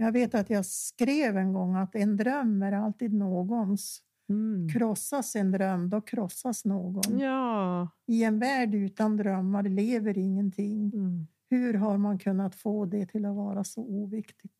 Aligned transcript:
Jag 0.00 0.12
vet 0.12 0.34
att 0.34 0.50
jag 0.50 0.66
skrev 0.66 1.36
en 1.36 1.52
gång 1.52 1.76
att 1.76 1.94
en 1.94 2.16
dröm 2.16 2.62
är 2.62 2.72
alltid 2.72 3.12
någons. 3.14 4.00
Mm. 4.28 4.68
Krossas 4.68 5.36
en 5.36 5.50
dröm, 5.50 5.90
då 5.90 6.00
krossas 6.00 6.64
någon. 6.64 7.18
Ja. 7.18 7.88
I 8.06 8.24
en 8.24 8.38
värld 8.38 8.74
utan 8.74 9.16
drömmar 9.16 9.62
lever 9.62 10.18
ingenting. 10.18 10.92
Mm. 10.94 11.26
Hur 11.50 11.74
har 11.74 11.98
man 11.98 12.18
kunnat 12.18 12.54
få 12.54 12.84
det 12.84 13.06
till 13.06 13.24
att 13.24 13.36
vara 13.36 13.64
så 13.64 13.80
oviktigt? 13.80 14.52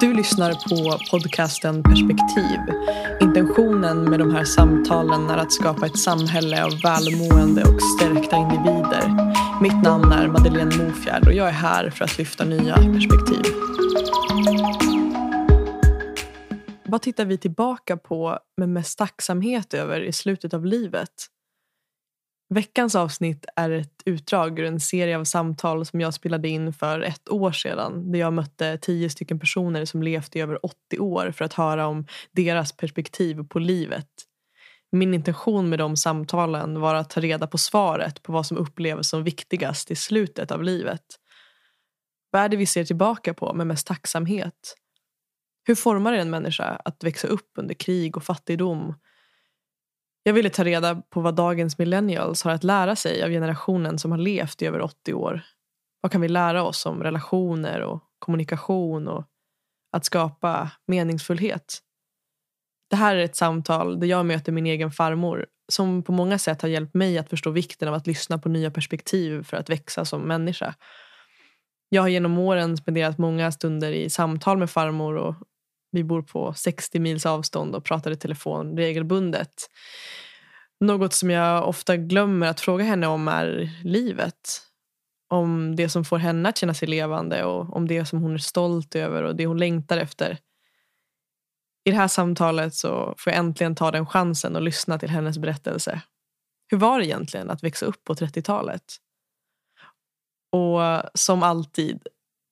Du 0.00 0.14
lyssnar 0.14 0.52
på 0.52 0.98
podcasten 1.10 1.82
Perspektiv. 1.82 2.60
Intentionen 3.20 4.10
med 4.10 4.18
de 4.18 4.30
här 4.30 4.44
samtalen 4.44 5.30
är 5.30 5.38
att 5.38 5.52
skapa 5.52 5.86
ett 5.86 5.98
samhälle 5.98 6.64
av 6.64 6.70
välmående 6.82 7.62
och 7.62 7.82
stärkta 7.82 8.36
individer. 8.36 9.25
Mitt 9.60 9.82
namn 9.82 10.12
är 10.12 10.28
Madeleine 10.28 10.76
Mofjärd 10.76 11.26
och 11.26 11.32
jag 11.32 11.48
är 11.48 11.52
här 11.52 11.90
för 11.90 12.04
att 12.04 12.18
lyfta 12.18 12.44
nya 12.44 12.74
perspektiv. 12.74 13.52
Vad 16.84 17.02
tittar 17.02 17.24
vi 17.24 17.38
tillbaka 17.38 17.96
på 17.96 18.38
med 18.56 18.68
mest 18.68 18.98
tacksamhet 18.98 19.74
över 19.74 20.00
i 20.00 20.12
slutet 20.12 20.54
av 20.54 20.66
livet? 20.66 21.10
Veckans 22.48 22.94
avsnitt 22.94 23.46
är 23.56 23.70
ett 23.70 24.02
utdrag 24.04 24.58
ur 24.58 24.64
en 24.64 24.80
serie 24.80 25.18
av 25.18 25.24
samtal 25.24 25.86
som 25.86 26.00
jag 26.00 26.14
spelade 26.14 26.48
in 26.48 26.72
för 26.72 27.00
ett 27.00 27.28
år 27.28 27.52
sedan 27.52 28.12
där 28.12 28.18
jag 28.18 28.32
mötte 28.32 28.78
tio 28.78 29.10
stycken 29.10 29.40
personer 29.40 29.84
som 29.84 30.02
levt 30.02 30.36
i 30.36 30.40
över 30.40 30.66
80 30.66 30.98
år 30.98 31.30
för 31.30 31.44
att 31.44 31.52
höra 31.52 31.86
om 31.86 32.06
deras 32.32 32.72
perspektiv 32.72 33.48
på 33.48 33.58
livet. 33.58 34.08
Min 34.92 35.14
intention 35.14 35.68
med 35.68 35.78
de 35.78 35.96
samtalen 35.96 36.80
var 36.80 36.94
att 36.94 37.10
ta 37.10 37.20
reda 37.20 37.46
på 37.46 37.58
svaret 37.58 38.22
på 38.22 38.32
vad 38.32 38.46
som 38.46 38.56
upplevs 38.56 39.08
som 39.08 39.24
viktigast 39.24 39.90
i 39.90 39.96
slutet 39.96 40.50
av 40.50 40.62
livet. 40.62 41.04
Vad 42.30 42.42
är 42.42 42.48
det 42.48 42.56
vi 42.56 42.66
ser 42.66 42.84
tillbaka 42.84 43.34
på 43.34 43.54
med 43.54 43.66
mest 43.66 43.86
tacksamhet? 43.86 44.76
Hur 45.64 45.74
formar 45.74 46.12
det 46.12 46.20
en 46.20 46.30
människa 46.30 46.80
att 46.84 47.04
växa 47.04 47.28
upp 47.28 47.50
under 47.58 47.74
krig 47.74 48.16
och 48.16 48.24
fattigdom? 48.24 48.94
Jag 50.22 50.32
ville 50.32 50.50
ta 50.50 50.64
reda 50.64 50.94
på 50.94 51.20
vad 51.20 51.34
dagens 51.34 51.78
millennials 51.78 52.42
har 52.42 52.50
att 52.50 52.64
lära 52.64 52.96
sig 52.96 53.22
av 53.22 53.30
generationen 53.30 53.98
som 53.98 54.10
har 54.10 54.18
levt 54.18 54.62
i 54.62 54.66
över 54.66 54.80
80 54.80 55.14
år. 55.14 55.42
Vad 56.00 56.12
kan 56.12 56.20
vi 56.20 56.28
lära 56.28 56.64
oss 56.64 56.86
om 56.86 57.02
relationer 57.02 57.80
och 57.80 58.02
kommunikation 58.18 59.08
och 59.08 59.24
att 59.92 60.04
skapa 60.04 60.70
meningsfullhet? 60.86 61.82
Det 62.90 62.96
här 62.96 63.16
är 63.16 63.24
ett 63.24 63.36
samtal 63.36 64.00
där 64.00 64.06
jag 64.06 64.26
möter 64.26 64.52
min 64.52 64.66
egen 64.66 64.90
farmor 64.90 65.46
som 65.68 66.02
på 66.02 66.12
många 66.12 66.38
sätt 66.38 66.62
har 66.62 66.68
hjälpt 66.68 66.94
mig 66.94 67.18
att 67.18 67.30
förstå 67.30 67.50
vikten 67.50 67.88
av 67.88 67.94
att 67.94 68.06
lyssna 68.06 68.38
på 68.38 68.48
nya 68.48 68.70
perspektiv 68.70 69.42
för 69.42 69.56
att 69.56 69.70
växa 69.70 70.04
som 70.04 70.22
människa. 70.22 70.74
Jag 71.88 72.02
har 72.02 72.08
genom 72.08 72.38
åren 72.38 72.76
spenderat 72.76 73.18
många 73.18 73.52
stunder 73.52 73.92
i 73.92 74.10
samtal 74.10 74.58
med 74.58 74.70
farmor 74.70 75.16
och 75.16 75.34
vi 75.92 76.04
bor 76.04 76.22
på 76.22 76.54
60 76.54 77.00
mils 77.00 77.26
avstånd 77.26 77.74
och 77.74 77.84
pratar 77.84 78.10
i 78.10 78.16
telefon 78.16 78.76
regelbundet. 78.76 79.70
Något 80.80 81.12
som 81.12 81.30
jag 81.30 81.68
ofta 81.68 81.96
glömmer 81.96 82.46
att 82.46 82.60
fråga 82.60 82.84
henne 82.84 83.06
om 83.06 83.28
är 83.28 83.70
livet. 83.84 84.62
Om 85.28 85.76
det 85.76 85.88
som 85.88 86.04
får 86.04 86.18
henne 86.18 86.48
att 86.48 86.58
känna 86.58 86.74
sig 86.74 86.88
levande 86.88 87.44
och 87.44 87.76
om 87.76 87.88
det 87.88 88.04
som 88.04 88.22
hon 88.22 88.34
är 88.34 88.38
stolt 88.38 88.94
över 88.94 89.22
och 89.22 89.36
det 89.36 89.46
hon 89.46 89.58
längtar 89.58 89.98
efter. 89.98 90.38
I 91.86 91.90
det 91.90 91.96
här 91.96 92.08
samtalet 92.08 92.74
så 92.74 93.14
får 93.18 93.32
jag 93.32 93.40
äntligen 93.40 93.74
ta 93.74 93.90
den 93.90 94.06
chansen 94.06 94.56
och 94.56 94.62
lyssna 94.62 94.98
till 94.98 95.10
hennes 95.10 95.38
berättelse. 95.38 96.02
Hur 96.68 96.78
var 96.78 96.98
det 96.98 97.06
egentligen 97.06 97.50
att 97.50 97.64
växa 97.64 97.86
upp 97.86 98.04
på 98.04 98.14
30-talet? 98.14 98.82
Och 100.52 100.80
som 101.14 101.42
alltid, 101.42 102.06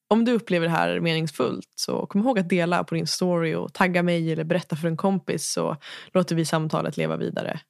om 0.08 0.24
du 0.24 0.32
upplever 0.32 0.66
det 0.66 0.72
här 0.72 1.00
meningsfullt 1.00 1.68
så 1.74 2.06
kom 2.06 2.20
ihåg 2.20 2.38
att 2.38 2.48
dela 2.48 2.84
på 2.84 2.94
din 2.94 3.06
story 3.06 3.54
och 3.54 3.72
tagga 3.72 4.02
mig 4.02 4.32
eller 4.32 4.44
berätta 4.44 4.76
för 4.76 4.88
en 4.88 4.96
kompis 4.96 5.52
så 5.52 5.76
låter 6.06 6.36
vi 6.36 6.44
samtalet 6.44 6.96
leva 6.96 7.16
vidare. 7.16 7.60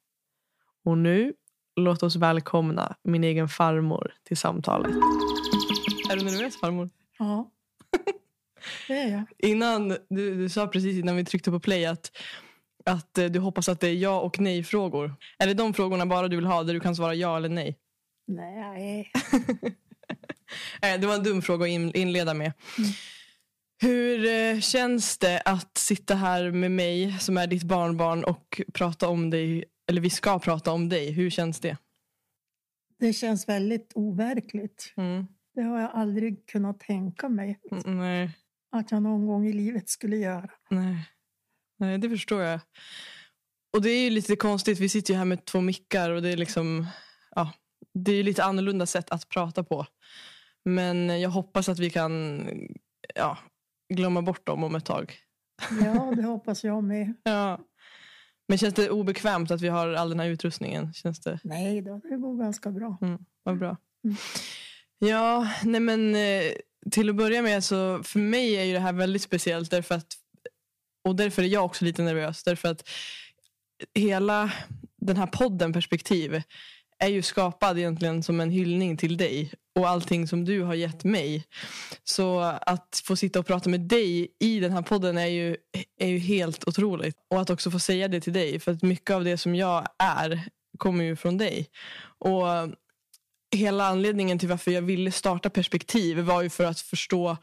Och 0.85 0.97
nu, 0.97 1.33
låt 1.75 2.03
oss 2.03 2.15
välkomna 2.15 2.95
min 3.03 3.23
egen 3.23 3.49
farmor 3.49 4.13
till 4.23 4.37
samtalet. 4.37 4.91
Är 6.11 6.15
du 6.15 6.25
nervös 6.25 6.59
farmor? 6.59 6.89
Ja, 7.19 7.51
jag. 8.87 9.23
Innan, 9.37 9.89
du, 10.09 10.35
du 10.37 10.49
sa 10.49 10.67
precis 10.67 10.97
innan 10.99 11.15
vi 11.15 11.25
tryckte 11.25 11.51
på 11.51 11.59
play 11.59 11.85
att, 11.85 12.11
att 12.85 13.17
eh, 13.17 13.25
du 13.25 13.39
hoppas 13.39 13.69
att 13.69 13.79
det 13.79 13.87
är 13.87 13.93
ja 13.93 14.21
och 14.21 14.39
nej-frågor. 14.39 15.15
Är 15.39 15.47
det 15.47 15.53
de 15.53 15.73
frågorna 15.73 16.05
bara 16.05 16.27
du 16.27 16.35
vill 16.35 16.45
ha 16.45 16.63
där 16.63 16.73
du 16.73 16.79
kan 16.79 16.95
svara 16.95 17.15
ja 17.15 17.37
eller 17.37 17.49
nej? 17.49 17.77
Nej, 18.27 19.11
Eh, 20.81 20.99
Det 20.99 21.07
var 21.07 21.15
en 21.15 21.23
dum 21.23 21.41
fråga 21.41 21.65
att 21.65 21.69
in- 21.69 21.95
inleda 21.95 22.33
med. 22.33 22.53
Hur 23.81 24.25
eh, 24.25 24.59
känns 24.59 25.17
det 25.17 25.41
att 25.45 25.77
sitta 25.77 26.15
här 26.15 26.51
med 26.51 26.71
mig 26.71 27.19
som 27.19 27.37
är 27.37 27.47
ditt 27.47 27.63
barnbarn 27.63 28.23
och 28.23 28.61
prata 28.73 29.07
om 29.07 29.29
dig, 29.29 29.63
eller 29.89 30.01
vi 30.01 30.09
ska 30.09 30.39
prata 30.39 30.71
om 30.71 30.89
dig. 30.89 31.11
Hur 31.11 31.29
känns 31.29 31.59
det? 31.59 31.77
det 32.99 33.13
känns 33.13 33.49
väldigt 33.49 33.91
overkligt. 33.95 34.93
Mm. 34.97 35.25
Det 35.55 35.61
har 35.61 35.79
jag 35.81 35.91
aldrig 35.93 36.45
kunnat 36.47 36.79
tänka 36.79 37.29
mig 37.29 37.59
Mm, 37.71 37.97
Nej, 37.97 38.29
att 38.79 38.91
jag 38.91 39.03
någon 39.03 39.27
gång 39.27 39.47
i 39.47 39.53
livet 39.53 39.89
skulle 39.89 40.17
göra. 40.17 40.49
nej. 40.69 41.09
nej, 41.79 41.97
det 41.97 42.09
förstår 42.09 42.41
jag. 42.41 42.59
Och 43.73 43.81
det 43.81 43.89
är 43.89 44.03
ju 44.03 44.09
lite 44.09 44.35
konstigt, 44.35 44.79
vi 44.79 44.89
sitter 44.89 45.13
ju 45.13 45.17
här 45.17 45.25
med 45.25 45.45
två 45.45 45.61
mickar 45.61 46.09
och 46.09 46.21
det 46.21 46.29
är 46.29 46.37
liksom, 46.37 46.87
ja, 47.35 47.51
det 47.93 48.11
är 48.11 48.15
ju 48.15 48.23
lite 48.23 48.43
annorlunda 48.43 48.85
sätt 48.85 49.09
att 49.09 49.29
prata 49.29 49.63
på. 49.63 49.85
Men 50.65 51.21
jag 51.21 51.29
hoppas 51.29 51.69
att 51.69 51.79
vi 51.79 51.89
kan 51.89 52.41
ja, 53.15 53.37
glömma 53.93 54.21
bort 54.21 54.45
dem 54.45 54.63
om 54.63 54.75
ett 54.75 54.85
tag. 54.85 55.17
Ja, 55.83 56.13
det 56.15 56.23
hoppas 56.23 56.63
jag 56.63 56.83
med. 56.83 57.13
Ja. 57.23 57.59
Men 58.47 58.57
känns 58.57 58.73
det 58.73 58.89
obekvämt 58.89 59.51
att 59.51 59.61
vi 59.61 59.67
har 59.67 59.93
all 59.93 60.09
den 60.09 60.19
här 60.19 60.27
utrustningen? 60.27 60.93
Känns 60.93 61.19
det 61.19 61.39
Nej 61.43 61.81
då, 61.81 62.01
det 62.03 62.17
går 62.17 62.37
ganska 62.37 62.71
bra. 62.71 62.97
vad 63.43 63.57
bra? 63.57 63.77
Mm. 64.03 64.15
Ja, 64.99 65.47
nej 65.63 65.81
men 65.81 66.15
eh, 66.15 66.51
till 66.91 67.09
att 67.09 67.15
börja 67.15 67.41
med 67.41 67.63
så 67.63 68.03
för 68.03 68.19
mig 68.19 68.55
är 68.55 68.63
ju 68.63 68.73
det 68.73 68.79
här 68.79 68.93
väldigt 68.93 69.21
speciellt 69.21 69.71
därför 69.71 69.95
att 69.95 70.07
och 71.07 71.15
därför 71.15 71.43
är 71.43 71.47
jag 71.47 71.65
också 71.65 71.85
lite 71.85 72.03
nervös 72.03 72.43
därför 72.43 72.67
att 72.67 72.89
hela 73.93 74.51
den 75.01 75.17
här 75.17 75.27
podden 75.27 75.73
perspektiv 75.73 76.41
är 76.99 77.07
ju 77.07 77.21
skapad 77.21 77.77
egentligen 77.77 78.23
som 78.23 78.39
en 78.39 78.49
hyllning 78.49 78.97
till 78.97 79.17
dig 79.17 79.51
och 79.75 79.89
allting 79.89 80.27
som 80.27 80.45
du 80.45 80.61
har 80.61 80.73
gett 80.73 81.03
mig. 81.03 81.45
Så 82.03 82.39
att 82.41 83.01
få 83.05 83.15
sitta 83.15 83.39
och 83.39 83.47
prata 83.47 83.69
med 83.69 83.81
dig 83.81 84.27
i 84.39 84.59
den 84.59 84.71
här 84.71 84.81
podden 84.81 85.17
är 85.17 85.25
ju, 85.25 85.57
är 85.99 86.07
ju 86.07 86.17
helt 86.17 86.67
otroligt. 86.67 87.15
Och 87.29 87.41
att 87.41 87.49
också 87.49 87.71
få 87.71 87.79
säga 87.79 88.07
det 88.07 88.21
till 88.21 88.33
dig. 88.33 88.59
För 88.59 88.71
att 88.71 88.81
mycket 88.81 89.15
av 89.15 89.23
det 89.23 89.37
som 89.37 89.55
jag 89.55 89.87
är 89.99 90.41
kommer 90.77 91.03
ju 91.03 91.15
från 91.15 91.37
dig. 91.37 91.69
Och 92.19 92.47
hela 93.51 93.87
anledningen 93.87 94.39
till 94.39 94.49
varför 94.49 94.71
jag 94.71 94.81
ville 94.81 95.11
starta 95.11 95.49
perspektiv 95.49 96.19
var 96.19 96.41
ju 96.41 96.49
för 96.49 96.63
att 96.63 96.79
förstå 96.79 97.37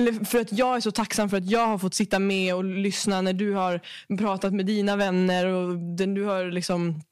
eller 0.00 0.24
för 0.24 0.40
att 0.40 0.52
jag 0.52 0.76
är 0.76 0.80
så 0.80 0.90
tacksam 0.90 1.30
för 1.30 1.36
att 1.36 1.50
jag 1.50 1.66
har 1.66 1.78
fått 1.78 1.94
sitta 1.94 2.18
med 2.18 2.54
och 2.54 2.64
lyssna 2.64 3.20
när 3.22 3.32
du 3.32 3.52
har 3.52 3.80
pratat 4.18 4.54
med 4.54 4.66
dina 4.66 4.96
vänner 4.96 5.46
och 5.46 5.78
den 5.78 6.14
du 6.14 6.24
har 6.24 6.44
liksom 6.44 7.02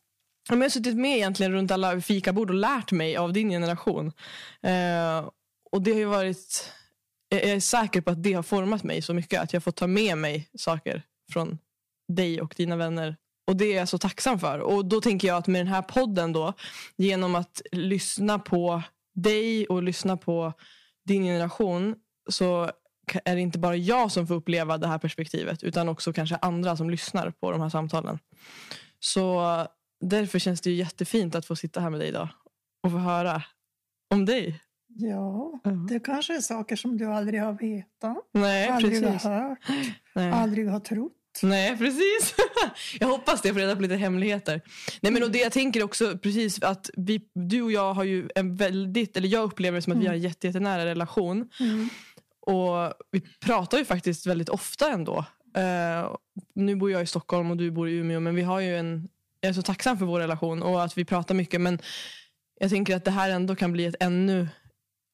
Jag 0.48 0.56
har 0.56 0.68
suttit 0.68 0.96
med 0.96 1.16
egentligen 1.16 1.52
runt 1.52 1.70
alla 1.70 2.00
fikabord 2.00 2.50
och 2.50 2.56
lärt 2.56 2.92
mig 2.92 3.16
av 3.16 3.32
din 3.32 3.50
generation. 3.50 4.12
Eh, 4.62 5.28
och 5.72 5.82
det 5.82 5.92
har 5.92 5.98
ju 5.98 6.04
varit... 6.04 6.72
Jag 7.28 7.42
är 7.42 7.60
säker 7.60 8.00
på 8.00 8.10
att 8.10 8.22
det 8.22 8.32
har 8.32 8.42
format 8.42 8.82
mig 8.82 9.02
så 9.02 9.14
mycket 9.14 9.40
att 9.40 9.52
jag 9.52 9.64
fått 9.64 9.76
ta 9.76 9.86
med 9.86 10.18
mig 10.18 10.48
saker 10.58 11.02
från 11.32 11.58
dig 12.12 12.40
och 12.40 12.54
dina 12.56 12.76
vänner. 12.76 13.16
Och 13.48 13.56
det 13.56 13.64
är 13.64 13.76
jag 13.76 13.88
så 13.88 13.98
tacksam 13.98 14.38
för. 14.38 14.58
Och 14.58 14.84
då 14.84 15.00
tänker 15.00 15.28
jag 15.28 15.36
att 15.36 15.46
med 15.46 15.60
den 15.60 15.72
här 15.74 15.82
podden 15.82 16.32
då, 16.32 16.52
genom 16.96 17.34
att 17.34 17.62
lyssna 17.72 18.38
på 18.38 18.82
dig 19.14 19.66
och 19.66 19.82
lyssna 19.82 20.16
på 20.16 20.52
din 21.04 21.22
generation 21.24 21.94
så 22.30 22.70
är 23.24 23.34
det 23.34 23.40
inte 23.40 23.58
bara 23.58 23.76
jag 23.76 24.12
som 24.12 24.26
får 24.26 24.34
uppleva 24.34 24.78
det 24.78 24.86
här 24.88 24.98
perspektivet 24.98 25.62
utan 25.62 25.88
också 25.88 26.12
kanske 26.12 26.36
andra 26.36 26.76
som 26.76 26.90
lyssnar 26.90 27.30
på 27.30 27.50
de 27.50 27.60
här 27.60 27.68
samtalen. 27.68 28.18
Så 29.00 29.42
därför 30.00 30.38
känns 30.38 30.60
det 30.60 30.70
ju 30.70 30.76
jättefint 30.76 31.34
att 31.34 31.46
få 31.46 31.56
sitta 31.56 31.80
här 31.80 31.90
med 31.90 32.00
dig 32.00 32.08
idag 32.08 32.28
och 32.82 32.90
få 32.90 32.98
höra 32.98 33.42
om 34.14 34.24
dig. 34.24 34.60
Ja, 34.88 35.60
Ja. 35.64 35.70
det 35.70 36.00
kanske 36.00 36.36
är 36.36 36.40
saker 36.40 36.76
som 36.76 36.96
du 36.98 37.06
aldrig 37.06 37.40
har 37.42 37.52
vetat, 37.52 38.16
Nej, 38.34 38.68
aldrig 38.68 39.02
precis. 39.02 39.24
har 39.24 39.48
hört, 39.48 39.58
Nej. 40.14 40.30
aldrig 40.32 40.68
har 40.70 40.80
trott. 40.80 41.12
Nej, 41.42 41.78
precis. 41.78 42.34
jag 43.00 43.08
hoppas 43.08 43.42
det, 43.42 43.48
jag 43.48 43.54
får 43.54 43.60
reda 43.60 43.76
på 43.76 43.82
lite 43.82 43.96
hemligheter. 43.96 44.62
Nej, 45.00 45.12
men 45.12 45.22
och 45.22 45.30
det 45.30 45.38
jag 45.38 45.52
tänker 45.52 45.82
också, 45.82 46.18
precis 46.18 46.62
att 46.62 46.90
vi, 46.96 47.20
du 47.34 47.62
och 47.62 47.72
jag 47.72 47.94
har 47.94 48.04
ju 48.04 48.28
en 48.34 48.56
väldigt, 48.56 49.16
eller 49.16 49.28
jag 49.28 49.44
upplever 49.44 49.78
det 49.78 49.82
som 49.82 49.92
att 49.92 49.98
vi 49.98 50.06
har 50.06 50.14
en 50.14 50.20
jätte, 50.20 50.46
jättenära 50.46 50.86
relation. 50.86 51.48
Mm. 51.60 51.88
Och 52.40 52.92
vi 53.10 53.20
pratar 53.20 53.78
ju 53.78 53.84
faktiskt 53.84 54.26
väldigt 54.26 54.48
ofta 54.48 54.90
ändå. 54.90 55.24
Eh, 55.56 56.16
nu 56.54 56.76
bor 56.76 56.90
jag 56.90 57.02
i 57.02 57.06
Stockholm 57.06 57.50
och 57.50 57.56
du 57.56 57.70
bor 57.70 57.88
i 57.88 57.92
Umeå, 57.92 58.20
men 58.20 58.34
vi 58.34 58.42
har 58.42 58.60
ju 58.60 58.76
en, 58.76 59.08
jag 59.40 59.50
är 59.50 59.52
så 59.52 59.62
tacksam 59.62 59.98
för 59.98 60.06
vår 60.06 60.20
relation 60.20 60.62
och 60.62 60.84
att 60.84 60.98
vi 60.98 61.04
pratar 61.04 61.34
mycket. 61.34 61.60
Men 61.60 61.78
jag 62.60 62.70
tänker 62.70 62.96
att 62.96 63.04
det 63.04 63.10
här 63.10 63.30
ändå 63.30 63.56
kan 63.56 63.72
bli 63.72 63.84
ett 63.84 63.96
ännu 64.00 64.48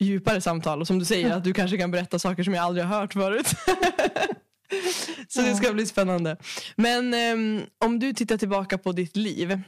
djupare 0.00 0.40
samtal. 0.40 0.80
Och 0.80 0.86
som 0.86 0.98
du 0.98 1.04
säger, 1.04 1.32
att 1.32 1.44
du 1.44 1.52
kanske 1.52 1.78
kan 1.78 1.90
berätta 1.90 2.18
saker 2.18 2.42
som 2.42 2.54
jag 2.54 2.64
aldrig 2.64 2.86
har 2.86 3.00
hört 3.00 3.12
förut. 3.12 3.46
Så 5.28 5.40
det 5.40 5.54
ska 5.54 5.72
bli 5.72 5.86
spännande. 5.86 6.36
Men 6.76 7.14
um, 7.14 7.62
om 7.78 7.98
du 7.98 8.12
tittar 8.12 8.36
tillbaka 8.36 8.78
på 8.78 8.92
ditt 8.92 9.16
liv. 9.16 9.60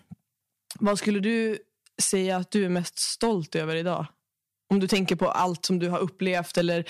Vad 0.78 0.98
skulle 0.98 1.20
du 1.20 1.58
säga 2.02 2.36
att 2.36 2.50
du 2.50 2.64
är 2.64 2.68
mest 2.68 2.98
stolt 2.98 3.54
över 3.54 3.76
idag? 3.76 4.06
Om 4.70 4.80
du 4.80 4.88
tänker 4.88 5.16
på 5.16 5.28
allt 5.28 5.64
som 5.64 5.78
du 5.78 5.88
har 5.88 5.98
upplevt. 5.98 6.58
Eller 6.58 6.84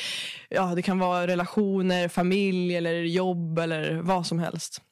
ja, 0.48 0.74
Det 0.74 0.82
kan 0.82 0.98
vara 0.98 1.26
relationer, 1.26 2.08
familj 2.08 2.76
eller 2.76 2.94
jobb 2.94 3.58
eller 3.58 3.94
vad 3.94 4.26
som 4.26 4.38
helst. 4.38 4.82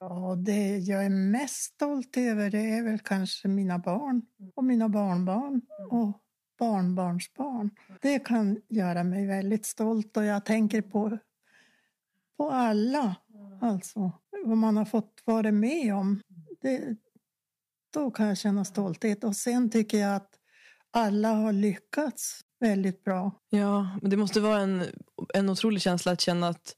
Ja, 0.00 0.34
det 0.38 0.78
jag 0.78 1.04
är 1.04 1.10
mest 1.10 1.74
stolt 1.74 2.16
över 2.16 2.50
det 2.50 2.70
är 2.70 2.84
väl 2.84 2.98
kanske 2.98 3.48
mina 3.48 3.78
barn 3.78 4.22
och 4.54 4.64
mina 4.64 4.88
barnbarn 4.88 5.60
och 5.90 6.20
barnbarnsbarn. 6.58 7.70
Det 8.00 8.18
kan 8.18 8.60
göra 8.68 9.04
mig 9.04 9.26
väldigt 9.26 9.66
stolt 9.66 10.16
och 10.16 10.24
jag 10.24 10.44
tänker 10.44 10.82
på, 10.82 11.18
på 12.40 12.50
alla. 12.50 13.16
Alltså, 13.60 14.12
vad 14.44 14.56
man 14.56 14.76
har 14.76 14.84
fått 14.84 15.22
vara 15.24 15.52
med 15.52 15.94
om. 15.94 16.20
Det, 16.60 16.96
då 17.94 18.10
kan 18.10 18.26
jag 18.26 18.38
känna 18.38 18.64
stolthet. 18.64 19.24
Och 19.24 19.36
sen 19.36 19.70
tycker 19.70 19.98
jag 19.98 20.16
att 20.16 20.30
alla 20.90 21.28
har 21.28 21.52
lyckats 21.52 22.40
väldigt 22.60 23.04
bra. 23.04 23.32
Ja, 23.50 23.98
men 24.02 24.10
det 24.10 24.16
måste 24.16 24.40
vara 24.40 24.60
en, 24.60 24.84
en 25.34 25.50
otrolig 25.50 25.82
känsla 25.82 26.12
att 26.12 26.20
känna 26.20 26.48
att, 26.48 26.76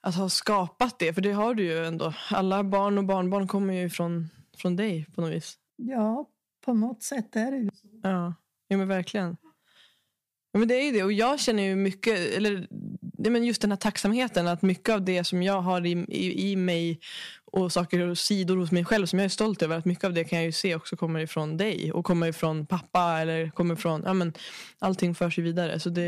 att 0.00 0.14
ha 0.14 0.28
skapat 0.28 0.98
det. 0.98 1.14
För 1.14 1.22
det 1.22 1.32
har 1.32 1.54
du 1.54 1.62
ju 1.64 1.86
ändå. 1.86 2.14
Alla 2.30 2.64
barn 2.64 2.98
och 2.98 3.04
barnbarn 3.04 3.48
kommer 3.48 3.74
ju 3.74 3.90
från, 3.90 4.28
från 4.56 4.76
dig 4.76 5.06
på 5.14 5.20
något 5.20 5.32
vis. 5.32 5.58
Ja, 5.76 6.28
på 6.64 6.74
något 6.74 7.02
sätt 7.02 7.36
är 7.36 7.50
det 7.50 7.58
ju 7.58 7.70
så. 7.74 7.88
Ja, 8.02 8.34
ja 8.68 8.76
men 8.76 8.88
verkligen. 8.88 9.36
Ja, 10.52 10.58
men 10.58 10.68
det 10.68 10.74
är 10.74 10.84
ju 10.84 10.92
det. 10.92 11.02
Och 11.02 11.12
jag 11.12 11.40
känner 11.40 11.62
ju 11.62 11.76
mycket, 11.76 12.18
eller 12.18 12.68
men 13.30 13.44
just 13.44 13.60
den 13.60 13.70
här 13.70 13.76
tacksamheten. 13.76 14.46
Att 14.46 14.62
mycket 14.62 14.94
av 14.94 15.04
det 15.04 15.24
som 15.24 15.42
jag 15.42 15.60
har 15.60 15.86
i, 15.86 15.90
i, 16.08 16.50
i 16.50 16.56
mig 16.56 17.00
och 17.54 17.72
saker 17.72 18.00
och 18.00 18.18
sidor 18.18 18.56
hos 18.56 18.72
mig 18.72 18.84
själv 18.84 19.06
som 19.06 19.18
jag 19.18 19.24
är 19.24 19.28
stolt 19.28 19.62
över. 19.62 19.78
Att 19.78 19.84
mycket 19.84 20.04
av 20.04 20.12
det 20.12 20.24
kan 20.24 20.38
jag 20.38 20.46
ju 20.46 20.52
se 20.52 20.74
också 20.74 20.96
kommer 20.96 21.20
ifrån 21.20 21.56
dig 21.56 21.92
och 21.92 22.04
kommer 22.04 22.26
ifrån 22.26 22.66
pappa 22.66 23.18
eller 23.20 23.50
kommer 23.50 23.74
ifrån, 23.74 24.02
ja 24.04 24.12
men 24.12 24.32
allting 24.78 25.14
förs 25.14 25.38
ju 25.38 25.42
vidare. 25.42 25.80
Så 25.80 25.90
det 25.90 26.02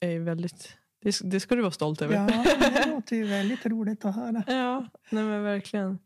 är 0.00 0.18
väldigt, 0.18 0.76
det, 1.02 1.20
det 1.24 1.40
ska 1.40 1.54
du 1.54 1.60
vara 1.60 1.72
stolt 1.72 2.02
över. 2.02 2.14
Ja, 2.14 2.44
det 2.84 2.90
låter 2.90 3.16
ju 3.16 3.26
väldigt 3.26 3.66
roligt 3.66 4.04
att 4.04 4.14
höra. 4.14 4.44
Ja, 4.46 4.88
nej 5.10 5.24
men 5.24 5.42
verkligen. 5.42 5.98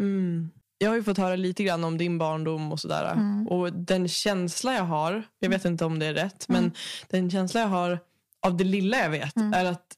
Mm. 0.00 0.50
Jag 0.78 0.88
har 0.88 0.96
ju 0.96 1.02
fått 1.02 1.18
höra 1.18 1.36
lite 1.36 1.64
grann 1.64 1.84
om 1.84 1.98
din 1.98 2.18
barndom 2.18 2.72
och 2.72 2.80
sådär. 2.80 3.12
Mm. 3.12 3.48
Och 3.48 3.72
den 3.72 4.08
känsla 4.08 4.74
jag 4.74 4.84
har, 4.84 5.22
jag 5.38 5.50
vet 5.50 5.64
inte 5.64 5.84
om 5.84 5.98
det 5.98 6.06
är 6.06 6.14
rätt, 6.14 6.48
mm. 6.48 6.62
men 6.62 6.72
den 7.08 7.30
känsla 7.30 7.60
jag 7.60 7.68
har 7.68 7.98
av 8.42 8.56
det 8.56 8.64
lilla 8.64 8.96
jag 8.96 9.10
vet 9.10 9.36
mm. 9.36 9.52
är 9.52 9.64
att, 9.64 9.96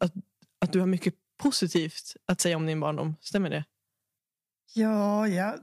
att, 0.00 0.12
att 0.60 0.72
du 0.72 0.80
har 0.80 0.86
mycket 0.86 1.14
positivt 1.42 2.16
att 2.26 2.40
säga 2.40 2.56
om 2.56 2.66
din 2.66 2.80
barndom. 2.80 3.16
Stämmer 3.20 3.50
det? 3.50 3.64
Ja, 4.74 5.28
jag 5.28 5.58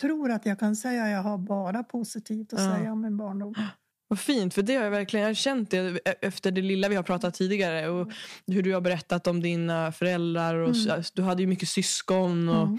tror 0.00 0.30
att 0.30 0.46
jag 0.46 0.58
kan 0.58 0.76
säga 0.76 1.04
att 1.04 1.10
jag 1.10 1.22
har 1.22 1.38
bara 1.38 1.82
positivt 1.84 2.52
att 2.52 2.60
ja. 2.60 2.76
säga 2.76 2.92
om 2.92 3.00
min 3.00 3.16
barndom. 3.16 3.54
Vad 4.08 4.18
fint, 4.18 4.54
för 4.54 4.62
det 4.62 4.76
har 4.76 4.84
jag 4.84 4.90
verkligen 4.90 5.22
jag 5.22 5.28
har 5.28 5.34
känt 5.34 5.70
det 5.70 5.98
efter 6.20 6.50
det 6.50 6.62
lilla 6.62 6.88
vi 6.88 6.96
har 6.96 7.02
pratat 7.02 7.34
tidigare. 7.34 7.88
Och 7.88 8.12
hur 8.46 8.62
du 8.62 8.74
har 8.74 8.80
berättat 8.80 9.26
om 9.26 9.40
dina 9.40 9.92
föräldrar. 9.92 10.54
Och 10.54 10.76
mm. 10.76 11.02
Du 11.14 11.22
hade 11.22 11.42
ju 11.42 11.48
mycket 11.48 11.68
syskon 11.68 12.48
och, 12.48 12.66
mm. 12.66 12.78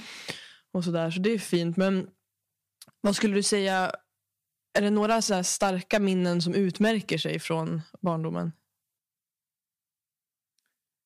och 0.73 0.83
sådär. 0.83 1.11
Så 1.11 1.19
det 1.19 1.29
är 1.29 1.39
fint. 1.39 1.77
Men 1.77 2.07
vad 3.01 3.15
skulle 3.15 3.35
du 3.35 3.43
säga, 3.43 3.91
är 4.75 4.81
det 4.81 4.89
några 4.89 5.21
så 5.21 5.43
starka 5.43 5.99
minnen 5.99 6.41
som 6.41 6.53
utmärker 6.53 7.17
sig 7.17 7.39
från 7.39 7.81
barndomen? 8.01 8.51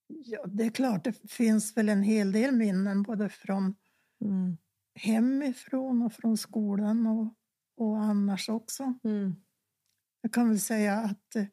Ja, 0.08 0.46
det 0.46 0.64
är 0.64 0.70
klart, 0.70 1.04
det 1.04 1.32
finns 1.32 1.78
väl 1.78 1.90
en 1.90 2.04
hel 2.04 2.32
del 2.32 2.52
minnen 2.56 3.04
både 3.04 3.30
från 3.30 3.76
mm. 4.22 4.58
hemifrån 4.96 6.02
och 6.02 6.14
från 6.14 6.38
skolan 6.38 7.08
och, 7.08 7.34
och 7.78 7.98
annars 8.00 8.50
också. 8.50 8.94
Mm. 9.04 9.36
Jag 10.22 10.34
kan 10.34 10.50
väl 10.50 10.60
säga 10.60 10.98
att 11.00 11.36
eh, 11.36 11.46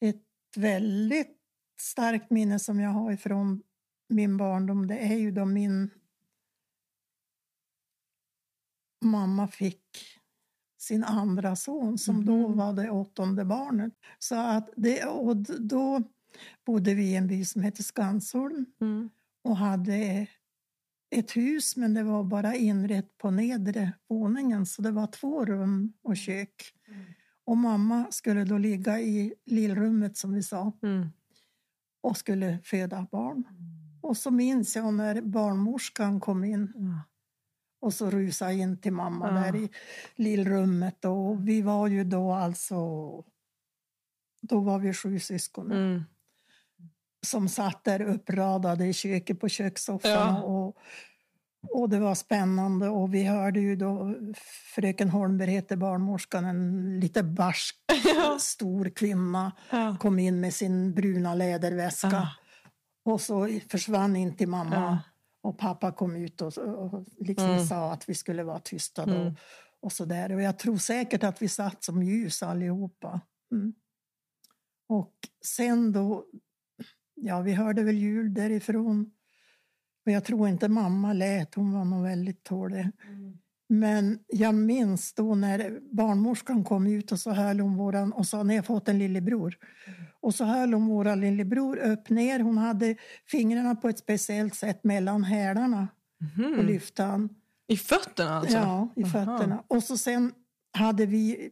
ett 0.00 0.24
väldigt 0.56 1.38
starkt 1.80 2.30
minne 2.30 2.58
som 2.58 2.80
jag 2.80 2.90
har 2.90 3.12
ifrån 3.12 3.62
min 4.08 4.36
barndom, 4.36 4.86
det 4.86 4.98
är 4.98 5.16
ju 5.16 5.30
då 5.30 5.44
min 5.44 5.90
mamma 9.04 9.48
fick 9.48 9.85
sin 10.86 11.04
andra 11.04 11.56
son 11.56 11.98
som 11.98 12.14
mm. 12.14 12.26
då 12.26 12.32
mm-hmm. 12.32 12.56
var 12.56 12.72
det 12.72 12.90
åttonde 12.90 13.44
barnet. 13.44 13.92
Så 14.18 14.34
att 14.34 14.70
det, 14.76 15.04
och 15.04 15.36
då 15.60 16.02
bodde 16.66 16.94
vi 16.94 17.02
i 17.02 17.16
en 17.16 17.26
by 17.26 17.44
som 17.44 17.62
hette 17.62 17.82
Skansholm 17.82 18.66
mm. 18.80 19.10
och 19.42 19.56
hade 19.56 20.26
ett 21.10 21.36
hus 21.36 21.76
men 21.76 21.94
det 21.94 22.02
var 22.02 22.24
bara 22.24 22.54
inrett 22.54 23.18
på 23.18 23.30
nedre 23.30 23.92
våningen 24.08 24.66
så 24.66 24.82
det 24.82 24.90
var 24.90 25.06
två 25.06 25.44
rum 25.44 25.92
och 26.02 26.16
kök. 26.16 26.72
Mm. 26.88 27.04
Och 27.44 27.56
mamma 27.56 28.06
skulle 28.10 28.44
då 28.44 28.58
ligga 28.58 29.00
i 29.00 29.34
lillrummet 29.44 30.16
som 30.16 30.34
vi 30.34 30.42
sa 30.42 30.72
mm. 30.82 31.08
och 32.00 32.16
skulle 32.16 32.58
föda 32.64 33.06
barn. 33.12 33.44
Och 34.02 34.16
så 34.16 34.30
minns 34.30 34.76
jag 34.76 34.94
när 34.94 35.20
barnmorskan 35.20 36.20
kom 36.20 36.44
in 36.44 36.72
och 37.86 37.94
så 37.94 38.10
rusade 38.10 38.54
in 38.54 38.80
till 38.80 38.92
mamma 38.92 39.28
ja. 39.28 39.34
där 39.34 39.56
i 39.56 39.70
lillrummet 40.16 41.04
och 41.04 41.48
vi 41.48 41.62
var 41.62 41.88
ju 41.88 42.04
då 42.04 42.32
alltså 42.32 42.76
då 44.42 44.60
var 44.60 44.78
vi 44.78 44.94
sju 44.94 45.18
syskon. 45.18 45.72
Mm 45.72 46.04
som 47.26 47.48
satt 47.48 47.84
där 47.84 48.00
uppradade 48.00 48.86
i 48.86 48.92
köket 48.92 49.40
på 49.40 49.48
kökssoffan. 49.48 50.10
Ja. 50.10 50.42
Och, 50.42 50.76
och 51.70 51.88
det 51.88 51.98
var 51.98 52.14
spännande 52.14 52.88
och 52.88 53.14
vi 53.14 53.24
hörde 53.24 53.60
ju 53.60 53.76
då 53.76 54.14
fröken 54.74 55.08
Holmberg 55.08 55.50
hette 55.50 55.76
barnmorskan, 55.76 56.44
en 56.44 57.00
lite 57.00 57.22
barsk 57.22 57.76
ja. 58.16 58.38
stor 58.40 58.88
kvinna, 58.88 59.52
ja. 59.70 59.96
kom 60.00 60.18
in 60.18 60.40
med 60.40 60.54
sin 60.54 60.94
bruna 60.94 61.34
läderväska 61.34 62.28
och 63.04 63.20
så 63.20 63.48
försvann 63.70 64.16
in 64.16 64.36
till 64.36 64.48
mamma. 64.48 64.98
Och 65.46 65.58
pappa 65.58 65.92
kom 65.92 66.16
ut 66.16 66.42
och, 66.42 66.58
och 66.58 67.04
liksom 67.18 67.50
mm. 67.50 67.64
sa 67.66 67.92
att 67.92 68.08
vi 68.08 68.14
skulle 68.14 68.42
vara 68.44 68.58
tysta 68.58 69.06
då. 69.06 69.14
Mm. 69.14 69.34
Och, 69.80 69.92
så 69.92 70.04
där. 70.04 70.32
och 70.32 70.42
jag 70.42 70.58
tror 70.58 70.76
säkert 70.76 71.24
att 71.24 71.42
vi 71.42 71.48
satt 71.48 71.84
som 71.84 72.02
ljus 72.02 72.42
allihopa. 72.42 73.20
Mm. 73.52 73.74
Och 74.88 75.14
sen 75.44 75.92
då 75.92 76.24
ja, 77.14 77.40
vi 77.40 77.52
hörde 77.52 77.82
väl 77.82 77.98
ljud 77.98 78.32
därifrån. 78.32 79.10
Och 80.06 80.12
jag 80.12 80.24
tror 80.24 80.48
inte 80.48 80.68
mamma 80.68 81.12
lät, 81.12 81.54
hon 81.54 81.72
var 81.72 81.84
nog 81.84 82.02
väldigt 82.02 82.44
tålig. 82.44 82.90
Mm. 83.08 83.38
Men 83.68 84.18
jag 84.26 84.54
minns 84.54 85.14
då 85.14 85.34
när 85.34 85.80
barnmorskan 85.92 86.64
kom 86.64 86.86
ut 86.86 87.12
och 87.12 87.20
så 87.20 87.30
höll 87.30 87.60
hon 87.60 87.76
våran 87.76 88.12
och 88.12 88.26
sa, 88.26 88.42
ni 88.42 88.56
har 88.56 88.62
fått 88.62 88.88
en 88.88 88.98
lillebror. 88.98 89.54
Och 90.20 90.34
så 90.34 90.44
höll 90.44 90.72
hon 90.74 90.86
våran 90.86 91.20
lillebror 91.20 91.76
upp 91.76 92.10
ner. 92.10 92.40
Hon 92.40 92.58
hade 92.58 92.96
fingrarna 93.26 93.74
på 93.74 93.88
ett 93.88 93.98
speciellt 93.98 94.54
sätt 94.54 94.84
mellan 94.84 95.24
hälarna 95.24 95.88
mm. 96.36 96.58
och 96.58 96.64
lyfte 96.64 97.02
han. 97.02 97.28
I 97.68 97.76
fötterna 97.76 98.30
alltså? 98.30 98.56
Ja, 98.56 98.92
i 98.96 99.02
Aha. 99.02 99.12
fötterna. 99.12 99.64
Och 99.68 99.82
så 99.82 99.96
sen 99.96 100.32
hade 100.72 101.06
vi 101.06 101.50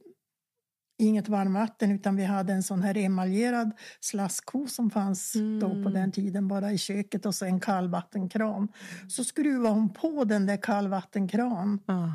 inget 0.98 1.28
varmvatten 1.28 1.90
utan 1.90 2.16
vi 2.16 2.24
hade 2.24 2.52
en 2.52 2.62
sån 2.62 2.82
här 2.82 2.96
emaljerad 2.96 3.72
slaskko 4.00 4.66
som 4.66 4.90
fanns 4.90 5.34
mm. 5.34 5.60
då 5.60 5.68
på 5.68 5.74
mm. 5.74 5.92
den 5.92 6.12
tiden 6.12 6.48
bara 6.48 6.72
i 6.72 6.78
köket 6.78 7.26
och 7.26 7.34
så 7.34 7.44
en 7.44 7.60
kallvattenkran. 7.60 8.68
Så 9.08 9.24
skruvade 9.24 9.74
hon 9.74 9.92
på 9.92 10.24
den 10.24 10.46
där 10.46 10.62
kallvattenkran 10.62 11.80
ah. 11.86 12.08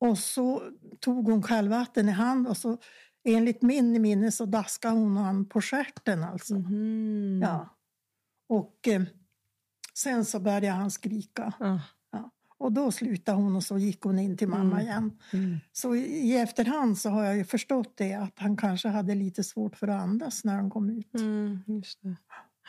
och 0.00 0.18
så 0.18 0.62
tog 1.00 1.28
hon 1.28 1.42
kallvatten 1.42 2.08
i 2.08 2.12
hand 2.12 2.48
och 2.48 2.56
så 2.56 2.78
enligt 3.24 3.62
min 3.62 4.02
minne 4.02 4.32
så 4.32 4.44
daskade 4.44 4.94
hon 4.94 5.16
han 5.16 5.48
på 5.48 5.60
stjärten 5.60 6.24
alltså. 6.24 6.54
Mm. 6.54 7.40
Ja. 7.42 7.76
Och 8.48 8.88
eh, 8.88 9.02
sen 9.94 10.24
så 10.24 10.40
började 10.40 10.68
han 10.68 10.90
skrika. 10.90 11.52
Ah. 11.60 11.78
Och 12.58 12.72
då 12.72 12.92
slutade 12.92 13.38
hon 13.38 13.56
och 13.56 13.64
så 13.64 13.78
gick 13.78 14.00
hon 14.00 14.18
in 14.18 14.36
till 14.36 14.48
mamma 14.48 14.80
mm. 14.80 14.86
igen. 14.86 15.18
Mm. 15.32 15.56
Så 15.72 15.94
i 15.96 16.36
efterhand 16.36 16.98
så 16.98 17.10
har 17.10 17.24
jag 17.24 17.36
ju 17.36 17.44
förstått 17.44 17.92
det 17.96 18.14
att 18.14 18.32
han 18.36 18.56
kanske 18.56 18.88
hade 18.88 19.14
lite 19.14 19.44
svårt 19.44 19.76
för 19.76 19.88
att 19.88 20.02
andas 20.02 20.44
när 20.44 20.54
han 20.54 20.70
kom 20.70 20.90
ut. 20.90 21.14
Mm, 21.14 21.60
det. 22.02 22.16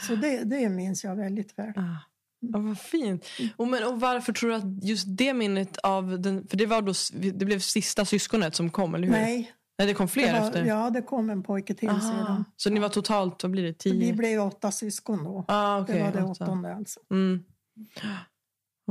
Så 0.07 0.15
det, 0.15 0.43
det 0.43 0.69
minns 0.69 1.03
jag 1.03 1.15
väldigt 1.15 1.59
väl. 1.59 1.73
Ah. 1.75 1.95
Ja, 2.39 2.59
vad 2.59 2.79
fint. 2.79 3.25
Och, 3.55 3.67
men, 3.67 3.83
och 3.83 3.99
varför 3.99 4.33
tror 4.33 4.49
du 4.49 4.55
att 4.55 4.83
just 4.83 5.05
det 5.07 5.33
minnet 5.33 5.77
av 5.77 6.21
den, 6.21 6.47
för 6.47 6.57
det 6.57 6.65
var 6.65 6.81
då 6.81 6.93
det 7.33 7.45
blev 7.45 7.59
sista 7.59 8.05
syskonet 8.05 8.55
som 8.55 8.69
kom, 8.69 8.95
eller 8.95 9.07
hur? 9.07 9.13
Nej. 9.13 9.53
Nej, 9.77 9.87
det 9.87 9.93
kom 9.93 10.07
fler 10.07 10.33
det 10.33 10.39
var, 10.39 10.47
efter? 10.47 10.65
Ja, 10.65 10.89
det 10.89 11.01
kom 11.01 11.29
en 11.29 11.43
pojke 11.43 11.73
till 11.73 11.89
Aha. 11.89 11.99
sedan. 11.99 12.45
Så 12.57 12.69
ni 12.69 12.79
var 12.79 12.89
totalt, 12.89 13.43
vad 13.43 13.51
blir 13.51 13.63
det, 13.63 13.73
tio? 13.73 13.99
Vi 13.99 14.13
blev 14.13 14.41
åtta 14.41 14.71
syskon 14.71 15.23
då. 15.23 15.45
Ah, 15.47 15.81
okay, 15.81 15.97
det 15.97 16.03
var 16.03 16.11
det 16.11 16.23
åttonde 16.23 16.75
alltså. 16.75 16.99
Mm. 17.11 17.43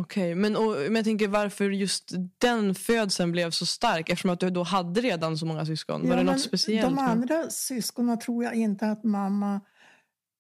Okej, 0.00 0.34
men, 0.34 0.56
och, 0.56 0.64
men 0.76 0.94
jag 0.94 1.04
tänker 1.04 1.28
varför 1.28 1.70
just 1.70 2.12
den 2.38 2.74
födseln 2.74 3.32
blev 3.32 3.50
så 3.50 3.66
stark 3.66 4.08
eftersom 4.10 4.30
att 4.30 4.40
du 4.40 4.50
då 4.50 4.62
hade 4.62 5.00
redan 5.00 5.38
så 5.38 5.46
många 5.46 5.66
syskon. 5.66 6.00
Ja, 6.04 6.08
var 6.10 6.16
det 6.16 6.24
men 6.24 6.32
något 6.32 6.40
speciellt? 6.42 6.88
De 6.88 6.94
med- 6.94 7.04
andra 7.10 7.50
syskonen 7.50 8.18
tror 8.18 8.44
jag 8.44 8.54
inte 8.54 8.86
att 8.90 9.04
mamma 9.04 9.60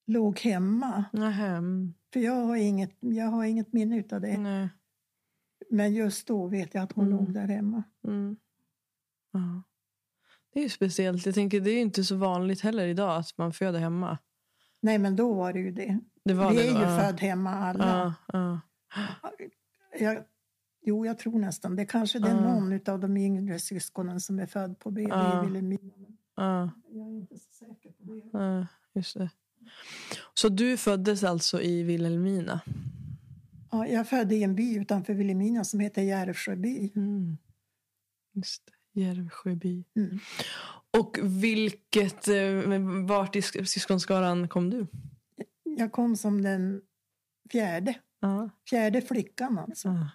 låg 0.06 0.38
hemma. 0.40 1.04
Nähä, 1.12 1.46
mm, 1.56 1.94
För 2.12 2.20
jag 2.20 2.32
har 2.46 2.56
inget, 2.56 2.96
jag 3.00 3.26
har 3.26 3.44
inget 3.44 3.72
minne 3.72 4.04
av 4.12 4.20
det. 4.20 4.38
nej. 4.38 4.68
Men 5.70 5.94
just 5.94 6.26
då 6.26 6.46
vet 6.46 6.74
jag 6.74 6.84
att 6.84 6.92
hon 6.92 7.06
Mm. 7.06 7.18
låg 7.18 7.34
där 7.34 7.46
hemma. 7.48 7.82
Mm. 8.06 8.36
Ja. 9.32 9.62
Det 10.52 10.58
är 10.60 10.62
ju 10.62 10.68
speciellt. 10.68 11.26
Jag 11.26 11.34
tänker 11.34 11.60
det 11.60 11.70
är 11.70 11.74
ju 11.74 11.80
inte 11.80 12.04
så 12.04 12.16
vanligt 12.16 12.60
heller 12.60 12.86
idag 12.86 13.16
att 13.16 13.38
man 13.38 13.52
föder 13.52 13.78
hemma. 13.80 14.18
Nej, 14.80 14.98
men 14.98 15.16
då 15.16 15.34
var 15.34 15.52
det 15.52 15.58
ju 15.58 15.70
det. 15.70 16.00
Det 16.24 16.34
var 16.34 16.50
Vi 16.50 16.56
det 16.56 16.68
är 16.68 16.72
då, 16.74 16.78
ju 16.80 16.84
ja. 16.84 17.00
född 17.00 17.20
hemma 17.20 17.50
alla. 17.54 18.14
Ja, 18.32 18.38
ja. 18.38 18.60
Jag, 20.00 20.24
jo, 20.84 21.06
jag 21.06 21.18
tror 21.18 21.38
nästan. 21.38 21.76
Det 21.76 21.86
kanske 21.86 22.18
det 22.18 22.28
är 22.28 22.34
Ja. 22.34 22.40
någon 22.40 22.80
av 22.88 23.00
de 23.00 23.16
yngre 23.16 23.58
syskonen 23.58 24.20
som 24.20 24.38
är 24.38 24.46
född 24.46 24.78
på 24.78 24.90
BB 24.90 25.08
Ja. 25.10 25.42
i 25.42 25.46
Vilhelmina. 25.46 25.92
men 25.96 26.16
Ja, 26.36 26.70
Jag 26.90 27.06
är 27.06 27.10
inte 27.12 27.38
så 27.38 27.52
säker 27.52 27.90
på 27.92 28.04
det. 28.14 28.22
ja, 28.32 28.66
just 28.94 29.14
det. 29.18 29.30
Så 30.34 30.48
du 30.48 30.76
föddes 30.76 31.24
alltså 31.24 31.60
i 31.62 31.82
Vilhelmina? 31.82 32.60
Ja, 33.70 33.86
jag 33.86 34.08
födde 34.08 34.34
i 34.34 34.42
en 34.42 34.54
by 34.54 34.76
utanför 34.78 35.14
Vilhelmina 35.14 35.64
som 35.64 35.80
heter 35.80 36.02
Järvsjöby. 36.02 36.92
Mm. 36.96 37.36
Just 38.32 38.66
det. 38.66 39.00
Järvsjöby. 39.00 39.84
Mm. 39.96 40.18
Och 40.90 41.18
vilket, 41.22 42.28
eh, 42.28 42.78
vart 43.06 43.36
i 43.36 43.40
sk- 43.40 43.64
syskonskaran 43.64 44.48
kom 44.48 44.70
du? 44.70 44.86
Jag 45.64 45.92
kom 45.92 46.16
som 46.16 46.42
den 46.42 46.82
fjärde. 47.52 47.94
Ja. 48.20 48.50
Fjärde 48.70 49.00
flickan 49.02 49.58
alltså. 49.58 49.88
Ja. 49.88 50.10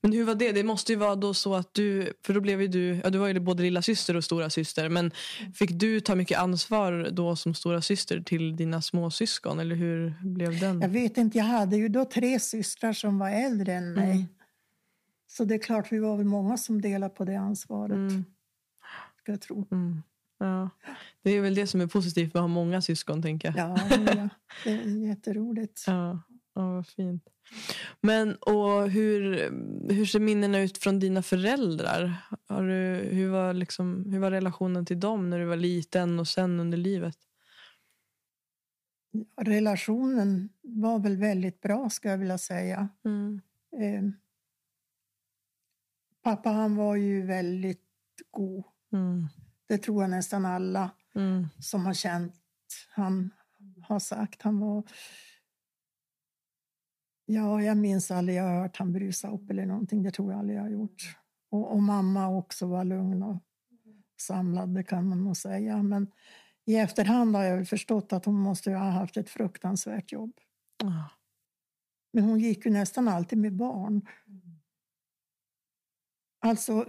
Men 0.00 0.12
hur 0.12 0.24
var 0.24 0.34
det? 0.34 0.52
Det 0.52 0.64
måste 0.64 0.92
ju 0.92 0.98
vara 0.98 1.16
då 1.16 1.34
så 1.34 1.54
att 1.54 1.74
du, 1.74 2.12
för 2.26 2.34
då 2.34 2.40
blev 2.40 2.62
ju 2.62 2.68
du, 2.68 3.00
ja 3.04 3.10
du 3.10 3.18
var 3.18 3.28
ju 3.28 3.40
både 3.40 3.62
lilla 3.62 3.82
syster 3.82 4.16
och 4.16 4.24
stora 4.24 4.50
syster, 4.50 4.88
men 4.88 5.10
fick 5.54 5.70
du 5.70 6.00
ta 6.00 6.14
mycket 6.14 6.38
ansvar 6.38 7.08
då 7.12 7.36
som 7.36 7.54
stora 7.54 7.82
syster 7.82 8.20
till 8.20 8.56
dina 8.56 8.82
småsyskon 8.82 9.60
eller 9.60 9.76
hur 9.76 10.14
blev 10.22 10.60
den? 10.60 10.80
Jag 10.80 10.88
vet 10.88 11.18
inte, 11.18 11.38
jag 11.38 11.44
hade 11.44 11.76
ju 11.76 11.88
då 11.88 12.04
tre 12.04 12.40
systrar 12.40 12.92
som 12.92 13.18
var 13.18 13.30
äldre 13.30 13.72
än 13.72 13.92
mig. 13.92 14.10
Mm. 14.10 14.26
Så 15.26 15.44
det 15.44 15.54
är 15.54 15.58
klart, 15.58 15.92
vi 15.92 15.98
var 15.98 16.16
väl 16.16 16.26
många 16.26 16.56
som 16.56 16.80
delade 16.80 17.14
på 17.14 17.24
det 17.24 17.36
ansvaret. 17.36 17.96
Mm. 17.96 18.24
Ska 19.22 19.32
jag 19.32 19.40
tro. 19.40 19.68
Mm. 19.70 20.02
Ja. 20.38 20.70
Det 21.22 21.30
är 21.30 21.40
väl 21.40 21.54
det 21.54 21.66
som 21.66 21.80
är 21.80 21.86
positivt 21.86 22.34
med 22.34 22.40
att 22.40 22.44
ha 22.44 22.48
många 22.48 22.82
syskon 22.82 23.22
tänker 23.22 23.54
jag. 23.56 23.58
Ja, 23.58 23.78
ja, 23.90 24.28
det 24.64 24.70
är 24.70 25.08
jätteroligt. 25.08 25.84
Ja, 25.86 26.22
ja 26.54 26.72
vad 26.74 26.86
fint. 26.86 27.24
Men 28.00 28.36
och 28.36 28.90
hur, 28.90 29.34
hur 29.92 30.06
ser 30.06 30.20
minnena 30.20 30.60
ut 30.60 30.78
från 30.78 30.98
dina 30.98 31.22
föräldrar? 31.22 32.16
Har 32.48 32.62
du, 32.62 33.08
hur, 33.10 33.28
var 33.28 33.52
liksom, 33.52 34.04
hur 34.12 34.18
var 34.18 34.30
relationen 34.30 34.86
till 34.86 35.00
dem 35.00 35.30
när 35.30 35.38
du 35.38 35.44
var 35.44 35.56
liten 35.56 36.18
och 36.18 36.28
sen 36.28 36.60
under 36.60 36.78
livet? 36.78 37.16
Relationen 39.40 40.48
var 40.62 40.98
väl 40.98 41.16
väldigt 41.16 41.60
bra, 41.60 41.90
ska 41.90 42.10
jag 42.10 42.18
vilja 42.18 42.38
säga. 42.38 42.88
Mm. 43.04 43.40
Eh, 43.76 44.10
pappa 46.22 46.50
han 46.50 46.76
var 46.76 46.96
ju 46.96 47.26
väldigt 47.26 47.86
god. 48.30 48.64
Mm. 48.92 49.28
Det 49.68 49.78
tror 49.78 50.02
jag 50.02 50.10
nästan 50.10 50.44
alla 50.44 50.90
Mm. 51.14 51.48
som 51.58 51.86
har 51.86 51.94
känt 51.94 52.34
han 52.90 53.30
har 53.82 53.98
sagt. 53.98 54.42
Han 54.42 54.60
var... 54.60 54.84
Ja, 57.32 57.62
jag 57.62 57.76
minns 57.76 58.10
aldrig 58.10 58.36
jag 58.38 58.60
hört 58.62 58.76
han 58.76 58.92
brusa 58.92 59.30
upp 59.30 59.50
eller 59.50 59.66
någonting. 59.66 60.02
Det 60.02 60.10
tror 60.10 60.32
jag 60.32 60.38
aldrig 60.38 60.58
jag 60.58 60.62
har 60.62 60.70
gjort. 60.70 61.16
Och, 61.50 61.72
och 61.72 61.82
mamma 61.82 62.28
också 62.28 62.66
var 62.66 62.84
lugn 62.84 63.22
och 63.22 63.36
samlad, 64.20 64.74
det 64.74 64.82
kan 64.82 65.08
man 65.08 65.24
nog 65.24 65.36
säga. 65.36 65.82
Men 65.82 66.10
i 66.64 66.76
efterhand 66.76 67.36
har 67.36 67.44
jag 67.44 67.68
förstått 67.68 68.12
att 68.12 68.24
hon 68.24 68.34
måste 68.40 68.70
ha 68.72 68.90
haft 68.90 69.16
ett 69.16 69.30
fruktansvärt 69.30 70.12
jobb. 70.12 70.32
Ah. 70.84 71.10
Men 72.12 72.24
hon 72.24 72.38
gick 72.38 72.64
ju 72.66 72.70
nästan 72.72 73.08
alltid 73.08 73.38
med 73.38 73.56
barn. 73.56 74.06
Alltså, 76.40 76.86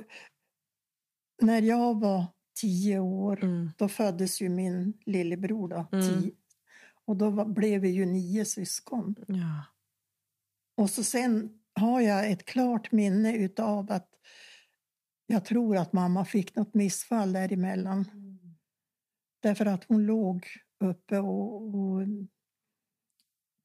när 1.41 1.61
jag 1.61 1.99
var 1.99 2.25
tio 2.61 2.99
år, 2.99 3.43
Mm. 3.43 3.69
då 3.77 3.87
föddes 3.87 4.41
ju 4.41 4.49
min 4.49 4.93
lillebror. 5.05 5.67
Då, 5.67 5.87
Mm. 5.91 6.21
tio. 6.21 6.31
Och 7.05 7.17
då 7.17 7.29
var, 7.29 7.45
blev 7.45 7.81
vi 7.81 7.89
ju 7.89 8.05
nio 8.05 8.45
syskon. 8.45 9.15
Ja. 9.27 9.63
Och 10.81 10.89
så 10.89 11.03
sen 11.03 11.49
har 11.73 12.01
jag 12.01 12.31
ett 12.31 12.45
klart 12.45 12.91
minne 12.91 13.37
utav 13.37 13.91
att 13.91 14.09
jag 15.27 15.45
tror 15.45 15.77
att 15.77 15.93
mamma 15.93 16.25
fick 16.25 16.55
något 16.55 16.73
missfall 16.73 17.33
däremellan. 17.33 18.05
Därför 19.39 19.65
att 19.65 19.83
hon 19.83 20.05
låg 20.05 20.47
uppe 20.83 21.19
och, 21.19 21.75
och 21.75 22.01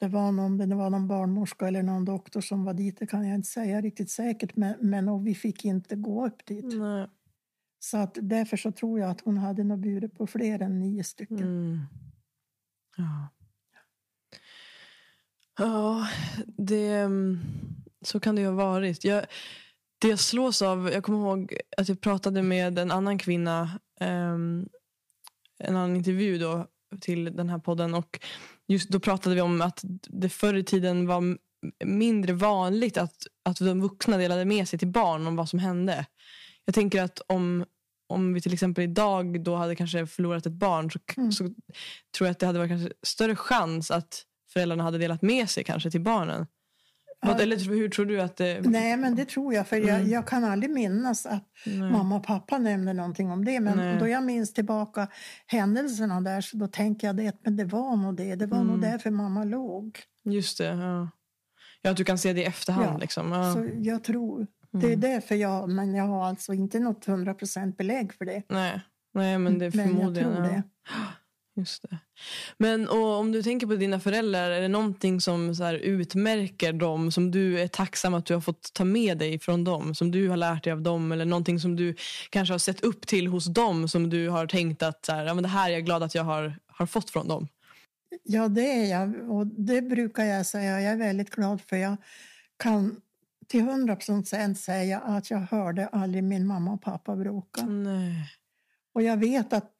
det 0.01 0.09
var 0.09 0.33
någon, 0.33 0.59
det 0.59 0.75
var 0.75 0.91
någon 0.91 1.09
barnmorska 1.09 1.69
eller 1.69 1.83
någon 1.83 2.05
doktor 2.05 2.41
som 2.41 2.65
var 2.65 2.75
dit, 2.75 2.99
det 2.99 3.07
kan 3.07 3.27
jag 3.27 3.35
inte 3.35 3.49
säga 3.49 3.81
riktigt 3.81 4.11
säkert, 4.11 4.57
men, 4.57 4.75
men 4.81 5.09
och 5.09 5.27
vi 5.27 5.35
fick 5.35 5.65
inte 5.65 5.97
gå 5.97 6.27
upp 6.27 6.47
dit. 6.47 6.65
Nej. 6.65 7.09
Så 7.79 7.97
att 7.97 8.19
därför 8.23 8.57
så 8.57 8.73
tror 8.73 9.01
jag 9.01 9.11
att 9.11 9.21
hon 9.21 9.39
hade 9.39 9.65
nog 9.65 9.81
bjudit 9.81 10.15
på 10.15 10.27
fler 10.27 10.63
än 10.63 10.81
nio 10.81 11.05
stycken. 11.05 11.39
Mm. 11.39 11.81
Ja. 12.97 13.36
Ja, 15.59 16.09
det, 16.47 16.89
mm, 16.89 17.41
så 18.05 18.21
kan 18.21 18.35
det 18.35 18.41
ju 18.41 18.47
ha 18.49 18.55
varit. 18.55 19.05
Jag, 19.05 19.27
det 19.99 20.09
jag 20.09 20.19
slås 20.19 20.63
av, 20.63 20.91
jag 20.93 21.05
kommer 21.05 21.19
ihåg 21.19 21.57
att 21.77 21.89
jag 21.89 22.01
pratade 22.01 22.43
med 22.43 22.79
en 22.79 22.91
annan 22.91 23.19
kvinna, 23.19 23.71
ehm, 24.01 24.69
en 25.59 25.77
annan 25.77 25.97
intervju 25.97 26.39
då 26.39 26.67
till 27.01 27.25
den 27.37 27.49
här 27.49 27.59
podden 27.59 27.95
och 27.95 28.21
just 28.69 28.89
då 28.89 29.01
pratade 29.01 29.35
vi 29.35 29.41
om 29.41 29.61
att 29.61 29.81
det 30.09 30.29
förr 30.29 30.55
i 30.55 30.65
tiden 30.65 31.07
var 31.07 31.39
mindre 31.85 32.33
vanligt 32.33 32.97
att, 32.97 33.27
att 33.45 33.59
de 33.59 33.81
vuxna 33.81 34.17
delade 34.17 34.45
med 34.45 34.69
sig 34.69 34.79
till 34.79 34.89
barn 34.89 35.27
om 35.27 35.37
vad 35.37 35.49
som 35.49 35.59
hände. 35.59 36.07
Jag 36.65 36.75
tänker 36.75 37.03
att 37.03 37.21
om, 37.27 37.65
om 38.09 38.35
vi 38.35 38.41
till 38.41 38.53
exempel 38.53 38.85
idag 38.85 39.45
då 39.45 39.57
hade 39.57 39.77
kanske 39.77 40.07
förlorat 40.07 40.47
ett 40.47 40.53
barn 40.53 40.91
så, 40.91 40.99
Mm. 41.17 41.33
så 41.33 41.45
tror 42.17 42.27
jag 42.27 42.31
att 42.31 42.39
det 42.39 42.47
hade 42.47 42.59
varit 42.59 42.71
kanske 42.71 42.93
större 43.03 43.37
chans 43.37 43.91
att 43.91 44.23
föräldrarna 44.57 44.83
hade 44.83 44.99
delat 44.99 45.23
med 45.23 45.51
sig 45.51 45.65
kanske 45.65 45.91
till 45.91 46.01
barnen. 46.01 46.47
Ja. 47.21 47.39
eller 47.41 47.57
hur 47.57 47.89
tror 47.89 48.07
du 48.07 48.21
att 48.21 48.37
det... 48.37 48.61
Nej, 48.61 48.97
men 48.97 49.15
det 49.17 49.25
tror 49.25 49.55
jag, 49.55 49.67
för 49.69 49.77
jag, 49.77 49.89
Mm. 50.01 50.11
jag 50.11 50.27
kan 50.27 50.45
aldrig 50.45 50.71
minnas 50.73 51.27
att 51.27 51.45
Nej. 51.67 51.91
mamma 51.91 52.17
och 52.17 52.25
pappa 52.27 52.59
nämnde 52.59 52.93
någonting 52.93 53.31
om 53.31 53.45
det. 53.45 53.61
Men 53.61 53.77
Nej. 53.79 53.99
då 54.01 54.09
jag 54.09 54.23
minns 54.25 54.53
tillbaka 54.53 55.09
händelserna 55.47 56.21
där 56.21 56.41
så 56.41 56.57
då 56.57 56.67
tänker 56.67 57.07
jag 57.07 57.17
det, 57.17 57.33
men 57.45 57.57
det 57.57 57.65
var 57.65 57.97
nog 57.97 58.17
det. 58.17 58.35
Det 58.35 58.47
var 58.47 58.59
nog 58.59 58.77
Mm. 58.77 58.81
därför 58.91 59.11
mamma 59.11 59.45
låg. 59.45 59.99
Just 60.25 60.59
det, 60.59 60.65
ja. 60.67 61.09
Ja, 61.83 61.91
att 61.91 61.97
du 61.97 62.05
kan 62.05 62.19
se 62.19 62.33
det 62.33 62.41
i 62.41 62.45
efterhand. 62.45 62.87
Ja, 62.95 62.99
Liksom. 62.99 63.33
Ja. 63.33 63.53
Så 63.55 63.69
jag 63.77 64.05
tror, 64.05 64.47
det 64.73 64.79
är 64.87 64.95
Mm. 64.95 65.01
därför 65.01 65.35
jag, 65.35 65.69
men 65.69 65.95
jag 65.95 66.05
har 66.05 66.25
alltså 66.27 66.53
inte 66.55 66.81
något 66.81 67.07
100% 67.07 67.77
belägg 67.77 68.13
för 68.15 68.25
det. 68.25 68.43
Nej. 68.49 68.81
Nej, 69.15 69.39
men 69.39 69.59
det 69.59 69.67
är 69.67 69.77
Men 69.77 69.87
jag 69.87 69.97
förmodligen... 69.97 70.33
tror 70.33 70.43
det. 70.43 70.63
Just 71.57 71.83
det. 71.83 71.99
Men 72.59 72.89
och 72.89 73.19
om 73.19 73.33
du 73.33 73.43
tänker 73.43 73.67
på 73.67 73.77
dina 73.77 74.01
föräldrar, 74.01 74.51
är 74.51 74.61
det 74.61 74.69
någonting 74.69 75.21
som 75.21 75.55
så 75.55 75.71
utmärker 75.71 76.73
dem 76.73 77.13
som 77.13 77.31
du 77.31 77.61
är 77.61 77.69
tacksam 77.69 78.15
att 78.15 78.27
du 78.27 78.35
har 78.35 78.41
fått 78.41 78.73
ta 78.73 78.85
med 78.85 79.19
dig 79.19 79.39
från 79.39 79.65
dem? 79.65 79.95
Som 79.95 80.11
du 80.11 80.29
har 80.29 80.37
lärt 80.37 80.65
dig 80.65 80.73
av 80.73 80.83
dem 80.83 81.13
eller 81.13 81.25
någonting 81.25 81.61
som 81.61 81.77
du 81.77 81.95
kanske 82.31 82.55
har 82.55 82.59
sett 82.59 82.81
upp 82.81 83.07
till 83.07 83.27
hos 83.27 83.45
dem 83.47 83.89
som 83.89 84.11
du 84.11 84.29
har 84.29 84.47
tänkt 84.47 84.83
att 84.83 85.05
så 85.05 85.13
här, 85.13 85.25
ja, 85.25 85.35
men 85.35 85.43
det 85.43 85.49
här 85.49 85.71
är 85.71 85.75
jag 85.75 85.85
glad 85.85 86.03
att 86.03 86.15
jag 86.15 86.25
har, 86.25 86.59
har 86.67 86.87
fått 86.87 87.11
från 87.11 87.29
dem? 87.29 87.49
Ja, 88.23 88.49
det 88.49 88.73
är 88.73 88.91
jag. 88.91 89.31
Och 89.31 89.47
det 89.47 89.83
brukar 89.83 90.25
jag 90.25 90.47
säga. 90.47 90.81
Jag 90.81 90.93
är 90.93 90.97
väldigt 90.97 91.31
glad 91.31 91.61
för 91.61 91.77
jag 91.77 91.97
kan 92.57 93.01
till 93.47 93.63
100% 93.63 94.55
säga 94.55 95.01
att 95.01 95.31
jag 95.31 95.39
hörde 95.39 95.87
aldrig 95.87 96.25
min 96.25 96.47
mamma 96.47 96.73
och 96.73 96.83
pappa 96.83 97.17
bråka. 97.17 97.67
Nej. 97.67 98.33
Och 98.95 99.03
jag 99.03 99.17
vet 99.17 99.53
att 99.53 99.76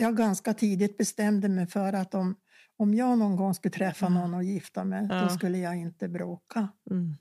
jag 0.00 0.16
ganska 0.16 0.54
tidigt 0.54 0.96
bestämde 0.98 1.48
mig 1.48 1.66
för 1.66 1.92
att 1.92 2.14
om, 2.14 2.36
om 2.76 2.94
jag 2.94 3.18
någon 3.18 3.36
gång 3.36 3.54
skulle 3.54 3.72
träffa 3.72 4.08
någon 4.08 4.34
och 4.34 4.44
gifta 4.44 4.84
mig, 4.84 5.06
Ja. 5.10 5.22
då 5.22 5.28
skulle 5.28 5.58
jag 5.58 5.76
inte 5.76 6.08
bråka. 6.08 6.68
Mm. 6.90 7.14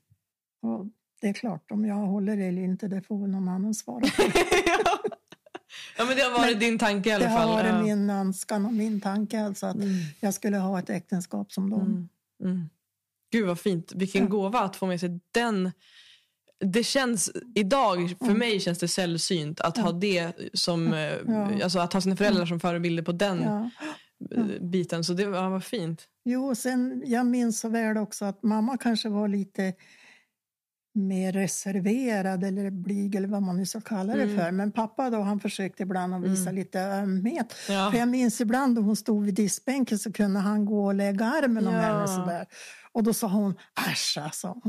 Och 0.61 0.85
det 1.21 1.29
är 1.29 1.33
klart, 1.33 1.71
om 1.71 1.85
jag 1.85 1.95
håller 1.95 2.37
det 2.37 2.45
eller 2.45 2.61
inte, 2.61 2.87
det 2.87 3.01
får 3.01 3.21
väl 3.21 3.29
någon 3.29 3.47
annan 3.49 3.73
svara 3.73 3.99
på. 3.99 4.23
ja, 5.97 6.05
men 6.05 6.15
det 6.17 6.21
har 6.23 6.31
varit 6.39 6.51
Men 6.51 6.59
din 6.59 6.79
tanke 6.79 7.09
i 7.09 7.13
alla 7.13 7.25
Det 7.25 7.31
fall. 7.31 7.47
har 7.47 7.55
varit 7.55 7.73
ja. 7.87 7.95
min 7.95 8.09
önskan 8.09 8.65
och 8.65 8.73
min 8.73 9.01
tanke, 9.01 9.41
alltså 9.41 9.65
att 9.65 9.75
Mm. 9.75 9.89
jag 10.19 10.33
skulle 10.33 10.57
ha 10.57 10.79
ett 10.79 10.89
äktenskap 10.89 11.51
som 11.51 11.69
dem. 11.69 11.81
Mm. 11.81 12.09
Mm. 12.55 12.69
Gud 13.31 13.47
vad 13.47 13.59
fint. 13.59 13.91
Vilken 13.95 14.21
Ja. 14.23 14.27
gåva 14.29 14.59
att 14.59 14.75
få 14.75 14.85
med 14.85 14.99
sig 14.99 15.19
den. 15.31 15.71
Det 16.59 16.83
känns 16.83 17.31
idag, 17.55 18.15
för 18.19 18.25
Mm. 18.25 18.37
mig 18.39 18.59
känns 18.59 18.79
det 18.79 18.87
sällsynt 18.87 19.59
att 19.61 19.77
Ja. 19.77 19.83
ha 19.83 19.91
det 19.91 20.33
som, 20.53 20.93
eh, 20.93 20.99
Ja. 21.27 21.63
alltså 21.63 21.79
att 21.79 21.93
ha 21.93 22.01
sina 22.01 22.15
föräldrar 22.15 22.45
som 22.45 22.59
förebilder 22.59 23.03
på 23.03 23.11
den 23.11 23.41
Ja. 23.41 23.69
eh, 24.35 24.43
biten. 24.61 25.03
Så 25.03 25.13
det 25.13 25.25
var, 25.25 25.49
var 25.49 25.59
fint. 25.59 26.07
Jo, 26.25 26.47
och 26.49 26.57
sen, 26.57 27.03
jag 27.05 27.25
minns 27.25 27.59
så 27.59 27.69
väl 27.69 27.97
också 27.97 28.25
att 28.25 28.43
mamma 28.43 28.77
kanske 28.77 29.09
var 29.09 29.27
lite 29.27 29.73
mer 30.93 31.31
reserverad 31.33 32.43
eller 32.43 32.69
blyg 32.71 33.15
eller 33.15 33.27
vad 33.27 33.41
man 33.43 33.57
nu 33.57 33.65
ska 33.65 33.81
kalla 33.81 34.15
det 34.15 34.23
Mm. 34.23 34.37
för. 34.37 34.51
Men 34.51 34.71
pappa 34.71 35.09
då, 35.09 35.21
han 35.21 35.39
försökte 35.39 35.83
ibland 35.83 36.15
att 36.15 36.23
visa 36.23 36.41
Mm. 36.49 36.55
lite 36.55 36.79
ömhet. 36.81 37.55
Ja. 37.69 37.89
För 37.91 37.97
jag 37.99 38.07
minns 38.09 38.41
ibland 38.41 38.75
då 38.75 38.81
hon 38.81 38.95
stod 38.95 39.25
vid 39.25 39.33
diskbänken 39.33 39.99
så 39.99 40.13
kunde 40.13 40.39
han 40.39 40.65
gå 40.65 40.85
och 40.85 40.93
lägga 40.95 41.25
armen 41.25 41.67
om 41.67 41.73
Ja. 41.73 41.81
henne 41.81 42.07
sådär. 42.07 42.45
Och 42.91 43.03
då 43.03 43.13
sa 43.13 43.27
hon 43.27 43.55
äsch 43.89 44.17
alltså. 44.21 44.61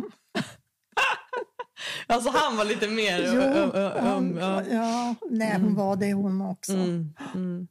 Alltså 2.07 2.31
han 2.31 2.57
var 2.57 2.65
lite 2.65 2.89
mer 2.89 3.19
Jo, 3.27 3.41
ö- 3.41 3.99
han- 4.01 4.39
öm, 4.39 4.39
ja. 4.71 5.15
nej, 5.31 5.53
hon 5.53 5.63
Mm. 5.63 5.75
var 5.75 5.97
det 5.97 6.13
hon 6.13 6.43
också. 6.43 6.73
Mm, 6.73 7.15
mm, 7.35 7.69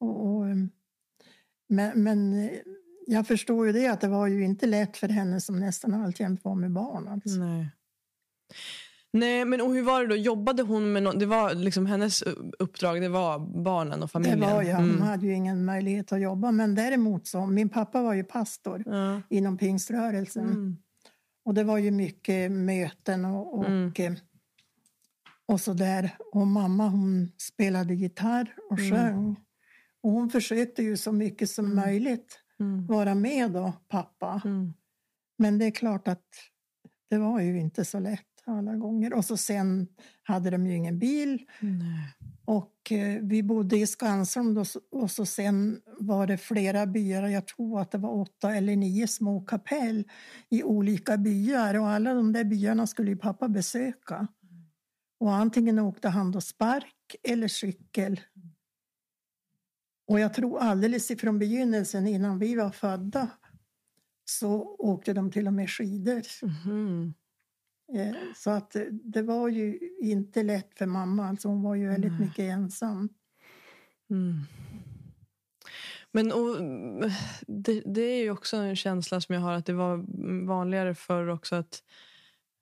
Och, 0.00 0.26
och, 0.26 0.42
um, 0.42 0.70
men, 1.68 2.02
men 2.02 2.44
eh, 2.44 2.50
jag 3.06 3.26
förstår 3.26 3.66
ju 3.66 3.72
det 3.72 3.86
att 3.88 4.00
det 4.00 4.08
var 4.08 4.26
ju 4.26 4.44
inte 4.44 4.66
lätt 4.66 4.96
för 4.96 5.08
henne 5.08 5.40
som 5.40 5.60
nästan 5.60 5.94
alltjämt 5.94 6.44
var 6.44 6.54
med 6.54 6.70
barn. 6.72 7.08
Alltså. 7.08 7.38
nej. 7.38 7.70
Nej, 9.12 9.44
men 9.44 9.60
och 9.60 9.74
hur 9.74 9.82
var 9.82 10.00
det 10.02 10.08
då? 10.08 10.16
Jobbade 10.16 10.62
hon 10.62 10.92
med 10.92 11.02
något? 11.02 11.20
Det 11.20 11.26
var 11.26 11.54
liksom 11.54 11.86
hennes 11.86 12.22
uppdrag, 12.58 13.00
det 13.00 13.08
var 13.08 13.38
barnen 13.62 14.02
och 14.02 14.06
Det 14.08 14.12
familjen? 14.12 14.40
var 14.40 14.62
ju, 14.62 14.72
hon 14.72 14.84
Mm. 14.90 15.02
hade 15.02 15.26
ju 15.26 15.32
ingen 15.34 15.64
möjlighet 15.64 16.12
att 16.12 16.20
jobba. 16.20 16.50
Men 16.52 16.74
däremot 16.74 17.26
så, 17.26 17.46
min 17.46 17.68
pappa 17.68 18.02
var 18.02 18.14
ju 18.14 18.24
pastor 18.24 18.84
inom 19.30 19.58
pingströrelsen. 19.58 20.76
Mm. 21.46 21.50
Och 21.50 21.54
det 21.54 21.64
var 21.64 21.78
ju 21.78 21.90
mycket 21.90 22.52
möten 22.52 23.24
och, 23.24 23.58
och, 23.58 23.66
Mm. 23.66 23.92
eh, 23.98 24.12
och 25.46 25.60
så 25.60 25.72
där. 25.74 26.16
Och 26.32 26.46
mamma 26.46 26.88
hon 26.88 27.28
spelade 27.38 27.94
gitarr 27.94 28.54
och 28.70 28.78
Mm. 28.78 28.90
sjöng. 28.90 29.36
Och 30.02 30.10
hon 30.10 30.30
försökte 30.30 30.82
ju 30.82 30.96
så 30.96 31.12
mycket 31.12 31.50
som 31.50 31.64
Mm. 31.64 31.76
möjligt 31.76 32.42
Mm. 32.60 32.86
vara 32.86 33.14
med 33.14 33.50
då, 33.52 33.72
pappa. 33.88 34.42
Mm. 34.44 34.72
Men 35.38 35.58
det 35.58 35.64
är 35.64 35.70
klart 35.70 36.08
att 36.08 36.24
det 37.10 37.18
var 37.18 37.40
ju 37.40 37.60
inte 37.60 37.84
så 37.84 37.98
lätt 38.00 38.22
alla 38.46 38.74
gånger. 38.76 39.14
Och 39.14 39.24
så 39.24 39.36
sen 39.36 39.88
hade 40.22 40.50
de 40.50 40.66
ju 40.66 40.74
ingen 40.76 40.98
bil. 40.98 41.46
Nej. 41.60 42.14
Och 42.46 42.92
eh, 42.92 43.22
vi 43.22 43.42
bodde 43.42 43.76
i 43.76 43.86
Skansholm 43.86 44.54
då, 44.54 44.64
och 44.90 45.10
så 45.10 45.26
sen 45.26 45.80
var 45.98 46.26
det 46.26 46.38
flera 46.38 46.86
byar. 46.86 47.28
Jag 47.28 47.46
tror 47.46 47.80
att 47.80 47.90
det 47.90 47.98
var 47.98 48.10
åtta 48.10 48.54
eller 48.54 48.76
nio 48.76 49.08
små 49.08 49.40
kapell 49.40 50.04
i 50.48 50.62
olika 50.62 51.16
byar. 51.16 51.74
Och 51.74 51.88
alla 51.88 52.14
de 52.14 52.32
där 52.32 52.44
byarna 52.44 52.86
skulle 52.86 53.10
ju 53.10 53.16
pappa 53.16 53.48
besöka. 53.48 54.28
Och 55.20 55.34
antingen 55.34 55.78
åkte 55.78 56.08
han 56.08 56.32
då 56.32 56.40
spark 56.40 57.16
eller 57.22 57.48
cykel. 57.48 58.20
Och 60.08 60.20
jag 60.20 60.34
tror 60.34 60.58
alldeles 60.58 61.10
ifrån 61.10 61.38
begynnelsen 61.38 62.06
innan 62.06 62.38
vi 62.38 62.54
var 62.54 62.70
födda 62.70 63.28
så 64.24 64.76
åkte 64.78 65.12
de 65.12 65.30
till 65.30 65.46
och 65.46 65.52
med 65.52 65.70
skidor. 65.70 66.22
Mhm. 66.42 67.14
Eh, 67.94 68.14
Så 68.36 68.50
att 68.50 68.76
eh, 68.76 68.82
det 68.92 69.22
var 69.22 69.48
ju 69.48 69.78
inte 70.00 70.42
lätt 70.42 70.78
för 70.78 70.86
mamma. 70.86 71.28
Alltså 71.28 71.48
hon 71.48 71.62
var 71.62 71.74
ju 71.74 71.88
väldigt 71.88 72.12
Nej. 72.12 72.20
mycket 72.20 72.38
ensam. 72.52 73.08
Mm. 74.10 74.40
Men 76.12 76.32
och, 76.32 76.56
det, 77.46 77.80
det 77.86 78.00
är 78.00 78.22
ju 78.22 78.30
också 78.30 78.56
en 78.56 78.76
känsla 78.76 79.20
som 79.20 79.34
jag 79.34 79.42
har 79.42 79.52
att 79.52 79.66
det 79.66 79.72
var 79.72 80.04
vanligare 80.46 80.94
förr 80.94 81.28
också 81.28 81.56
att, 81.56 81.82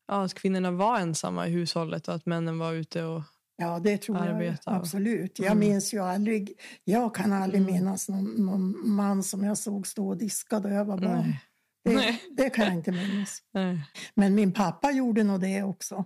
ja, 0.09 0.25
att 0.25 0.35
kvinnorna 0.35 0.71
var 0.71 0.99
ensamma 1.01 1.49
i 1.49 1.51
hushållet 1.51 2.09
och 2.09 2.15
att 2.15 2.27
männen 2.27 2.59
var 2.59 2.73
ute 2.73 3.05
och... 3.05 3.23
Ja, 3.57 3.79
det 3.79 3.99
tror 3.99 4.19
jag 4.19 4.27
Arbeta 4.29 4.71
och- 4.71 4.77
absolut. 4.77 5.39
Jag 5.39 5.47
Mm. 5.47 5.59
minns 5.59 5.95
ju 5.95 5.99
aldrig, 5.99 6.61
jag 6.85 7.15
kan 7.15 7.33
aldrig 7.33 7.63
Mm. 7.63 7.75
minnas 7.75 8.09
någon, 8.09 8.25
någon 8.25 8.89
man 8.91 9.23
som 9.23 9.45
jag 9.45 9.59
såg 9.59 9.87
stå 9.87 10.09
och 10.09 10.17
diska 10.17 10.61
då 10.61 10.69
jag 10.69 10.85
var 10.85 10.99
barn. 10.99 11.21
Nej. 11.23 11.41
Det, 11.85 12.19
det 12.37 12.51
kan 12.51 12.65
jag 12.65 12.75
inte 12.75 12.93
minnas. 12.93 13.39
Nej. 13.55 13.81
Men 14.15 14.35
min 14.35 14.53
pappa 14.53 14.91
gjorde 14.91 15.25
nog 15.25 15.41
det 15.41 15.63
också. 15.63 16.05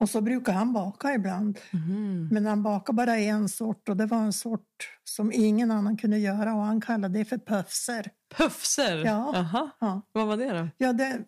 Och 0.00 0.10
så 0.10 0.20
brukar 0.20 0.52
han 0.52 0.72
baka 0.72 1.14
ibland. 1.14 1.58
Mhm. 1.70 2.28
Men 2.32 2.46
han 2.46 2.62
bakade 2.62 2.96
bara 2.96 3.16
en 3.16 3.48
sort 3.48 3.88
och 3.88 3.96
det 3.96 4.06
var 4.06 4.18
en 4.18 4.32
sort 4.32 4.98
som 5.04 5.32
ingen 5.32 5.70
annan 5.70 5.96
kunde 5.96 6.18
göra 6.18 6.54
och 6.54 6.62
han 6.62 6.80
kallade 6.80 7.18
det 7.18 7.24
för 7.24 7.38
pöfser. 7.38 8.10
Puffser? 8.36 9.04
Ja. 9.04 9.36
Aha. 9.36 9.70
Ja. 9.80 10.02
Vad 10.12 10.26
var 10.26 10.36
det 10.36 10.52
då? 10.58 10.68
Ja, 10.76 10.92
det, 10.92 11.24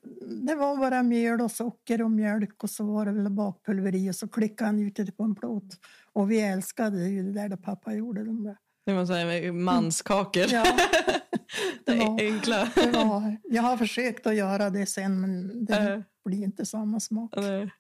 det 0.47 0.55
var 0.55 0.77
bara 0.77 1.03
mjöl 1.03 1.41
och 1.41 1.51
socker 1.51 2.03
och 2.03 2.11
mjölk 2.11 2.63
och 2.63 2.71
så 2.71 2.85
var 2.85 3.07
det 3.07 3.13
väl 3.13 3.31
bakpulver 3.31 3.95
i 3.95 4.11
och 4.11 4.17
så 4.17 4.29
klickade 4.29 4.69
han 4.69 4.79
ut 4.81 4.97
det 4.97 5.13
på 5.17 5.23
en 5.23 5.35
plåt. 5.35 5.79
Och 6.13 6.31
vi 6.31 6.41
älskade 6.41 7.09
ju 7.09 7.23
det 7.23 7.33
där 7.33 7.49
där 7.49 7.57
pappa 7.57 7.95
gjorde 7.95 8.25
de 8.25 8.45
där. 8.45 8.57
Det 8.87 8.93
var 8.93 9.07
så 9.07 9.13
här 9.13 9.53
manskakor. 9.53 10.45
Ja, 10.53 10.65
det 11.87 11.95
var- 11.95 12.21
Enkla. 12.21 12.69
det 12.75 12.91
var, 12.91 13.37
jag 13.43 13.63
har 13.63 13.77
försökt 13.77 14.27
att 14.27 14.37
göra 14.37 14.71
det 14.71 14.87
sen 14.87 15.21
men 15.21 15.65
det 15.65 15.75
Äh. 15.77 16.01
blir 16.25 16.43
inte 16.43 16.67
samma 16.67 17.01
smak. 17.01 17.33
Nej. 17.37 17.71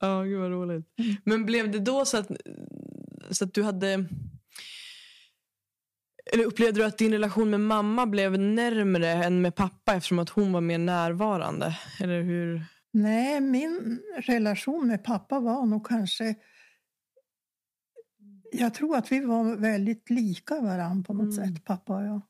Ja, 0.00 0.22
gud 0.22 0.40
vad 0.40 0.50
roligt. 0.50 0.86
Mm. 0.98 1.16
Men 1.24 1.46
blev 1.46 1.70
det 1.70 1.78
då 1.78 2.04
så 2.04 2.18
att, 2.18 2.30
så 3.30 3.44
att 3.44 3.54
du 3.54 3.62
hade... 3.62 4.04
Eller 6.32 6.44
upplevde 6.44 6.80
du 6.80 6.84
att 6.86 6.98
din 6.98 7.12
relation 7.12 7.50
med 7.50 7.60
mamma 7.60 8.06
blev 8.06 8.38
närmre 8.38 9.08
än 9.12 9.42
med 9.42 9.54
pappa 9.54 9.94
eftersom 9.94 10.18
att 10.18 10.28
hon 10.28 10.52
var 10.52 10.60
mer 10.60 10.78
närvarande? 10.78 11.78
Eller 12.00 12.22
hur? 12.22 12.64
Nej, 12.92 13.40
min 13.40 14.00
relation 14.16 14.86
med 14.88 15.04
pappa 15.04 15.40
var 15.40 15.66
nog 15.66 15.86
kanske... 15.88 16.34
Jag 18.52 18.74
tror 18.74 18.96
att 18.96 19.12
vi 19.12 19.20
var 19.20 19.56
väldigt 19.56 20.10
lika 20.10 20.60
varandra 20.60 21.04
på 21.06 21.14
något 21.14 21.38
Mm. 21.38 21.54
sätt, 21.54 21.64
pappa 21.64 21.96
och 21.96 22.04
jag. 22.04 22.20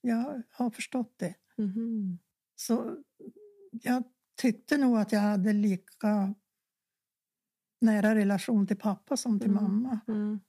Jag 0.00 0.42
har 0.50 0.70
förstått 0.70 1.14
det. 1.16 1.34
Mhm. 1.58 2.18
Så 2.56 2.96
jag 3.70 4.02
tyckte 4.40 4.76
nog 4.78 4.98
att 4.98 5.12
jag 5.12 5.20
hade 5.20 5.52
lika 5.52 6.34
nära 7.80 8.14
relation 8.14 8.66
till 8.66 8.78
pappa 8.78 9.16
som 9.16 9.40
till 9.40 9.50
Mm. 9.50 9.62
mamma. 9.64 10.00
Mm. 10.08 10.40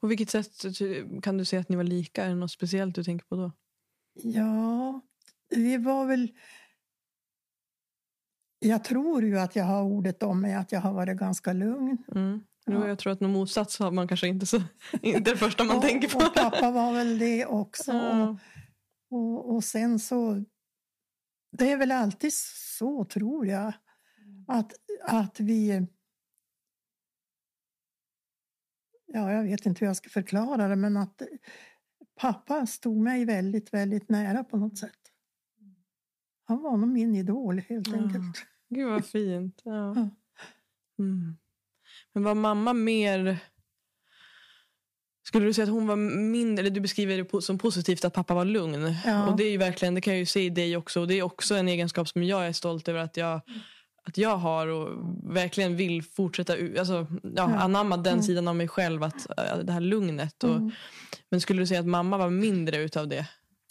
På 0.00 0.06
vilket 0.06 0.30
sätt 0.30 0.50
kan 1.22 1.36
du 1.38 1.44
säga 1.44 1.60
att 1.60 1.68
ni 1.68 1.76
var 1.76 1.84
lika? 1.84 2.24
Är 2.24 2.28
det 2.28 2.34
något 2.34 2.50
speciellt 2.50 2.94
du 2.94 3.04
tänker 3.04 3.26
på 3.26 3.36
då? 3.36 3.52
Ja, 4.14 5.00
vi 5.48 5.76
var 5.76 6.06
väl... 6.06 6.32
Jag 8.58 8.84
tror 8.84 9.24
ju 9.24 9.38
att 9.38 9.56
jag 9.56 9.64
har 9.64 9.82
ordet 9.82 10.22
om 10.22 10.40
mig 10.40 10.54
att 10.54 10.72
jag 10.72 10.80
har 10.80 10.92
varit 10.92 11.16
ganska 11.18 11.52
lugn. 11.52 11.98
Mm. 12.14 12.40
Jo, 12.66 12.80
Ja. 12.80 12.88
Jag 12.88 12.98
tror 12.98 13.12
att 13.12 13.20
någon 13.20 13.32
motsats 13.32 13.78
har 13.78 13.90
man 13.90 14.08
kanske 14.08 14.28
inte 14.28 14.46
så... 14.46 14.56
Inte 15.02 15.30
det 15.30 15.36
första 15.36 15.64
man 15.64 15.76
och, 15.76 15.82
tänker 15.82 16.08
på. 16.08 16.18
och 16.18 16.34
pappa 16.34 16.70
var 16.70 16.92
väl 16.92 17.18
det 17.18 17.46
också. 17.46 17.92
Ja. 17.92 18.38
Och, 19.10 19.54
och 19.54 19.64
sen 19.64 19.98
så... 19.98 20.44
Det 21.58 21.72
är 21.72 21.76
väl 21.76 21.92
alltid 21.92 22.32
så, 22.78 23.04
tror 23.04 23.46
jag, 23.46 23.72
att, 24.48 24.72
att 25.02 25.40
vi... 25.40 25.86
Ja, 29.06 29.32
jag 29.32 29.42
vet 29.42 29.66
inte 29.66 29.80
hur 29.80 29.86
jag 29.86 29.96
ska 29.96 30.08
förklara 30.08 30.68
det, 30.68 30.76
men 30.76 30.96
att 30.96 31.22
pappa 32.20 32.66
stod 32.66 32.96
mig 32.96 33.24
väldigt, 33.24 33.74
väldigt 33.74 34.08
nära 34.08 34.44
på 34.44 34.56
något 34.56 34.78
sätt. 34.78 34.98
Han 36.44 36.62
var 36.62 36.76
nog 36.76 36.88
min 36.88 37.14
idol, 37.16 37.58
helt 37.58 37.88
Ja. 37.88 37.94
enkelt. 37.96 38.46
Gud 38.68 38.88
vad 38.90 39.04
fint. 39.06 39.60
Ja. 39.64 39.94
Ja. 39.96 40.08
Mm. 40.98 41.36
Men 42.14 42.22
var 42.22 42.34
mamma 42.34 42.72
mer... 42.72 43.38
Skulle 45.26 45.46
du 45.46 45.52
säga 45.54 45.62
att 45.64 45.70
hon 45.70 45.86
var 45.86 45.96
mindre, 46.30 46.62
eller 46.62 46.74
du 46.74 46.80
beskriver 46.80 47.16
det 47.32 47.42
som 47.42 47.58
positivt 47.58 48.04
att 48.04 48.12
pappa 48.14 48.34
var 48.34 48.44
lugn. 48.44 48.94
Ja. 49.04 49.26
Och 49.28 49.36
det 49.36 49.44
är 49.44 49.50
ju 49.50 49.56
verkligen, 49.56 49.94
det 49.94 50.00
kan 50.00 50.12
jag 50.12 50.20
ju 50.20 50.26
se 50.26 50.40
i 50.42 50.50
dig 50.50 50.76
också. 50.76 51.00
Och 51.00 51.08
det 51.08 51.14
är 51.14 51.22
också 51.22 51.54
en 51.54 51.68
egenskap 51.68 52.08
som 52.08 52.22
jag 52.22 52.46
är 52.46 52.52
stolt 52.52 52.88
över 52.88 53.00
att 53.00 53.16
jag, 53.16 53.40
att 54.06 54.18
jag 54.18 54.36
har 54.36 54.66
och 54.66 54.88
verkligen 55.36 55.76
vill 55.76 56.02
fortsätta 56.02 56.52
alltså, 56.78 57.06
ja, 57.22 57.42
anamma 57.42 57.96
den 57.96 58.12
Mm. 58.12 58.22
sidan 58.22 58.48
av 58.48 58.56
mig 58.56 58.68
själv. 58.68 59.02
Att, 59.02 59.38
äh, 59.38 59.58
det 59.58 59.72
här 59.72 59.80
lugnet. 59.80 60.44
Och, 60.44 60.56
Mm. 60.56 60.70
Men 61.30 61.40
skulle 61.40 61.62
du 61.62 61.66
säga 61.66 61.80
att 61.80 61.86
mamma 61.86 62.18
var 62.18 62.30
mindre 62.30 62.76
utav 62.76 63.08
det? 63.08 63.26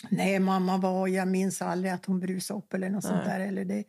Nej, 0.10 0.40
mamma 0.40 0.78
var, 0.78 1.08
jag 1.08 1.28
minns 1.28 1.62
aldrig 1.62 1.92
att 1.94 2.06
hon 2.06 2.20
brusade 2.20 2.58
upp 2.60 2.74
eller 2.74 2.90
något 2.90 3.04
sånt 3.04 3.22
Nej. 3.26 3.40
där. 3.40 3.48
Eller 3.48 3.66
det. 3.66 3.84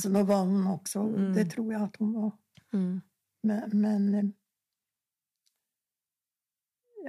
Så 0.00 0.08
då 0.08 0.22
var 0.22 0.36
hon 0.40 0.66
också, 0.66 0.98
Mm. 0.98 1.34
det 1.34 1.44
tror 1.44 1.72
jag 1.72 1.82
att 1.82 1.96
hon 1.98 2.12
var. 2.12 2.32
Mm. 2.72 3.00
Men, 3.42 3.80
men 3.80 4.32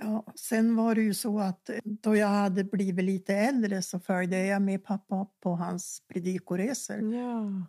ja, 0.01 0.25
sen 0.35 0.75
var 0.75 0.95
det 0.95 1.01
ju 1.01 1.13
så 1.13 1.39
att 1.39 1.69
eh, 1.69 1.77
då 1.83 2.15
jag 2.15 2.27
hade 2.27 2.63
blivit 2.63 3.05
lite 3.05 3.35
äldre 3.35 3.81
så 3.81 3.99
följde 3.99 4.45
jag 4.45 4.61
med 4.61 4.83
pappa 4.83 5.27
på 5.39 5.55
hans 5.55 6.03
predikoresor. 6.07 7.13
Ja. 7.13 7.65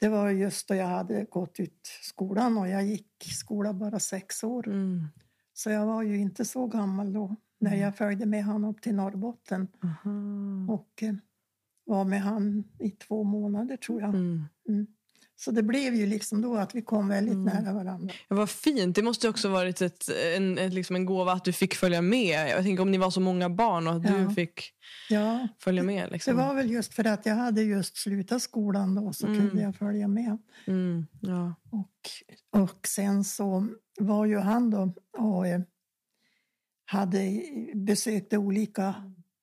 Det 0.00 0.08
var 0.08 0.30
just 0.30 0.68
då 0.68 0.74
jag 0.74 0.86
hade 0.86 1.24
gått 1.24 1.60
ut 1.60 1.86
skolan 2.02 2.58
och 2.58 2.68
jag 2.68 2.86
gick 2.86 3.28
skola 3.32 3.72
bara 3.72 3.98
sex 3.98 4.44
år. 4.44 4.68
Mm. 4.68 5.06
Så 5.52 5.70
jag 5.70 5.86
var 5.86 6.02
ju 6.02 6.18
inte 6.18 6.44
så 6.44 6.66
gammal 6.66 7.12
då 7.12 7.36
när 7.60 7.76
jag 7.76 7.96
följde 7.96 8.26
med 8.26 8.44
han 8.44 8.64
upp 8.64 8.82
till 8.82 8.94
Norrbotten 8.94 9.68
Aha. 9.82 10.72
och 10.74 11.02
eh, 11.02 11.14
var 11.84 12.04
med 12.04 12.22
han 12.22 12.64
i 12.78 12.90
två 12.90 13.24
månader 13.24 13.76
tror 13.76 14.00
jag. 14.00 14.14
Mm. 14.14 14.44
Mm. 14.68 14.86
Så 15.40 15.50
det 15.50 15.62
blev 15.62 15.94
ju 15.94 16.06
liksom 16.06 16.40
då 16.42 16.56
att 16.56 16.74
vi 16.74 16.82
kom 16.82 17.08
väldigt 17.08 17.34
Mm. 17.34 17.44
nära 17.64 17.72
varandra. 17.74 18.14
Ja, 18.28 18.36
vad 18.36 18.50
fint. 18.50 18.96
Det 18.96 19.02
måste 19.02 19.28
också 19.28 19.48
varit 19.48 19.80
ett, 19.80 20.08
en, 20.36 20.58
ett, 20.58 20.72
liksom 20.72 20.96
en 20.96 21.04
gåva 21.06 21.32
att 21.32 21.44
du 21.44 21.52
fick 21.52 21.74
följa 21.74 22.02
med. 22.02 22.48
Jag 22.50 22.62
tänker 22.64 22.82
om 22.82 22.90
ni 22.90 22.98
var 22.98 23.10
så 23.10 23.20
många 23.20 23.50
barn 23.50 23.86
och 23.88 23.94
att 23.96 24.04
Ja. 24.04 24.16
du 24.16 24.34
fick 24.34 24.72
Ja, 25.08 25.48
följa 25.60 25.82
med. 25.82 26.08
det 26.08 26.12
Liksom. 26.12 26.36
var 26.36 26.54
väl 26.54 26.70
just 26.70 26.94
för 26.94 27.04
att 27.06 27.26
jag 27.26 27.34
hade 27.34 27.62
just 27.62 27.96
slutat 27.96 28.42
skolan 28.42 28.94
då 28.94 29.12
så 29.12 29.26
Mm. 29.26 29.38
kunde 29.40 29.62
jag 29.62 29.76
följa 29.76 30.08
med. 30.08 30.38
Mm, 30.66 31.06
ja. 31.20 31.54
Och, 31.70 32.62
och 32.62 32.86
sen 32.86 33.24
så 33.24 33.66
var 34.00 34.26
ju 34.26 34.38
han 34.38 34.70
då 34.70 34.94
och 35.18 35.46
eh, 35.46 35.60
hade 36.84 37.42
besökte 37.74 38.38
olika 38.38 38.94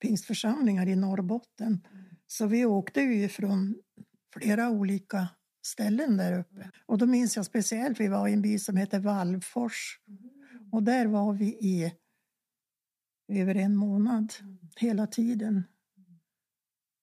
pingstförsamlingar 0.02 0.88
i 0.88 0.96
Norrbotten. 0.96 1.88
Så 2.28 2.46
vi 2.46 2.66
åkte 2.66 3.02
ju 3.02 3.30
från 3.30 3.76
flera 4.34 4.70
olika 4.70 5.28
ställen 5.66 6.18
där 6.18 6.40
uppe. 6.40 6.72
Och 6.86 6.98
då 6.98 7.06
minns 7.06 7.36
jag 7.36 7.46
speciellt, 7.46 8.00
vi 8.00 8.08
var 8.08 8.28
i 8.28 8.34
en 8.34 8.42
by 8.42 8.60
som 8.60 8.78
heter 8.78 9.00
Vallfors. 9.00 10.00
Och 10.72 10.84
där 10.84 11.06
var 11.06 11.34
vi 11.34 11.46
i 11.46 11.94
över 13.28 13.56
en 13.56 13.76
månad 13.76 14.34
hela 14.76 15.08
tiden. 15.08 15.64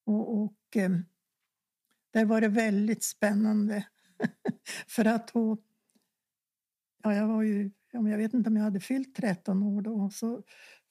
Och, 0.05 0.43
och 0.43 0.77
eh, 0.77 0.91
där 2.13 2.25
var 2.25 2.41
det 2.41 2.47
väldigt 2.47 3.03
spännande. 3.03 3.87
För 4.87 5.05
att 5.05 5.33
då, 5.33 5.57
ja, 7.03 7.13
jag 7.13 7.27
var 7.27 7.43
ju, 7.43 7.71
jag 7.91 8.17
vet 8.17 8.33
inte 8.33 8.49
om 8.49 8.57
jag 8.57 8.63
hade 8.63 8.79
fyllt 8.79 9.15
13 9.15 9.63
år 9.63 9.81
då, 9.81 10.09
så 10.09 10.43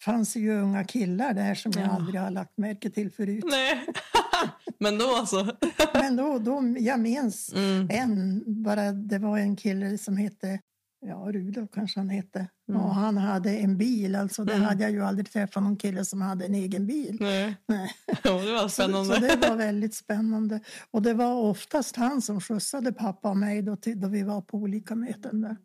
fanns 0.04 0.36
ju 0.36 0.52
unga 0.60 0.84
killar 0.84 1.34
där 1.34 1.54
som 1.54 1.72
jag 1.76 1.84
Ja. 1.84 1.90
aldrig 1.90 2.20
har 2.20 2.30
lagt 2.30 2.58
märke 2.58 2.90
till 2.90 3.10
förut. 3.10 3.44
Nej. 3.46 3.86
Men 4.78 4.98
då 4.98 5.04
alltså. 5.16 5.56
Men 5.94 6.16
då, 6.16 6.38
då 6.38 6.74
jag 6.78 7.00
minns 7.00 7.52
Mm. 7.52 7.88
en, 7.90 8.42
bara 8.62 8.92
det 8.92 9.18
var 9.18 9.38
en 9.38 9.56
kille 9.56 9.98
som 9.98 10.16
hette, 10.16 10.60
ja 11.06 11.14
Rudolf 11.32 11.70
kanske 11.72 12.00
han 12.00 12.08
hette, 12.08 12.46
Mm. 12.68 12.80
och 12.80 12.94
han 12.94 13.16
hade 13.16 13.50
en 13.50 13.76
bil, 13.78 14.16
alltså 14.16 14.44
det 14.44 14.52
Mm. 14.54 14.64
hade 14.66 14.82
jag 14.82 14.92
ju 14.92 15.02
aldrig 15.04 15.30
träffat 15.30 15.62
någon 15.62 15.76
kille 15.76 16.04
som 16.04 16.22
hade 16.22 16.44
en 16.44 16.54
egen 16.54 16.86
bil. 16.86 17.16
Nej. 17.20 17.56
Nej. 17.68 17.90
Ja, 18.24 18.30
det 18.42 18.52
var 18.52 18.62
Så, 18.62 18.68
spännande. 18.68 19.14
så 19.14 19.20
det 19.20 19.48
var 19.48 19.56
väldigt 19.56 19.94
spännande. 19.94 20.60
Och 20.90 21.02
det 21.02 21.14
var 21.14 21.34
oftast 21.34 21.96
han 21.96 22.22
som 22.22 22.40
skjutsade 22.40 22.92
pappa 22.92 23.30
och 23.30 23.36
mig 23.36 23.62
då, 23.62 23.76
till, 23.76 24.00
då 24.00 24.08
vi 24.08 24.22
var 24.22 24.40
på 24.40 24.56
olika 24.58 24.94
möten 24.94 25.40
där. 25.40 25.56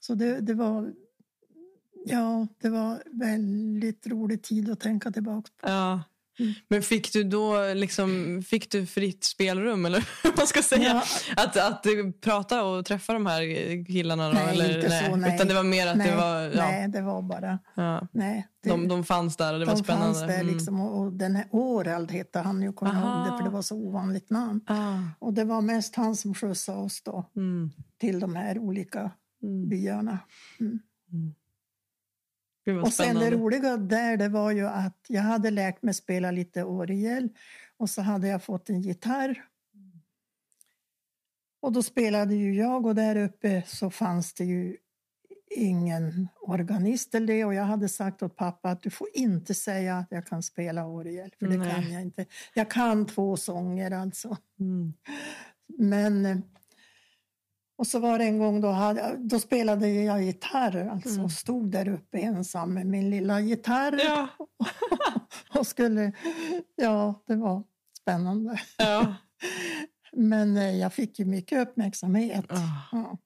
Så 0.00 0.14
det, 0.14 0.40
det 0.40 0.54
var 0.54 0.92
Ja, 2.04 2.46
det 2.62 2.68
var 2.68 3.02
väldigt 3.12 4.06
rolig 4.06 4.42
tid 4.42 4.70
att 4.70 4.80
tänka 4.80 5.10
tillbaka 5.10 5.50
på. 5.62 5.68
Ja. 5.68 6.02
Mm. 6.38 6.52
Men 6.68 6.82
fick 6.82 7.12
du 7.12 7.24
då 7.24 7.74
liksom, 7.74 8.42
fick 8.46 8.70
du 8.70 8.86
fritt 8.86 9.24
spelrum 9.24 9.86
eller 9.86 10.08
vad 10.24 10.36
man 10.38 10.46
ska 10.46 10.62
säga? 10.62 11.02
Ja. 11.36 11.42
Att, 11.44 11.56
att 11.56 11.86
prata 12.20 12.64
och 12.64 12.84
träffa 12.84 13.12
de 13.12 13.26
här 13.26 13.42
killarna? 13.86 14.26
Då, 14.28 14.32
Nej, 14.34 14.48
eller, 14.52 14.76
inte 14.76 14.90
så, 14.90 15.16
nej. 15.16 15.34
Utan 15.34 15.46
det 15.48 15.54
var 15.54 15.62
mer 15.62 15.86
att 15.86 15.96
nej, 15.96 16.10
det 16.10 16.16
var... 16.16 16.40
Ja, 16.42 16.50
nej, 16.70 16.88
det 16.88 17.00
var 17.02 17.22
bara... 17.22 17.58
ja. 17.74 18.08
Nej, 18.12 18.46
det, 18.62 18.70
De, 18.70 18.88
de 18.88 19.04
fanns 19.04 19.36
där 19.36 19.52
och 19.52 19.58
det 19.60 19.64
var 19.66 19.74
de 19.74 19.84
spännande. 19.84 20.06
fanns 20.06 20.20
där 20.20 20.40
Mm. 20.40 20.46
liksom. 20.54 20.80
Och, 20.80 21.00
och 21.00 21.12
den 21.12 21.36
här 21.36 21.46
Orald 21.50 22.10
hette 22.10 22.38
han 22.38 22.62
ju, 22.62 22.72
kommer 22.72 22.92
jag 22.94 23.02
ihåg 23.02 23.24
det, 23.32 23.36
för 23.38 23.44
det 23.44 23.50
var 23.50 23.62
så 23.62 23.76
ovanligt 23.76 24.30
namn. 24.30 24.60
Ah. 24.66 24.98
Och 25.18 25.32
det 25.32 25.44
var 25.44 25.60
mest 25.60 25.96
han 25.96 26.16
som 26.16 26.34
skjutsade 26.34 26.78
oss 26.78 27.02
då 27.02 27.30
Mm. 27.36 27.70
till 28.00 28.20
de 28.20 28.36
här 28.36 28.58
olika 28.58 29.10
Mm. 29.42 29.68
byarna. 29.68 30.18
Och 32.78 32.92
sen 32.92 33.16
det 33.16 33.30
roliga 33.30 33.76
där 33.76 34.16
det 34.16 34.28
var 34.28 34.50
ju 34.50 34.66
att 34.66 34.96
jag 35.08 35.22
hade 35.22 35.50
lärt 35.50 35.82
mig 35.82 35.94
spela 35.94 36.30
lite 36.30 36.64
orgel 36.64 37.28
och 37.76 37.90
så 37.90 38.02
hade 38.02 38.28
jag 38.28 38.42
fått 38.42 38.70
en 38.70 38.80
gitarr. 38.80 39.44
Och 41.62 41.72
då 41.72 41.82
spelade 41.82 42.34
ju 42.34 42.54
jag 42.54 42.86
och 42.86 42.94
där 42.94 43.16
uppe 43.16 43.62
så 43.66 43.90
fanns 43.90 44.34
det 44.34 44.44
ju 44.44 44.76
ingen 45.50 46.28
organist 46.40 47.14
eller 47.14 47.26
det 47.26 47.44
och 47.44 47.54
jag 47.54 47.64
hade 47.64 47.88
sagt 47.88 48.22
åt 48.22 48.36
pappa 48.36 48.70
att 48.70 48.82
du 48.82 48.90
får 48.90 49.08
inte 49.14 49.54
säga 49.54 49.96
att 49.96 50.06
jag 50.10 50.26
kan 50.26 50.42
spela 50.42 50.86
orgel 50.86 51.30
för 51.38 51.46
det 51.46 51.56
Nej. 51.56 51.70
kan 51.70 51.92
jag 51.92 52.02
inte. 52.02 52.26
Jag 52.54 52.70
kan 52.70 53.06
två 53.06 53.36
sånger 53.36 53.90
alltså. 53.90 54.36
Mm. 54.60 54.92
Men 55.78 56.26
eh, 56.26 56.36
och 57.80 57.86
så 57.86 57.98
var 57.98 58.18
det 58.18 58.24
en 58.24 58.38
gång 58.38 58.60
då, 58.60 58.94
då 59.18 59.40
spelade 59.40 59.88
jag 59.88 60.22
gitarr 60.22 60.88
alltså 60.88 61.10
Mm. 61.10 61.24
och 61.24 61.32
stod 61.32 61.70
där 61.70 61.88
uppe 61.88 62.18
ensam 62.18 62.74
med 62.74 62.86
min 62.86 63.10
lilla 63.10 63.40
gitarr 63.40 64.00
Ja. 64.04 64.28
och 65.60 65.66
skulle, 65.66 66.12
ja 66.76 67.22
det 67.26 67.36
var 67.36 67.62
spännande. 68.00 68.60
Ja. 68.78 69.14
Men 70.12 70.56
eh, 70.56 70.76
jag 70.76 70.92
fick 70.92 71.18
ju 71.18 71.24
mycket 71.24 71.68
uppmärksamhet. 71.68 72.44
Ja. 72.92 73.16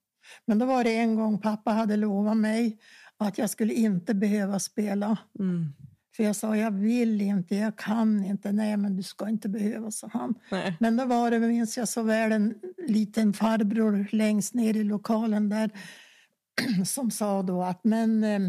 Men 0.45 0.59
då 0.59 0.65
var 0.65 0.83
det 0.83 0.95
en 0.95 1.15
gång 1.15 1.41
pappa 1.41 1.71
hade 1.71 1.95
lovat 1.95 2.37
mig 2.37 2.77
att 3.17 3.37
jag 3.37 3.49
skulle 3.49 3.73
inte 3.73 4.13
behöva 4.13 4.59
spela. 4.59 5.17
Mm. 5.39 5.73
För 6.15 6.23
jag 6.23 6.35
sa 6.35 6.57
jag 6.57 6.71
vill 6.71 7.21
inte, 7.21 7.55
jag 7.55 7.77
kan 7.77 8.25
inte. 8.25 8.51
Nej 8.51 8.77
men 8.77 8.95
du 8.95 9.03
ska 9.03 9.29
inte 9.29 9.49
behöva, 9.49 9.91
sa 9.91 10.09
han. 10.13 10.35
Nej. 10.51 10.77
Men 10.79 10.97
då 10.97 11.05
var 11.05 11.31
det, 11.31 11.39
minns 11.39 11.77
jag 11.77 11.87
så 11.89 12.03
väl, 12.03 12.31
en 12.31 12.55
liten 12.87 13.33
farbror 13.33 14.07
längst 14.11 14.53
ner 14.53 14.77
i 14.77 14.83
lokalen 14.83 15.49
där 15.49 15.71
som 16.85 17.11
sa 17.11 17.43
då 17.43 17.63
att 17.63 17.83
men 17.83 18.23
eh, 18.23 18.39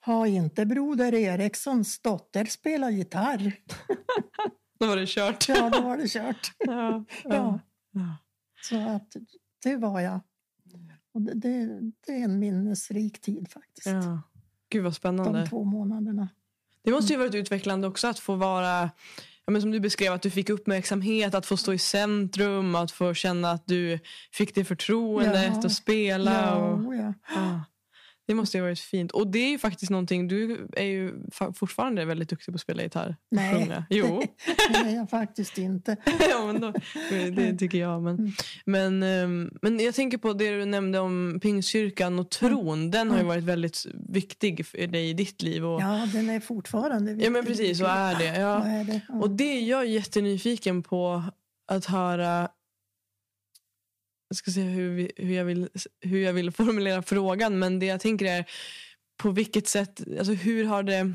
har 0.00 0.26
inte 0.26 0.66
broder 0.66 1.14
Erikssons 1.14 2.02
dotter 2.02 2.44
spelat 2.44 2.92
gitarr? 2.92 3.52
Då 4.80 4.86
var 4.86 4.96
det 4.96 5.06
kört. 5.06 5.48
Ja, 5.48 5.70
då 5.70 5.80
var 5.80 5.96
det 5.96 6.08
kört. 6.08 6.52
Ja. 6.58 7.04
Ja, 7.24 7.60
Ja. 7.92 8.16
så 8.62 8.88
att 8.88 9.16
det 9.62 9.76
var 9.76 10.00
jag. 10.00 10.20
Och 11.12 11.22
det, 11.22 11.34
det, 11.34 11.80
det 12.06 12.12
är 12.12 12.24
en 12.24 12.38
minnesrik 12.38 13.20
tid 13.20 13.48
faktiskt. 13.50 13.86
Ja. 13.86 14.22
Gud 14.70 14.84
vad 14.84 14.94
spännande. 14.96 15.40
De 15.40 15.48
två 15.48 15.64
månaderna. 15.64 16.28
Det 16.84 16.90
måste 16.90 17.12
ju 17.12 17.18
varit 17.18 17.34
utvecklande 17.34 17.86
också 17.88 18.08
att 18.08 18.18
få 18.18 18.34
vara, 18.34 18.90
ja, 19.44 19.50
men 19.52 19.62
som 19.62 19.70
du 19.70 19.80
beskrev, 19.80 20.12
att 20.12 20.22
du 20.22 20.30
fick 20.30 20.50
uppmärksamhet, 20.50 21.34
att 21.34 21.46
få 21.46 21.56
stå 21.56 21.72
i 21.72 21.78
centrum, 21.78 22.74
att 22.74 22.90
få 22.90 23.14
känna 23.14 23.50
att 23.50 23.66
du 23.66 23.98
fick 24.32 24.54
det 24.54 24.64
förtroendet 24.64 25.52
Ja. 25.54 25.66
att 25.66 25.72
spela. 25.72 26.32
Ja, 26.32 26.56
Och, 26.56 26.94
ja. 26.94 27.60
Det 28.30 28.34
måste 28.34 28.56
ju 28.56 28.60
ha 28.62 28.66
varit 28.66 28.78
fint. 28.80 29.12
Och 29.12 29.26
det 29.26 29.38
är 29.38 29.48
ju 29.50 29.58
faktiskt 29.58 29.90
någonting, 29.90 30.28
du 30.28 30.68
är 30.72 30.84
ju 30.84 31.12
fa- 31.14 31.52
fortfarande 31.52 32.04
väldigt 32.04 32.28
duktig 32.30 32.52
på 32.54 32.56
att 32.56 32.60
spela 32.60 32.82
gitarr. 32.82 33.08
och 33.08 33.14
Nej. 33.36 33.54
Sjunga. 33.54 33.84
Jo, 33.90 34.22
är 34.86 34.94
jag 34.96 35.10
faktiskt 35.10 35.58
inte. 35.58 35.96
ja, 36.30 36.46
men 36.52 36.60
då, 36.60 36.72
det 37.36 37.56
tycker 37.58 37.78
jag. 37.78 38.02
Men, 38.02 38.14
Mm. 38.18 38.32
men, 38.64 39.02
ehm, 39.02 39.50
men 39.62 39.80
jag 39.80 39.94
tänker 39.94 40.18
på 40.18 40.32
det 40.32 40.50
du 40.50 40.64
nämnde 40.64 40.98
om 40.98 41.38
Pingstkyrkan 41.42 42.18
och 42.18 42.30
tron. 42.30 42.90
Den 42.90 43.08
har 43.10 43.16
ju 43.16 43.20
Mm. 43.20 43.28
varit 43.28 43.44
väldigt 43.44 43.86
viktig 44.08 44.66
för 44.66 44.86
dig 44.86 45.10
i 45.10 45.12
ditt 45.12 45.42
liv. 45.42 45.66
Och, 45.66 45.80
Ja, 45.80 46.08
den 46.12 46.30
är 46.30 46.40
fortfarande 46.40 47.12
ja 47.12 47.30
men 47.30 47.44
precis, 47.44 47.78
så 47.78 47.84
är 47.86 48.14
det. 48.18 48.38
Ja. 48.40 48.58
Vad 48.58 48.68
är 48.68 48.84
det? 48.84 49.00
Ja. 49.08 49.14
Och 49.14 49.30
det 49.30 49.44
är 49.44 49.68
jag 49.68 49.86
jättenyfiken 49.86 50.82
på 50.82 51.22
att 51.68 51.84
höra 51.84 52.48
jag 54.30 54.36
ska 54.36 54.50
se 54.50 54.62
hur, 54.62 54.90
vi, 54.94 55.12
hur, 55.16 55.34
jag 55.34 55.44
vill, 55.44 55.68
hur 56.00 56.18
jag 56.20 56.32
vill 56.32 56.50
formulera 56.50 57.02
frågan. 57.02 57.58
Men 57.58 57.78
det 57.78 57.86
jag 57.86 58.00
tänker 58.00 58.26
är 58.26 58.44
på 59.22 59.30
vilket 59.30 59.68
sätt, 59.68 60.00
alltså 60.18 60.32
hur 60.32 60.64
har 60.64 60.82
det 60.82 61.12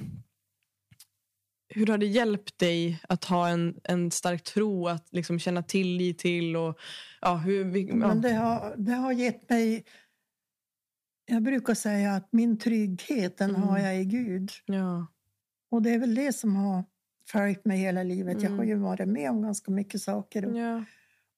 hur 1.69 1.87
har 1.87 1.97
det 1.97 2.05
hjälpt 2.05 2.59
dig 2.59 2.99
att 3.09 3.23
ha 3.25 3.49
en, 3.49 3.79
en 3.83 4.11
stark 4.11 4.43
tro, 4.43 4.87
att 4.87 5.07
liksom 5.11 5.39
känna 5.39 5.63
tillit 5.63 6.17
till 6.19 6.55
och 6.55 6.79
ja, 7.21 7.35
hur 7.37 7.77
ja. 7.77 7.95
Men 7.95 8.21
det 8.21 8.33
har, 8.33 8.75
det 8.77 8.91
har 8.93 9.11
gett 9.11 9.49
mig... 9.49 9.83
Jag 11.25 11.43
brukar 11.43 11.73
säga 11.73 12.13
att 12.15 12.27
min 12.31 12.59
trygghet 12.59 13.37
den 13.37 13.49
Mm. 13.49 13.61
har 13.61 13.79
jag 13.79 14.01
i 14.01 14.05
Gud. 14.05 14.51
ja. 14.65 15.07
Och 15.71 15.81
det 15.81 15.89
är 15.89 15.99
väl 15.99 16.15
det 16.15 16.33
som 16.33 16.55
har 16.55 16.83
följt 17.27 17.65
mig 17.65 17.77
hela 17.79 18.03
livet. 18.03 18.33
Jag 18.41 18.45
Mm. 18.45 18.57
har 18.57 18.65
ju 18.65 18.75
varit 18.75 19.07
med 19.07 19.29
om 19.29 19.41
ganska 19.41 19.71
mycket 19.71 20.01
saker 20.01 20.45
och, 20.45 20.57
ja. 20.57 20.83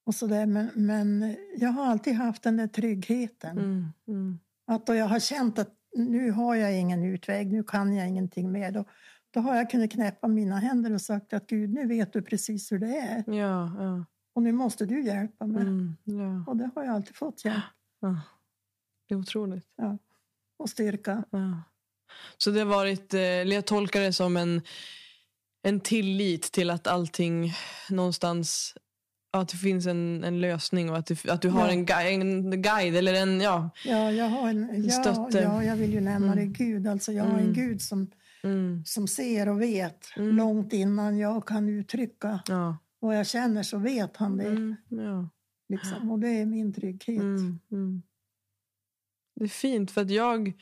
Och 0.08 0.16
sådär. 0.16 0.46
Men, 0.46 0.72
men 0.76 1.36
jag 1.58 1.70
har 1.70 1.86
alltid 1.86 2.14
haft 2.16 2.44
den 2.44 2.58
där 2.58 2.68
tryggheten. 2.68 3.58
Mm, 3.58 3.86
mm, 4.08 4.40
Att 4.68 4.86
då 4.86 4.96
jag 4.96 5.06
har 5.06 5.20
känt 5.20 5.60
att 5.60 5.74
nu 5.96 6.32
har 6.32 6.56
jag 6.56 6.80
ingen 6.80 7.04
utväg, 7.04 7.52
nu 7.52 7.64
kan 7.64 7.94
jag 7.96 8.08
ingenting 8.08 8.52
mer. 8.52 8.72
Då, 8.72 8.86
då 9.32 9.40
har 9.40 9.56
jag 9.56 9.70
kunnat 9.70 9.92
knäppa 9.92 10.28
mina 10.28 10.56
händer 10.60 10.94
och 10.94 11.02
sagt 11.02 11.34
att 11.34 11.48
Gud, 11.48 11.70
nu 11.74 11.88
vet 11.88 12.14
du 12.14 12.22
precis 12.22 12.72
hur 12.72 12.80
det 12.80 12.98
är. 12.98 13.24
ja, 13.28 13.84
ja, 13.84 14.06
Och 14.36 14.42
nu 14.44 14.52
måste 14.52 14.86
du 14.86 15.04
hjälpa 15.06 15.48
mig. 15.48 15.62
mm, 15.62 15.96
ja, 16.04 16.44
Och 16.48 16.58
det 16.58 16.70
har 16.76 16.84
jag 16.84 16.96
alltid 16.96 17.16
fått 17.16 17.46
hjälp 17.46 17.64
ja. 18.00 18.22
Det 19.08 19.14
är 19.14 19.20
otroligt. 19.20 19.68
och 20.60 20.70
styrka. 20.70 21.24
Ja. 21.30 21.62
Så 22.38 22.52
det 22.52 22.60
har 22.60 22.66
varit, 22.66 23.14
eh, 23.14 23.22
jag 23.22 23.66
tolkar 23.66 24.02
det 24.02 24.14
som 24.14 24.38
en, 24.38 24.62
en 25.64 25.80
tillit 25.80 26.52
till 26.52 26.70
att 26.70 26.88
allting 26.88 27.54
någonstans, 27.90 28.74
ja, 28.76 28.87
att 29.32 29.50
det 29.50 29.58
finns 29.58 29.86
en, 29.88 30.24
en 30.24 30.42
lösning 30.42 30.90
och 30.90 30.98
att 30.98 31.06
du, 31.06 31.16
att 31.30 31.42
du 31.42 31.50
har 31.50 31.66
Ja. 31.68 31.72
en, 31.72 31.86
gui- 31.86 32.22
en 32.22 32.62
guide 32.62 32.96
eller 32.96 33.14
en, 33.14 33.42
ja. 33.42 33.70
Ja, 33.86 34.12
jag 34.12 34.26
har 34.30 34.50
en, 34.50 34.84
ja, 34.84 34.92
Stötte. 34.92 35.40
ja, 35.44 35.64
jag 35.64 35.76
vill 35.76 35.94
ju 35.94 36.02
nämna 36.02 36.32
Mm. 36.34 36.38
det 36.54 36.64
Gud. 36.66 36.88
Alltså, 36.88 37.12
jag 37.12 37.24
har 37.24 37.34
en 37.34 37.40
Mm. 37.40 37.54
Gud 37.54 37.82
som, 37.82 38.12
Mm, 38.44 38.86
som 38.86 39.08
ser 39.08 39.50
och 39.50 39.62
vet 39.62 40.06
Mm. 40.18 40.36
långt 40.36 40.74
innan 40.74 41.18
jag 41.18 41.48
kan 41.48 41.70
uttrycka 41.70 42.40
ja. 42.48 42.78
vad 43.00 43.18
jag 43.18 43.28
känner 43.28 43.64
så 43.64 43.78
vet 43.78 44.18
han 44.18 44.38
det. 44.38 44.46
Mm, 44.48 44.76
ja. 44.90 45.30
Liksom. 45.70 46.12
Och 46.12 46.20
det 46.20 46.30
är 46.30 46.46
min 46.46 46.74
trygghet. 46.74 47.20
Mm, 47.22 47.60
mm. 47.72 48.02
Det 49.36 49.44
är 49.44 49.48
fint 49.50 49.92
för 49.92 50.02
att 50.02 50.10
jag, 50.12 50.54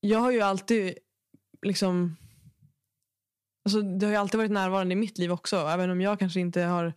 jag 0.00 0.18
har 0.18 0.30
ju 0.30 0.40
alltid 0.40 0.94
liksom 1.62 2.16
alltså 3.64 3.82
det 3.82 4.06
har 4.06 4.10
ju 4.10 4.16
alltid 4.18 4.38
varit 4.38 4.50
närvarande 4.50 4.92
i 4.92 4.96
mitt 4.96 5.18
liv 5.18 5.32
också. 5.32 5.56
Även 5.56 5.90
om 5.90 6.00
jag 6.00 6.18
kanske 6.18 6.40
inte 6.40 6.60
har 6.62 6.94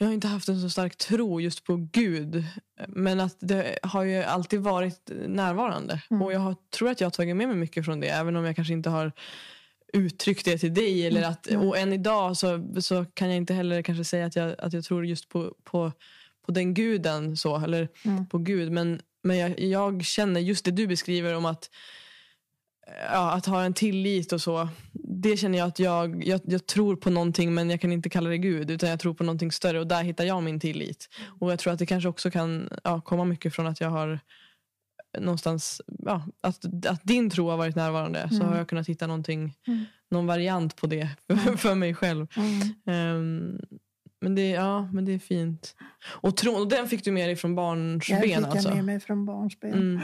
jag 0.00 0.06
har 0.06 0.14
inte 0.14 0.28
haft 0.28 0.48
en 0.48 0.60
så 0.60 0.70
stark 0.70 0.96
tro 0.96 1.40
just 1.40 1.64
på 1.64 1.88
Gud. 1.92 2.44
Men 2.88 3.20
att 3.20 3.36
det 3.40 3.78
har 3.82 4.04
ju 4.04 4.22
alltid 4.22 4.60
varit 4.60 5.10
närvarande. 5.26 6.02
Mm. 6.10 6.22
Och 6.22 6.32
jag 6.32 6.40
har, 6.40 6.56
tror 6.70 6.90
att 6.90 7.00
jag 7.00 7.06
har 7.06 7.10
tagit 7.10 7.36
med 7.36 7.48
mig 7.48 7.56
mycket 7.56 7.84
från 7.84 8.00
det. 8.00 8.08
Även 8.08 8.36
om 8.36 8.44
jag 8.44 8.56
kanske 8.56 8.74
inte 8.74 8.90
har 8.90 9.12
uttryckt 9.92 10.44
det 10.44 10.58
till 10.58 10.74
dig. 10.74 11.06
Eller 11.06 11.22
att, 11.22 11.46
mm. 11.46 11.68
Och 11.68 11.78
än 11.78 11.92
idag 11.92 12.36
så, 12.36 12.68
så 12.80 13.04
kan 13.04 13.28
jag 13.28 13.36
inte 13.36 13.54
heller 13.54 13.82
kanske 13.82 14.04
säga 14.04 14.26
att 14.26 14.36
jag, 14.36 14.54
att 14.58 14.72
jag 14.72 14.84
tror 14.84 15.06
just 15.06 15.28
på, 15.28 15.54
på, 15.64 15.92
på 16.46 16.52
den 16.52 16.74
guden. 16.74 17.36
Så, 17.36 17.56
eller 17.56 17.88
mm. 18.04 18.26
på 18.26 18.38
Gud. 18.38 18.72
Men, 18.72 19.00
men 19.22 19.38
jag, 19.38 19.60
jag 19.60 20.04
känner 20.04 20.40
just 20.40 20.64
det 20.64 20.70
du 20.70 20.86
beskriver 20.86 21.34
om 21.34 21.44
att 21.44 21.70
ja, 23.12 23.32
att 23.32 23.46
ha 23.46 23.64
en 23.64 23.74
tillit 23.74 24.32
och 24.32 24.40
så. 24.40 24.68
Det 24.92 25.36
känner 25.36 25.58
jag 25.58 25.68
att 25.68 25.78
jag, 25.78 26.24
jag, 26.24 26.40
jag, 26.44 26.66
tror 26.66 26.96
på 26.96 27.10
någonting 27.10 27.54
men 27.54 27.70
jag 27.70 27.80
kan 27.80 27.92
inte 27.92 28.10
kalla 28.10 28.30
det 28.30 28.38
Gud. 28.38 28.70
Utan 28.70 28.90
jag 28.90 29.00
tror 29.00 29.14
på 29.14 29.24
någonting 29.24 29.52
större 29.52 29.80
och 29.80 29.86
där 29.86 30.02
hittar 30.02 30.24
jag 30.24 30.42
min 30.42 30.60
tillit. 30.60 31.08
Och 31.40 31.52
jag 31.52 31.58
tror 31.58 31.72
att 31.72 31.78
det 31.78 31.86
kanske 31.86 32.08
också 32.08 32.30
kan 32.30 32.68
ja, 32.84 33.00
komma 33.00 33.24
mycket 33.24 33.54
från 33.54 33.66
att 33.66 33.80
jag 33.80 33.90
har 33.90 34.20
någonstans, 35.18 35.80
ja, 35.86 36.26
att, 36.40 36.86
att 36.86 37.04
din 37.04 37.30
tro 37.30 37.50
har 37.50 37.56
varit 37.56 37.76
närvarande. 37.76 38.20
Mm. 38.20 38.30
Så 38.30 38.44
har 38.44 38.56
jag 38.56 38.68
kunnat 38.68 38.88
hitta 38.88 39.06
någonting, 39.06 39.54
mm. 39.66 39.84
någon 40.10 40.26
variant 40.26 40.76
på 40.76 40.86
det 40.86 41.08
för, 41.56 41.74
mig 41.74 41.94
själv. 41.94 42.26
Um, 42.86 43.60
men 44.20 44.34
det, 44.34 44.50
ja, 44.50 44.88
men 44.92 45.04
det 45.04 45.12
är 45.12 45.18
fint. 45.18 45.76
Och, 46.04 46.36
tro, 46.36 46.52
och 46.52 46.68
den 46.68 46.88
fick 46.88 47.04
du 47.04 47.12
med 47.12 47.28
dig 47.28 47.36
från 47.36 47.54
barnsben? 47.54 48.16
Jag 48.16 48.22
fick 48.22 48.36
alltså. 48.36 48.74
med 48.74 48.84
mig 48.84 49.00
från 49.00 49.26
barnsben. 49.26 50.00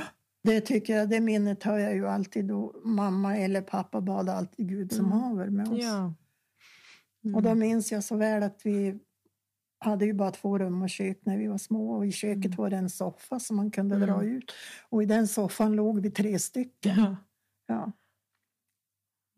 Mm. 0.46 0.54
Det 0.54 0.66
tycker 0.66 0.96
jag, 0.96 1.08
det 1.08 1.20
minnet 1.20 1.62
har 1.62 1.78
jag 1.78 1.94
ju 1.94 2.08
alltid 2.08 2.44
då 2.44 2.80
mamma 2.84 3.36
eller 3.36 3.62
pappa 3.62 4.00
bad 4.00 4.28
alltid 4.28 4.68
Gud 4.68 4.92
som 4.92 5.06
mm. 5.06 5.18
haver 5.18 5.50
med 5.50 5.68
oss. 5.68 5.78
Ja. 5.82 6.14
Mm. 7.24 7.34
Och 7.34 7.42
då 7.42 7.54
minns 7.54 7.92
jag 7.92 8.04
så 8.04 8.16
väl 8.16 8.42
att 8.42 8.60
vi 8.64 8.98
hade 9.78 10.04
ju 10.06 10.12
bara 10.12 10.30
två 10.30 10.58
rum 10.58 10.82
och 10.82 10.90
kök 10.90 11.18
när 11.22 11.38
vi 11.38 11.46
var 11.46 11.58
små 11.58 11.96
och 11.96 12.06
i 12.06 12.12
köket 12.12 12.44
mm. 12.44 12.56
var 12.56 12.70
det 12.70 12.76
en 12.76 12.90
soffa 12.90 13.40
som 13.40 13.56
man 13.56 13.70
kunde 13.70 13.98
dra 13.98 14.14
mm. 14.14 14.36
ut. 14.36 14.52
Och 14.88 15.02
i 15.02 15.06
den 15.06 15.28
soffan 15.28 15.72
låg 15.72 16.00
vi 16.00 16.10
tre 16.10 16.38
stycken. 16.38 16.98
Ja. 16.98 17.16
ja. 17.66 17.92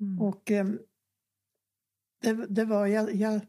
Mm. 0.00 0.22
Och 0.22 0.50
um, 0.50 0.78
det, 2.22 2.46
det, 2.48 2.64
var, 2.64 2.86
jag, 2.86 3.14
jag, 3.14 3.40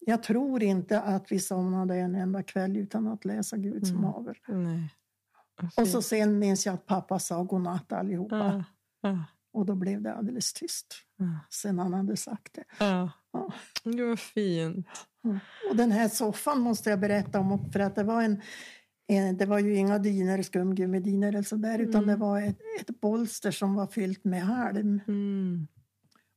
jag, 0.00 0.22
tror 0.22 0.62
inte 0.62 1.00
att 1.00 1.32
vi 1.32 1.38
somnade 1.38 1.96
en 1.96 2.14
enda 2.14 2.42
kväll 2.42 2.76
utan 2.76 3.06
att 3.06 3.24
läsa 3.24 3.56
Gud 3.56 3.86
som 3.86 4.04
haver. 4.04 4.40
Nej. 4.48 4.90
Och 5.76 5.88
så 5.88 6.02
sen 6.02 6.38
minns 6.38 6.66
jag 6.66 6.74
att 6.74 6.86
pappa 6.86 7.18
sa 7.18 7.42
godnatt 7.42 7.92
allihopa. 7.92 8.64
Och 9.52 9.66
då 9.66 9.74
blev 9.74 10.02
det 10.02 10.14
alldeles 10.14 10.52
tyst. 10.52 10.94
Sen 11.50 11.78
han 11.78 11.94
hade 11.94 12.16
sagt 12.16 12.54
det. 12.54 12.64
Ja. 12.78 13.10
Ja. 13.32 13.52
Det 13.84 14.04
var 14.04 14.16
fint. 14.16 14.86
Och 15.70 15.76
den 15.76 15.92
här 15.92 16.08
soffan 16.08 16.60
måste 16.60 16.90
jag 16.90 17.00
berätta 17.00 17.40
om. 17.40 17.72
För 17.72 17.80
att 17.80 17.94
det 17.94 18.04
var 18.04 18.22
en, 18.22 19.36
det 19.36 19.46
var 19.46 19.58
ju 19.58 19.76
inga 19.76 19.98
dyner, 19.98 20.42
skumgummidynor 20.42 21.28
eller 21.28 21.42
sådär. 21.42 21.74
Mm. 21.74 21.88
Utan 21.88 22.06
det 22.06 22.16
var 22.16 22.40
ett, 22.40 22.58
ett 22.80 23.00
bolster 23.00 23.50
som 23.50 23.74
var 23.74 23.86
fyllt 23.86 24.24
med 24.24 24.42
halm. 24.42 25.00
Mm. 25.08 25.66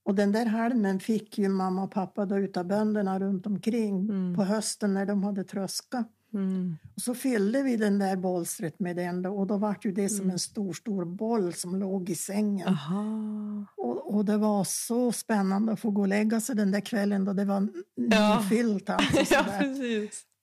Och 0.03 0.15
den 0.15 0.31
där 0.31 0.45
halmen 0.45 0.99
fick 0.99 1.37
ju 1.37 1.49
mamma 1.49 1.83
och 1.83 1.91
pappa 1.91 2.25
då 2.25 2.37
utav 2.37 2.65
bönderna 2.65 3.19
runt 3.19 3.45
omkring 3.45 3.99
mm. 4.09 4.35
på 4.35 4.43
hösten 4.43 4.93
när 4.93 5.05
de 5.05 5.23
hade 5.23 5.43
tröska. 5.43 6.05
Mm. 6.37 6.77
Och 6.95 7.01
så 7.01 7.13
fyllde 7.13 7.63
vi 7.63 7.77
den 7.77 7.99
där 7.99 8.15
bolstret 8.15 8.79
med 8.79 8.95
den 8.95 9.21
då, 9.21 9.29
och 9.29 9.47
då 9.47 9.57
var 9.57 9.77
ju 9.81 9.91
det 9.91 10.09
som 10.09 10.21
mm. 10.21 10.31
en 10.31 10.39
stor, 10.39 10.73
stor 10.73 11.05
boll 11.05 11.53
som 11.53 11.75
låg 11.75 12.09
i 12.09 12.15
sängen. 12.15 12.77
Och, 13.77 14.15
och, 14.15 14.25
det 14.25 14.37
var 14.37 14.63
så 14.63 15.11
spännande 15.11 15.71
att 15.71 15.79
få 15.79 15.91
gå 15.91 16.01
och 16.01 16.07
lägga 16.07 16.41
sig 16.41 16.55
den 16.55 16.71
där 16.71 16.79
kvällen 16.79 17.25
då 17.25 17.33
det 17.33 17.45
var 17.45 17.67
ja. 17.95 18.39
nyfyllt. 18.39 18.89
Alltså, 18.89 19.21
ja, 19.33 19.45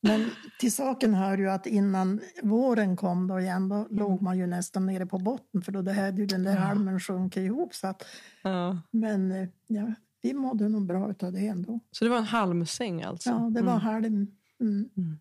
Men 0.01 0.31
till 0.61 0.73
saken 0.73 1.15
hör 1.15 1.39
ju 1.39 1.51
att 1.51 1.67
innan 1.67 2.21
våren 2.43 2.97
kom 2.97 3.27
då 3.27 3.41
igen, 3.41 3.69
då 3.69 3.75
mm. 3.75 3.89
låg 3.91 4.23
man 4.23 4.39
ju 4.39 4.47
nästan 4.47 4.87
nere 4.87 5.07
på 5.07 5.19
botten 5.19 5.63
för 5.63 5.73
då 5.73 5.93
hade 5.93 6.21
ju 6.21 6.27
den 6.27 6.43
där 6.43 6.55
ja. 6.55 6.61
halmen 6.61 7.01
sjunkit 7.01 7.41
ihop. 7.41 7.75
Så 7.75 7.87
att, 7.87 8.05
ja. 8.43 8.79
Men 8.91 9.33
eh, 9.33 9.49
ja, 9.67 9.95
vi 10.23 10.35
mådde 10.35 10.69
nog 10.69 10.87
bra 10.87 11.05
av 11.23 11.33
det 11.33 11.47
ändå. 11.47 11.81
Så 11.91 12.05
det 12.05 12.11
var 12.11 12.19
en 12.19 12.25
halmsäng 12.25 13.03
alltså? 13.03 13.31
Ja, 13.31 13.51
det 13.55 13.63
var 13.63 13.73
mm. 13.73 13.85
halm. 13.85 14.27
Mm. 14.61 14.89
mm. 14.97 15.19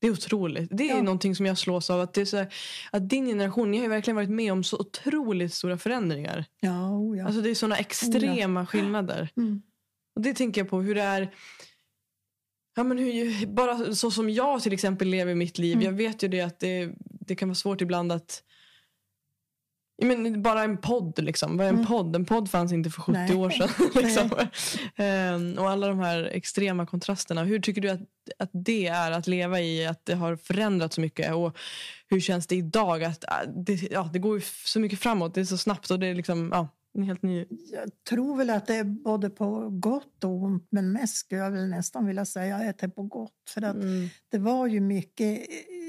Det 0.00 0.06
är 0.06 0.10
otroligt. 0.10 0.68
Det 0.72 0.90
är 0.90 0.96
ja. 0.96 1.02
någonting 1.02 1.34
som 1.34 1.46
jag 1.46 1.58
slås 1.58 1.90
av. 1.90 2.00
Att, 2.00 2.14
det 2.14 2.32
är 2.32 2.36
här, 2.36 2.54
att 2.90 3.08
din 3.08 3.26
generation, 3.26 3.70
ni 3.70 3.76
har 3.76 3.84
ju 3.84 3.90
verkligen 3.90 4.16
varit 4.16 4.30
med 4.30 4.52
om 4.52 4.64
så 4.64 4.78
otroligt 4.78 5.54
stora 5.54 5.78
förändringar. 5.78 6.44
Ja, 6.60 6.90
oh 6.90 7.18
ja. 7.18 7.26
Alltså 7.26 7.40
det 7.40 7.50
är 7.50 7.54
sådana 7.54 7.76
extrema 7.76 8.60
oh 8.60 8.62
ja. 8.62 8.66
skillnader. 8.66 9.28
Mm. 9.36 9.62
Och 10.16 10.22
det 10.22 10.34
tänker 10.34 10.60
jag 10.60 10.70
på 10.70 10.80
hur 10.80 10.94
det 10.94 11.02
är. 11.02 11.34
Ja, 12.76 12.84
men 12.84 12.98
hur, 12.98 13.46
bara 13.46 13.94
så 13.94 14.10
som 14.10 14.30
jag 14.30 14.62
till 14.62 14.72
exempel 14.72 15.08
lever 15.08 15.34
mitt 15.34 15.58
liv. 15.58 15.72
Mm. 15.72 15.84
Jag 15.84 15.92
vet 15.92 16.22
ju 16.22 16.28
det 16.28 16.40
att 16.40 16.60
det, 16.60 16.92
det 17.00 17.36
kan 17.36 17.48
vara 17.48 17.54
svårt 17.54 17.80
ibland 17.80 18.12
att 18.12 18.42
men 20.02 20.42
bara 20.42 20.62
en 20.62 20.78
podd 20.78 21.22
liksom. 21.22 21.56
Vad 21.56 21.66
är 21.66 21.70
en 21.70 21.74
mm. 21.74 21.86
podd? 21.86 22.16
En 22.16 22.24
podd 22.24 22.50
fanns 22.50 22.72
inte 22.72 22.90
för 22.90 23.02
70 23.02 23.12
Nej. 23.12 23.34
år 23.34 23.50
sedan. 23.50 23.68
liksom. 24.02 24.30
um, 25.54 25.64
och 25.64 25.70
alla 25.70 25.88
de 25.88 25.98
här 25.98 26.24
extrema 26.24 26.86
kontrasterna. 26.86 27.44
Hur 27.44 27.60
tycker 27.60 27.80
du 27.80 27.88
att, 27.88 28.00
att 28.38 28.50
det 28.52 28.86
är 28.86 29.10
att 29.10 29.26
leva 29.26 29.60
i? 29.60 29.86
Att 29.86 30.06
det 30.06 30.14
har 30.14 30.36
förändrats 30.36 30.94
så 30.94 31.00
mycket? 31.00 31.34
Och 31.34 31.58
hur 32.10 32.20
känns 32.20 32.46
det 32.46 32.56
idag? 32.56 33.04
Att, 33.04 33.24
äh, 33.24 33.52
det, 33.56 33.82
ja, 33.90 34.10
det 34.12 34.18
går 34.18 34.42
så 34.66 34.80
mycket 34.80 34.98
framåt. 34.98 35.34
Det 35.34 35.40
är 35.40 35.44
så 35.44 35.58
snabbt. 35.58 35.90
och 35.90 35.98
det 35.98 36.06
är 36.06 36.14
liksom, 36.14 36.48
ja, 36.52 36.68
en 36.94 37.02
helt 37.02 37.22
ny... 37.22 37.46
Jag 37.72 38.04
tror 38.08 38.36
väl 38.36 38.50
att 38.50 38.66
det 38.66 38.74
är 38.74 38.84
både 38.84 39.30
på 39.30 39.70
gott 39.70 40.24
och 40.24 40.42
ont. 40.42 40.66
Men 40.70 40.92
mest 40.92 41.16
skulle 41.16 41.40
jag 41.40 41.50
väl 41.50 41.68
nästan 41.68 42.06
vilja 42.06 42.24
säga 42.24 42.56
att 42.56 42.78
det 42.78 42.86
är 42.86 42.90
på 42.90 43.02
gott. 43.02 43.32
För 43.48 43.62
att 43.62 43.76
mm. 43.76 44.08
det 44.28 44.38
var 44.38 44.66
ju 44.66 44.80
mycket 44.80 45.46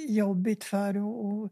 jobbigt 0.08 0.63
för 0.63 0.98
och, 0.98 1.26
och 1.26 1.52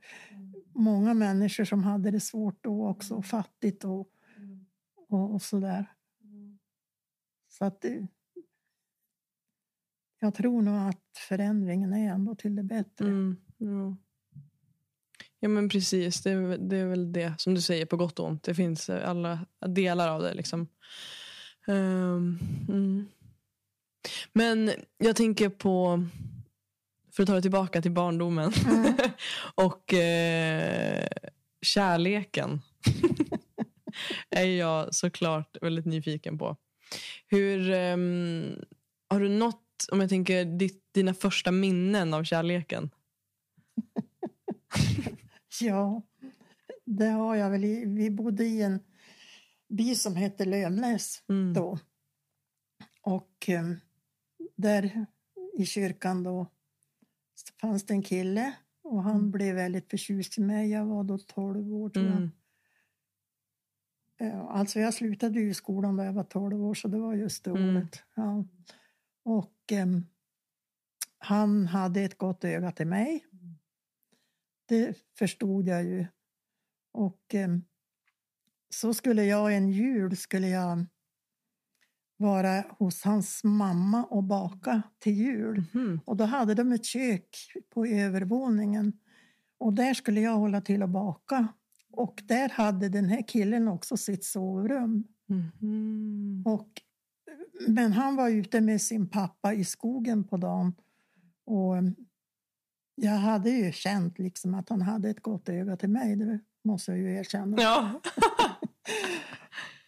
många 0.78 1.14
människor 1.14 1.66
som 1.66 1.84
hade 1.84 2.12
det 2.12 2.20
svårt 2.20 2.64
då 2.64 2.88
också, 2.88 3.16
och 3.16 3.26
fattigt 3.26 3.84
och, 3.84 4.10
och, 5.10 5.34
och 5.34 5.42
sådär. 5.42 5.86
Så 7.50 7.66
att 7.66 7.82
det, 7.82 8.08
jag 10.20 10.36
tror 10.36 10.62
nog 10.62 10.90
att 10.90 11.18
förändringen 11.30 11.94
är 11.94 12.14
ändå 12.14 12.36
till 12.36 12.56
det 12.56 12.64
bättre. 12.64 13.06
Mm, 13.06 13.38
ja. 13.58 13.98
ja. 15.40 15.50
men 15.50 15.70
precis, 15.70 16.22
det 16.22 16.32
är, 16.32 16.58
det 16.58 16.78
är 16.78 16.86
väl 16.86 17.14
det 17.14 17.34
som 17.38 17.54
du 17.54 17.62
säger 17.62 17.86
på 17.86 17.98
gott 17.98 18.20
och 18.20 18.28
ont. 18.28 18.44
Det 18.44 18.56
finns 18.56 18.90
eh, 18.90 19.10
alla 19.10 19.46
delar 19.68 20.10
av 20.10 20.22
det. 20.22 20.34
liksom. 20.34 20.68
Um, 21.68 22.40
mm. 22.70 23.08
Men 24.34 24.72
jag 24.98 25.16
tänker 25.16 25.50
på 25.50 26.04
för 27.18 27.24
att 27.24 27.28
ta 27.28 27.36
det 27.36 27.42
tillbaka 27.42 27.82
till 27.82 27.92
barndomen. 27.92 28.52
Mm. 28.66 28.94
och 29.56 29.94
eh, 29.94 31.08
kärleken. 31.62 32.62
är 34.30 34.46
jag 34.46 34.96
såklart 34.96 35.58
väldigt 35.62 35.86
nyfiken 35.86 36.38
på. 36.38 36.58
Hur 37.28 37.70
eh, 37.70 37.98
Har 39.10 39.20
du 39.20 39.30
nått, 39.30 39.88
om 39.92 40.00
jag 40.00 40.10
tänker 40.10 40.46
ditt, 40.46 40.94
dina 40.94 41.14
första 41.14 41.52
minnen 41.52 42.14
av 42.14 42.24
kärleken? 42.24 42.90
ja, 45.62 46.02
det 46.86 47.10
har 47.10 47.36
jag 47.36 47.50
väl. 47.50 47.62
Vi 47.86 48.10
bodde 48.12 48.44
i 48.46 48.62
en 48.62 48.80
by 49.70 49.96
som 49.96 50.16
hette 50.16 50.46
Lömnäs 50.46 51.24
mm. 51.30 51.54
då. 51.54 51.80
Och 53.02 53.50
eh, 53.50 53.66
där 54.56 55.06
i 55.54 55.66
kyrkan 55.66 56.24
då 56.24 56.48
fanns 57.62 57.86
det 57.86 57.94
en 57.94 58.04
kille 58.04 58.54
och 58.84 59.04
han 59.04 59.16
mm. 59.16 59.32
blev 59.32 59.56
väldigt 59.56 59.90
förtjust 59.90 60.38
i 60.38 60.42
mig. 60.42 60.70
Jag 60.70 60.86
var 60.86 61.04
då 61.04 61.18
12 61.18 61.74
år 61.74 61.90
tror 61.90 62.06
jag. 62.06 62.16
Mm. 62.16 62.32
Alltså 64.48 64.80
jag 64.80 64.94
slutade 64.94 65.40
ju 65.40 65.54
skolan 65.54 65.96
när 65.96 66.06
jag 66.06 66.14
var 66.14 66.24
12 66.24 66.66
år 66.66 66.74
så 66.74 66.88
det 66.88 67.00
var 67.00 67.14
just 67.14 67.44
det 67.44 67.52
mm. 67.52 67.78
året. 67.78 68.04
Ja. 68.16 68.46
Och 69.24 69.72
um, 69.72 70.06
han 71.18 71.68
hade 71.68 72.02
ett 72.02 72.18
gott 72.18 72.44
öga 72.44 72.72
till 72.72 72.88
mig. 72.88 73.26
Det 74.66 74.98
förstod 75.18 75.68
jag 75.68 75.84
ju. 75.84 76.06
Och 76.92 77.34
um, 77.34 77.64
så 78.70 78.94
skulle 78.94 79.26
jag 79.26 79.56
en 79.56 79.70
jul 79.70 80.18
skulle 80.18 80.48
jag 80.48 80.86
vara 82.18 82.64
hos 82.80 83.04
hans 83.04 83.44
mamma 83.44 84.04
och 84.04 84.24
baka 84.24 84.82
till 85.00 85.14
jul. 85.14 85.64
Mm. 85.74 86.00
Och 86.06 86.18
då 86.18 86.24
hade 86.24 86.54
de 86.54 86.72
ett 86.72 86.86
kök 86.86 87.38
på 87.74 87.86
övervåningen. 87.86 88.94
Och 89.58 89.74
där 89.74 89.94
skulle 89.94 90.22
jag 90.22 90.36
hålla 90.36 90.62
till 90.62 90.84
att 90.84 90.90
baka. 90.90 91.48
Och 91.92 92.24
där 92.26 92.50
hade 92.50 92.90
den 92.90 93.10
här 93.10 93.28
killen 93.28 93.68
också 93.68 93.98
sitt 93.98 94.26
sovrum. 94.26 95.04
Mm. 95.30 96.44
Och, 96.46 96.82
men 97.68 97.94
han 97.94 98.16
var 98.16 98.30
ute 98.30 98.62
med 98.62 98.82
sin 98.82 99.10
pappa 99.10 99.54
i 99.54 99.66
skogen 99.66 100.24
på 100.24 100.38
dagen. 100.38 100.74
Och 101.46 101.76
jag 102.96 103.12
hade 103.12 103.50
ju 103.50 103.72
känt 103.72 104.20
liksom 104.20 104.54
att 104.54 104.70
han 104.70 104.82
hade 104.82 105.10
ett 105.10 105.22
gott 105.22 105.50
öga 105.50 105.78
till 105.78 105.90
mig, 105.90 106.16
det 106.16 106.40
måste 106.64 106.92
jag 106.92 107.00
ju 107.00 107.16
erkänna. 107.16 107.62
Ja. 107.62 108.02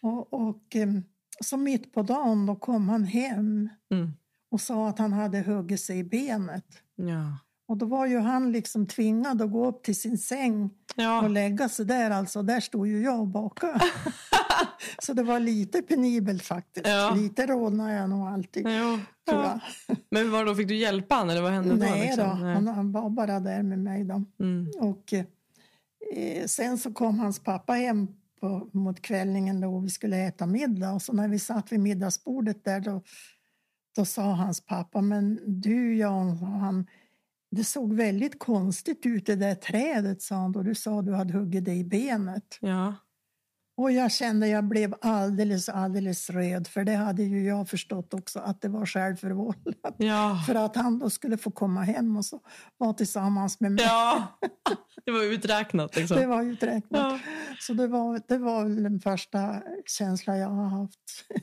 och, 0.00 0.34
och 0.34 0.76
em, 0.76 1.04
så 1.44 1.56
mitt 1.56 1.92
på 1.92 2.02
dagen 2.02 2.46
då 2.46 2.56
kom 2.56 2.88
han 2.88 3.04
hem 3.04 3.68
Mm. 3.90 4.12
och 4.50 4.60
sa 4.60 4.88
att 4.88 4.98
han 4.98 5.12
hade 5.12 5.38
huggit 5.40 5.80
sig 5.80 5.98
i 5.98 6.04
benet. 6.04 6.64
Ja. 6.96 7.38
Och 7.68 7.76
då 7.76 7.86
var 7.86 8.06
ju 8.06 8.18
han 8.18 8.52
liksom 8.52 8.86
tvingad 8.86 9.42
att 9.42 9.50
gå 9.52 9.66
upp 9.66 9.82
till 9.82 10.00
sin 10.00 10.18
säng 10.18 10.64
och 10.64 10.70
Ja. 11.02 11.28
lägga 11.28 11.68
sig 11.68 11.84
där. 11.86 12.10
Alltså, 12.10 12.42
där 12.42 12.60
stod 12.60 12.86
ju 12.88 13.02
jag 13.02 13.20
och 13.20 13.26
bakade. 13.28 13.80
så 15.02 15.12
det 15.12 15.22
var 15.22 15.40
lite 15.40 15.82
penibelt 15.82 16.42
faktiskt. 16.42 16.86
Ja. 16.86 17.14
Lite 17.16 17.46
rodnade 17.46 17.92
jag 17.94 18.10
nog 18.10 18.28
alltid. 18.28 18.66
Ja. 18.68 18.98
Jag. 19.24 19.60
Men 20.10 20.30
vad 20.30 20.46
då, 20.46 20.54
fick 20.54 20.68
du 20.68 20.76
hjälpa 20.76 21.14
han 21.14 21.30
eller 21.30 21.42
vad 21.42 21.52
hände 21.52 21.70
då? 21.70 21.76
Nej 21.76 22.02
liksom? 22.06 22.24
då, 22.24 22.30
han, 22.30 22.68
han 22.68 22.92
var 22.92 23.10
bara 23.10 23.40
där 23.40 23.62
med 23.62 23.78
mig 23.78 24.04
då. 24.04 24.24
Mm. 24.40 24.70
Och 24.80 25.12
eh, 26.16 26.46
sen 26.46 26.78
så 26.78 26.92
kom 26.92 27.18
hans 27.18 27.38
pappa 27.38 27.72
hem 27.72 28.08
på, 28.40 28.70
mot 28.72 29.02
kvällningen 29.02 29.60
då 29.60 29.78
vi 29.78 29.90
skulle 29.90 30.16
äta 30.16 30.46
middag. 30.46 30.92
Och 30.92 31.02
så 31.02 31.12
när 31.12 31.28
vi 31.28 31.38
satt 31.38 31.72
vid 31.72 31.80
middagsbordet 31.80 32.64
där 32.64 32.80
då, 32.80 33.02
då 33.96 34.04
sa 34.04 34.22
hans 34.22 34.66
pappa, 34.66 35.00
men 35.00 35.40
du 35.60 35.96
Jan, 35.96 36.36
han, 36.36 36.86
det 37.50 37.64
såg 37.64 37.94
väldigt 37.94 38.38
konstigt 38.38 39.06
ut 39.06 39.26
det 39.26 39.36
där 39.36 39.54
trädet, 39.54 40.22
sa 40.22 40.34
han, 40.34 40.52
då 40.52 40.62
du 40.62 40.74
sa 40.74 41.02
du 41.02 41.14
hade 41.14 41.32
huggit 41.32 41.64
dig 41.64 41.78
i 41.78 41.84
benet. 41.84 42.58
Ja. 42.60 42.94
Och 43.80 43.92
jag 43.92 44.12
kände 44.12 44.48
jag 44.48 44.64
blev 44.64 44.94
alldeles, 45.00 45.68
alldeles 45.68 46.30
röd, 46.30 46.66
för 46.66 46.84
det 46.84 46.94
hade 46.94 47.22
ju 47.22 47.44
jag 47.46 47.68
förstått 47.68 48.14
också 48.14 48.38
att 48.38 48.60
det 48.60 48.68
var 48.68 48.86
självförvållat. 48.86 49.94
Ja. 49.96 50.42
För 50.46 50.54
att 50.54 50.76
han 50.76 50.98
då 50.98 51.10
skulle 51.10 51.36
få 51.36 51.50
komma 51.50 51.82
hem 51.82 52.16
och 52.16 52.24
så 52.24 52.40
vara 52.78 52.92
tillsammans 52.92 53.60
med 53.60 53.72
mig. 53.72 53.84
ja. 53.84 54.38
Det 55.04 55.10
var 55.10 55.22
uträknat 55.32 55.96
liksom. 55.96 56.16
Det 56.16 56.26
var 56.26 56.42
ju 56.42 56.54
räknat. 56.56 56.90
Ja. 57.12 57.18
Så 57.60 57.72
det 57.72 57.86
var, 57.86 58.20
det 58.28 58.38
var 58.38 58.64
väl 58.64 58.82
den 58.82 59.00
första 59.00 59.62
känslan 59.86 60.38
jag 60.38 60.48
har 60.48 60.68
haft 60.68 60.98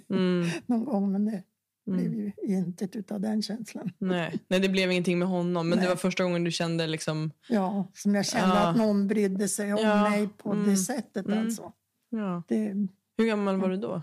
Mm. 0.09 0.47
någon 0.65 0.85
gång. 0.85 1.11
Men 1.11 1.25
det 1.25 1.43
blev 1.85 2.05
Mm. 2.07 2.19
ju 2.19 2.31
intet 2.57 2.95
utav 2.95 3.21
den 3.21 3.41
känslan. 3.41 3.91
Nej. 3.97 4.39
Nej, 4.47 4.59
det 4.59 4.69
blev 4.69 4.91
ingenting 4.91 5.19
med 5.19 5.27
honom. 5.27 5.69
Men 5.69 5.77
det 5.77 5.83
Nej. 5.83 5.89
var 5.89 5.95
första 5.95 6.23
gången 6.23 6.43
du 6.43 6.51
kände 6.51 6.87
liksom... 6.87 7.31
Ja, 7.49 7.91
som 7.93 8.15
jag 8.15 8.25
kände 8.25 8.55
Ja. 8.55 8.67
att 8.67 8.77
någon 8.77 9.07
brydde 9.07 9.47
sig 9.47 9.73
om 9.73 9.79
Ja. 9.83 10.09
mig 10.09 10.27
på 10.37 10.51
Mm. 10.51 10.69
det 10.69 10.77
sättet. 10.77 11.25
Mm. 11.25 11.39
Alltså. 11.39 11.71
Ja. 12.09 12.43
Det, 12.47 12.87
Hur 13.17 13.25
gammal 13.25 13.57
var 13.57 13.69
du 13.69 13.77
då? 13.77 14.01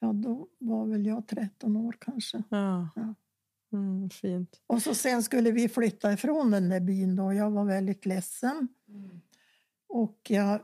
ja, 0.00 0.12
då 0.12 0.48
var 0.58 0.86
väl 0.86 1.06
jag 1.06 1.26
13 1.26 1.76
år 1.76 1.96
kanske. 2.00 2.42
Ja. 2.48 2.88
Ja. 2.96 3.14
Mm, 3.72 4.10
fint. 4.10 4.60
Och 4.66 4.82
så 4.82 4.94
sen 4.94 5.22
skulle 5.22 5.50
vi 5.50 5.68
flytta 5.68 6.12
ifrån 6.12 6.50
den 6.50 6.68
där 6.68 6.80
byn 6.80 7.16
då. 7.16 7.32
Jag 7.32 7.50
var 7.50 7.64
väldigt 7.64 8.06
ledsen. 8.06 8.68
Och 9.88 10.18
jag, 10.28 10.60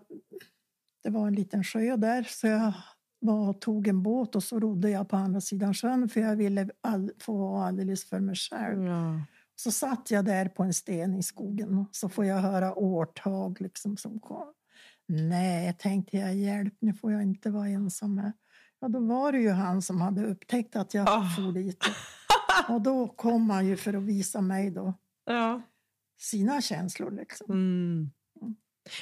det 1.02 1.10
var 1.10 1.26
en 1.26 1.34
liten 1.34 1.64
sjö 1.64 1.96
där 1.96 2.22
så 2.22 2.46
jag 2.46 2.72
var 3.18 3.52
tog 3.52 3.88
en 3.88 4.02
båt 4.02 4.36
och 4.36 4.42
så 4.42 4.60
rodde 4.60 4.90
jag 4.90 5.08
på 5.08 5.16
andra 5.16 5.40
sidan 5.40 5.74
sjön 5.74 6.08
för 6.08 6.20
jag 6.20 6.36
ville 6.36 6.70
all, 6.80 7.10
få 7.18 7.36
vara 7.36 7.66
alldeles 7.66 8.04
för 8.04 8.20
mig 8.20 8.34
själv. 8.36 8.84
Ja. 8.84 9.20
Så 9.56 9.70
satt 9.70 10.10
jag 10.10 10.24
där 10.24 10.48
på 10.48 10.62
en 10.62 10.74
sten 10.74 11.14
i 11.14 11.22
skogen 11.22 11.78
och 11.78 11.88
så 11.90 12.08
får 12.08 12.24
jag 12.24 12.36
höra 12.36 12.74
årtag 12.74 13.60
liksom 13.60 13.96
som 13.96 14.20
kom. 14.20 14.52
Nej, 15.08 15.76
tänkte 15.78 16.16
jag, 16.16 16.34
hjälp, 16.34 16.74
nu 16.80 16.94
får 16.94 17.12
jag 17.12 17.22
inte 17.22 17.50
vara 17.50 17.68
ensam 17.68 18.18
här. 18.18 18.32
Ja, 18.80 18.88
då 18.88 19.00
var 19.00 19.32
det 19.32 19.38
ju 19.38 19.50
han 19.50 19.82
som 19.82 20.00
hade 20.00 20.26
upptäckt 20.26 20.76
att 20.76 20.94
jag 20.94 21.08
Ah. 21.08 21.28
for 21.36 21.52
dit. 21.52 21.84
Och 22.68 22.80
då 22.80 23.08
kom 23.08 23.50
han 23.50 23.66
ju 23.66 23.76
för 23.76 23.94
att 23.94 24.02
visa 24.02 24.40
mig 24.40 24.70
då 24.70 24.94
ja. 25.26 25.62
sina 26.18 26.60
känslor. 26.60 27.10
Liksom. 27.10 27.46
Mm. 27.50 28.10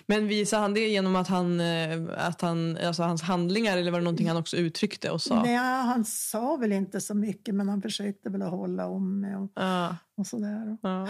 Men 0.07 0.29
visade 0.29 0.63
han 0.63 0.75
det 0.75 0.89
genom 0.89 1.17
att 1.17 1.29
han, 1.29 1.61
eh, 1.61 1.99
att 2.17 2.41
han, 2.41 2.77
alltså 2.77 3.03
hans 3.03 3.23
handlingar 3.23 3.77
eller 3.77 3.91
var 3.91 3.99
det 3.99 4.05
någonting 4.05 4.29
han 4.29 4.37
också 4.37 4.57
uttryckte 4.57 5.11
och 5.11 5.23
sa? 5.23 5.43
Nej, 5.43 5.57
han 5.57 6.05
sa 6.05 6.57
väl 6.57 6.73
inte 6.73 7.01
så 7.01 7.15
mycket, 7.15 7.55
men 7.55 7.69
han 7.69 7.83
försökte 7.83 8.31
väl 8.31 8.43
att 8.43 8.51
hålla 8.51 8.87
om 8.87 9.21
mig 9.21 9.37
och, 9.37 9.53
Ja. 9.55 9.97
och 10.17 10.27
sådär. 10.27 10.79
Ja. 10.83 11.09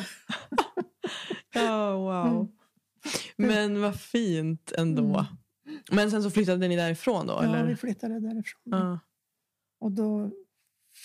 ja, 1.54 1.96
wow. 1.96 2.26
Mm. 2.26 2.48
Men 3.36 3.80
vad 3.80 4.00
fint 4.00 4.72
ändå. 4.72 5.02
Mm. 5.66 5.80
Men 5.90 6.10
sen 6.10 6.22
så 6.22 6.30
flyttade 6.30 6.68
ni 6.68 6.76
därifrån 6.76 7.26
då? 7.26 7.32
Ja, 7.32 7.42
eller? 7.44 7.66
vi 7.66 7.76
flyttade 7.76 8.20
därifrån. 8.20 8.62
Ja. 8.64 8.98
Och 9.80 9.92
då 9.92 10.30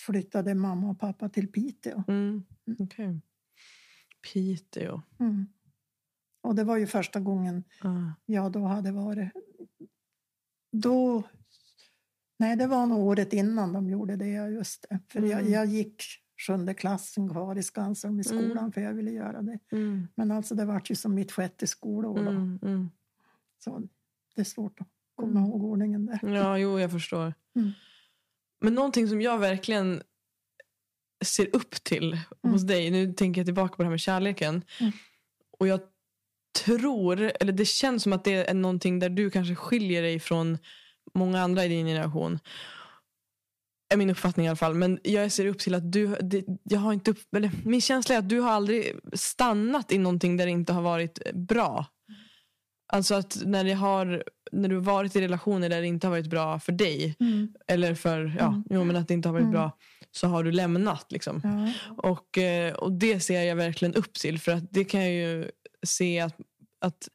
flyttade 0.06 0.54
mamma 0.54 0.90
och 0.90 1.00
pappa 1.00 1.28
till 1.28 1.52
Piteå. 1.52 2.02
Mm. 2.08 2.44
okej. 2.78 3.20
Piteå. 4.32 5.02
Mm. 5.20 5.46
Och 6.42 6.54
det 6.54 6.64
var 6.64 6.76
ju 6.76 6.86
första 6.86 7.20
gången 7.20 7.64
Ja. 7.82 8.12
jag 8.26 8.52
då 8.52 8.64
hade 8.64 8.92
varit... 8.92 9.32
Då... 10.72 11.22
Nej, 12.38 12.56
det 12.56 12.66
var 12.66 12.86
nog 12.86 12.98
året 12.98 13.32
innan 13.32 13.72
de 13.72 13.90
gjorde 13.90 14.16
det, 14.16 14.26
just 14.28 14.86
det. 14.90 14.98
För 15.08 15.22
jag, 15.22 15.40
Mm. 15.40 15.52
jag 15.52 15.66
gick 15.66 16.02
sjunde 16.46 16.74
klassen 16.74 17.28
kvar 17.28 17.58
i 17.58 17.62
Skansholm 17.62 18.20
i 18.20 18.24
skolan 18.24 18.58
Mm. 18.58 18.72
för 18.72 18.80
jag 18.80 18.94
ville 18.94 19.10
göra 19.10 19.42
det. 19.42 19.58
Mm. 19.72 20.08
Men 20.14 20.30
alltså 20.30 20.54
det 20.54 20.64
var 20.64 20.82
ju 20.84 20.94
som 20.94 21.14
mitt 21.14 21.32
sjätte 21.32 21.66
skolår 21.66 22.14
då. 22.14 22.30
Mm. 22.30 22.58
Mm. 22.62 22.90
Så 23.64 23.82
det 24.34 24.40
är 24.40 24.44
svårt 24.44 24.80
att 24.80 24.88
komma 25.14 25.30
Mm. 25.40 25.44
ihåg 25.44 25.64
ordningen 25.64 26.06
där. 26.06 26.20
Ja, 26.34 26.58
jo, 26.58 26.80
jag 26.80 26.90
förstår. 26.90 27.34
Mm. 27.56 27.70
Men 28.60 28.74
någonting 28.74 29.08
som 29.08 29.20
jag 29.20 29.38
verkligen 29.38 30.02
ser 31.24 31.56
upp 31.56 31.70
till 31.84 32.18
hos 32.42 32.62
dig, 32.66 32.90
nu 32.90 33.12
tänker 33.12 33.40
jag 33.40 33.46
tillbaka 33.46 33.76
på 33.76 33.82
det 33.82 33.86
här 33.86 33.90
med 33.90 34.00
kärleken. 34.00 34.62
Mm. 34.80 34.92
Och 35.58 35.66
jag 35.66 35.80
tror, 36.64 37.32
eller 37.40 37.52
det 37.52 37.64
känns 37.64 38.02
som 38.02 38.12
att 38.12 38.24
det 38.24 38.50
är 38.50 38.54
någonting 38.54 38.98
där 38.98 39.08
du 39.08 39.30
kanske 39.30 39.54
skiljer 39.54 40.02
dig 40.02 40.20
från 40.20 40.58
många 41.14 41.40
andra 41.42 41.64
i 41.64 41.68
din 41.68 41.86
generation. 41.86 42.38
Är 43.92 43.96
min 43.96 44.10
uppfattning 44.10 44.46
i 44.46 44.48
alla 44.48 44.56
fall. 44.56 44.74
Men 44.74 44.98
jag 45.02 45.32
ser 45.32 45.46
upp 45.46 45.58
till 45.58 45.74
att 45.74 45.92
du, 45.92 46.06
det, 46.20 46.44
jag 46.62 46.80
har 46.80 46.92
inte 46.92 47.10
upp, 47.10 47.34
eller 47.36 47.50
min 47.64 47.80
känsla 47.80 48.14
är 48.14 48.18
att 48.18 48.28
du 48.28 48.40
har 48.40 48.50
aldrig 48.50 48.92
stannat 49.12 49.92
i 49.92 49.98
någonting 49.98 50.36
där 50.36 50.44
det 50.46 50.52
inte 50.52 50.72
har 50.72 50.82
varit 50.82 51.32
bra. 51.34 51.86
Alltså 52.92 53.14
att 53.14 53.42
när, 53.44 53.64
det 53.64 53.72
har, 53.72 54.24
när 54.52 54.68
du 54.68 54.74
har 54.74 54.82
varit 54.82 55.16
i 55.16 55.20
relationer 55.20 55.68
där 55.68 55.80
det 55.80 55.86
inte 55.86 56.06
har 56.06 56.10
varit 56.10 56.30
bra 56.30 56.60
för 56.60 56.72
dig. 56.72 57.16
Mm. 57.20 57.52
Eller 57.68 57.94
för, 57.94 58.36
ja, 58.38 58.46
Mm. 58.48 58.64
jo, 58.70 58.84
men 58.84 58.96
att 58.96 59.08
det 59.08 59.14
inte 59.14 59.28
har 59.28 59.32
varit 59.32 59.42
Mm. 59.42 59.52
bra. 59.52 59.76
Så 60.10 60.26
har 60.28 60.44
du 60.44 60.52
lämnat 60.52 61.12
liksom. 61.12 61.40
Ja. 61.44 61.72
Och, 62.10 62.38
eh, 62.38 62.74
och 62.74 62.92
det 62.92 63.20
ser 63.20 63.42
jag 63.42 63.56
verkligen 63.56 63.94
upp 63.94 64.12
till. 64.14 64.38
För 64.38 64.52
att 64.52 64.64
det 64.70 64.84
kan 64.84 65.00
jag 65.00 65.12
ju 65.12 65.50
se 65.86 66.20
att... 66.20 66.36
att 66.80 67.08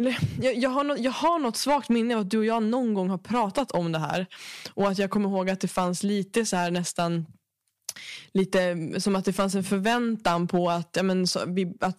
eller, 0.00 0.18
jag, 0.40 0.54
jag, 0.56 0.70
har 0.70 0.84
no, 0.84 0.96
jag 0.98 1.12
har 1.12 1.38
något 1.38 1.56
svagt 1.56 1.88
minne 1.88 2.14
av 2.14 2.20
att 2.20 2.30
du 2.30 2.38
och 2.38 2.44
jag 2.44 2.62
någon 2.62 2.94
gång 2.94 3.10
har 3.10 3.18
pratat 3.18 3.70
om 3.70 3.92
det 3.92 3.98
här. 3.98 4.26
Och 4.74 4.88
att 4.88 4.98
jag 4.98 5.10
kommer 5.10 5.28
ihåg 5.28 5.50
att 5.50 5.60
det 5.60 5.68
fanns 5.68 6.02
lite 6.02 6.46
så 6.46 6.56
här 6.56 6.70
nästan 6.70 7.26
lite 8.32 8.76
som 9.00 9.16
att 9.16 9.24
det 9.24 9.32
fanns 9.32 9.54
en 9.54 9.64
förväntan 9.64 10.48
på 10.48 10.70
att, 10.70 10.90
ja, 10.96 11.02
men, 11.02 11.26
så, 11.26 11.40
vi, 11.46 11.72
att, 11.80 11.98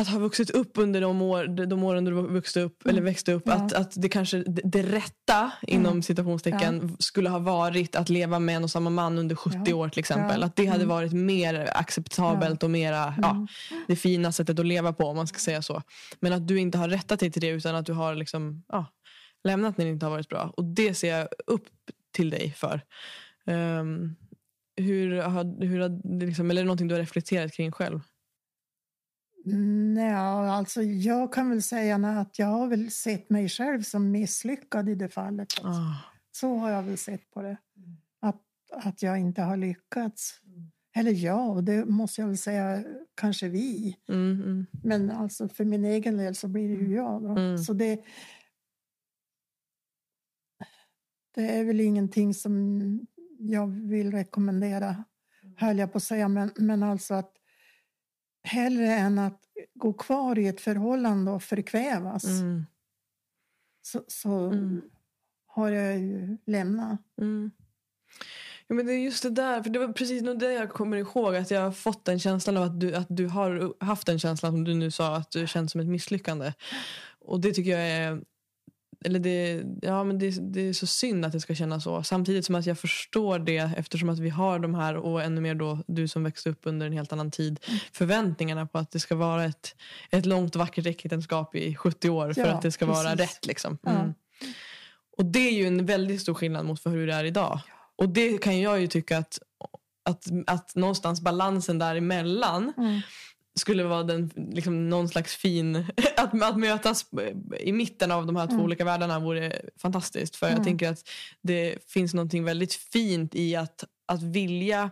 att 0.00 0.08
ha 0.08 0.18
vuxit 0.18 0.50
upp 0.50 0.78
under 0.78 1.00
de, 1.00 1.22
år, 1.22 1.66
de 1.66 1.82
åren 1.84 2.04
du 2.04 2.12
vuxit 2.12 2.56
upp, 2.62 2.84
Mm. 2.84 2.90
eller 2.96 3.02
växte 3.02 3.32
upp. 3.32 3.42
Ja. 3.46 3.52
Att, 3.52 3.72
att 3.72 3.92
det 4.02 4.08
kanske 4.08 4.38
det, 4.46 4.82
rätta 4.82 5.52
inom 5.62 6.02
citationstecken 6.02 6.96
skulle 6.98 7.28
ha 7.28 7.38
varit 7.38 7.96
att 7.96 8.08
leva 8.08 8.38
med 8.38 8.56
en 8.56 8.64
och 8.64 8.70
samma 8.70 8.90
man 8.90 9.18
under 9.18 9.36
70 9.36 9.58
Ja. 9.66 9.74
år 9.76 9.88
till 9.88 9.98
exempel. 9.98 10.40
Ja. 10.40 10.46
Att 10.46 10.56
det 10.56 10.66
hade 10.66 10.84
Mm. 10.84 10.88
varit 10.96 11.12
mer 11.12 11.70
acceptabelt 11.74 12.62
och 12.62 12.70
mera 12.70 13.14
ja, 13.22 13.30
Mm. 13.30 13.46
det 13.88 13.96
fina 13.96 14.32
sättet 14.32 14.58
att 14.58 14.66
leva 14.66 14.92
på 14.92 15.04
om 15.06 15.16
man 15.16 15.26
ska 15.26 15.38
säga 15.38 15.62
så. 15.62 15.82
Men 16.20 16.32
att 16.32 16.48
du 16.48 16.58
inte 16.60 16.78
har 16.78 16.88
rättat 16.88 17.20
dig 17.20 17.30
till 17.30 17.42
det 17.42 17.48
utan 17.48 17.74
att 17.74 17.86
du 17.86 17.92
har 17.92 18.14
liksom, 18.14 18.62
ja, 18.68 18.86
lämnat 19.44 19.78
när 19.78 19.84
det 19.84 19.90
inte 19.90 20.06
har 20.06 20.10
varit 20.10 20.28
bra. 20.28 20.52
Och 20.56 20.64
det 20.64 20.94
ser 20.94 21.16
jag 21.18 21.28
upp 21.46 21.64
till 22.16 22.30
dig 22.30 22.52
för. 22.56 22.80
Ehm, 23.46 24.16
hur 24.76 25.16
har, 25.22 25.64
hur 25.66 25.80
har, 25.80 26.20
liksom, 26.26 26.50
eller 26.50 26.60
är 26.60 26.64
det 26.64 26.66
någonting 26.66 26.88
du 26.88 26.94
har 26.94 27.00
reflekterat 27.00 27.52
kring 27.52 27.72
själv? 27.72 28.00
Nej, 29.48 30.14
alltså 30.14 30.82
jag 30.82 31.32
kan 31.32 31.50
väl 31.50 31.62
säga 31.62 31.96
att 31.96 32.38
jag 32.38 32.46
har 32.46 32.68
väl 32.68 32.90
sett 32.90 33.30
mig 33.30 33.48
själv 33.48 33.82
som 33.82 34.10
misslyckad 34.10 34.88
i 34.88 34.94
det 34.94 35.08
fallet. 35.08 35.48
Alltså. 35.62 35.82
Så 36.32 36.56
har 36.56 36.70
jag 36.70 36.82
väl 36.82 36.98
sett 36.98 37.30
på 37.30 37.42
det. 37.42 37.56
Att, 38.20 38.42
att 38.72 39.02
jag 39.02 39.18
inte 39.18 39.42
har 39.42 39.56
lyckats. 39.56 40.40
Eller 40.96 41.12
ja, 41.12 41.42
och 41.42 41.64
det 41.64 41.84
måste 41.84 42.20
jag 42.20 42.28
väl 42.28 42.38
säga, 42.38 42.84
kanske 43.14 43.48
vi. 43.48 43.96
mm, 44.08 44.42
mm, 44.42 44.66
Men 44.82 45.10
alltså 45.10 45.48
för 45.48 45.64
min 45.64 45.84
egen 45.84 46.16
del 46.16 46.34
så 46.34 46.48
blir 46.48 46.68
det 46.68 46.84
ju 46.84 46.94
jag. 46.94 47.22
Då. 47.22 47.28
Mm. 47.28 47.58
Så 47.58 47.72
det, 47.72 48.04
det 51.34 51.58
är 51.58 51.64
väl 51.64 51.80
ingenting 51.80 52.34
som 52.34 52.80
jag 53.38 53.66
vill 53.66 54.12
rekommendera, 54.12 55.04
höll 55.56 55.78
jag 55.78 55.92
på 55.92 55.96
att 55.96 56.04
säga. 56.04 56.28
Men, 56.28 56.50
men 56.56 56.82
alltså 56.82 57.14
att 57.14 57.32
hellre 58.46 58.94
än 58.94 59.18
att 59.18 59.40
gå 59.74 59.92
kvar 59.92 60.38
i 60.38 60.46
ett 60.46 60.60
förhållande 60.60 61.30
och 61.30 61.42
förkvävas 61.42 62.24
mm, 62.24 62.66
så, 63.82 64.04
så 64.08 64.30
Mm. 64.30 64.82
har 65.46 65.68
jag 65.70 65.98
ju 65.98 66.36
lämnat. 66.46 67.00
mm. 67.20 67.50
Ja, 68.68 68.74
men 68.74 68.86
det 68.86 68.92
är 68.92 68.98
just 68.98 69.22
det 69.22 69.30
där, 69.30 69.62
för 69.62 69.70
det 69.70 69.78
var 69.78 69.92
precis 69.92 70.22
nog 70.22 70.38
det 70.38 70.52
jag 70.52 70.70
kommer 70.70 70.96
ihåg. 70.96 71.36
Att 71.36 71.50
jag 71.50 71.60
har 71.60 71.72
fått 71.72 72.04
den 72.04 72.18
känslan 72.18 72.56
av 72.56 72.62
att 72.62 72.80
du, 72.80 72.94
att 72.94 73.06
du 73.10 73.26
har 73.26 73.84
haft 73.84 74.06
den 74.06 74.18
känslan 74.18 74.52
som 74.52 74.64
du 74.64 74.74
nu 74.74 74.90
sa, 74.90 75.16
att 75.16 75.30
du 75.30 75.46
känns 75.46 75.72
som 75.72 75.80
ett 75.80 75.86
misslyckande. 75.86 76.52
Och 77.20 77.40
det 77.40 77.52
tycker 77.52 77.70
jag 77.70 77.88
är 77.88 78.22
eller 79.04 79.18
det, 79.18 79.64
ja, 79.82 80.04
men 80.04 80.18
det, 80.18 80.52
det, 80.52 80.60
är 80.60 80.72
så 80.72 80.86
synd 80.86 81.24
att 81.24 81.32
det 81.32 81.40
ska 81.40 81.54
kännas 81.54 81.84
så. 81.84 82.02
Samtidigt 82.02 82.44
som 82.44 82.54
att 82.54 82.66
jag 82.66 82.78
förstår 82.78 83.38
det 83.38 83.70
eftersom 83.76 84.08
att 84.08 84.18
vi 84.18 84.28
har 84.28 84.58
de 84.58 84.74
här 84.74 84.96
och 84.96 85.22
ännu 85.22 85.40
mer 85.40 85.54
då 85.54 85.78
du 85.86 86.08
som 86.08 86.24
växte 86.24 86.50
upp 86.50 86.60
under 86.62 86.86
en 86.86 86.92
helt 86.92 87.12
annan 87.12 87.30
tid. 87.30 87.60
Förväntningarna 87.92 88.66
på 88.66 88.78
att 88.78 88.90
det 88.90 89.00
ska 89.00 89.14
vara 89.14 89.44
ett, 89.44 89.76
ett 90.10 90.26
långt 90.26 90.56
vackert 90.56 90.86
äktenskap 90.86 91.54
i 91.54 91.74
70 91.74 92.10
år 92.10 92.32
för 92.32 92.46
att 92.46 92.62
det 92.62 92.72
ska 92.72 92.86
precis. 92.86 93.04
vara 93.04 93.14
rätt. 93.14 93.46
Liksom. 93.46 93.78
Mm. 93.86 93.98
Ja. 93.98 94.12
Och 95.18 95.24
det 95.24 95.48
är 95.48 95.52
ju 95.52 95.66
en 95.66 95.86
väldigt 95.86 96.20
stor 96.20 96.34
skillnad 96.34 96.66
mot 96.66 96.80
för 96.80 96.90
hur 96.90 97.06
det 97.06 97.14
är 97.14 97.24
idag. 97.24 97.60
Och 97.96 98.08
det 98.08 98.38
kan 98.38 98.60
jag 98.60 98.80
ju 98.80 98.86
tycka 98.86 99.18
att, 99.18 99.38
att, 100.04 100.24
att 100.46 100.74
någonstans 100.74 101.20
balansen 101.20 101.78
däremellan 101.78 102.72
mm 102.76 103.00
skulle 103.56 103.84
vara 103.84 104.02
den, 104.02 104.30
liksom, 104.52 104.88
någon 104.88 105.08
slags 105.08 105.36
fin... 105.36 105.76
Att, 106.16 106.42
att 106.42 106.58
mötas 106.58 107.06
i 107.60 107.72
mitten 107.72 108.10
av 108.10 108.26
de 108.26 108.36
här 108.36 108.46
två 108.46 108.52
mm. 108.52 108.64
olika 108.64 108.84
världarna 108.84 109.18
vore 109.18 109.62
fantastiskt. 109.82 110.36
För 110.36 110.46
mm. 110.46 110.56
jag 110.56 110.64
tänker 110.64 110.90
att 110.90 111.08
det 111.42 111.76
finns 111.88 112.14
något 112.14 112.34
väldigt 112.34 112.74
fint 112.74 113.34
i 113.34 113.56
att, 113.56 113.84
att 114.06 114.22
vilja 114.22 114.90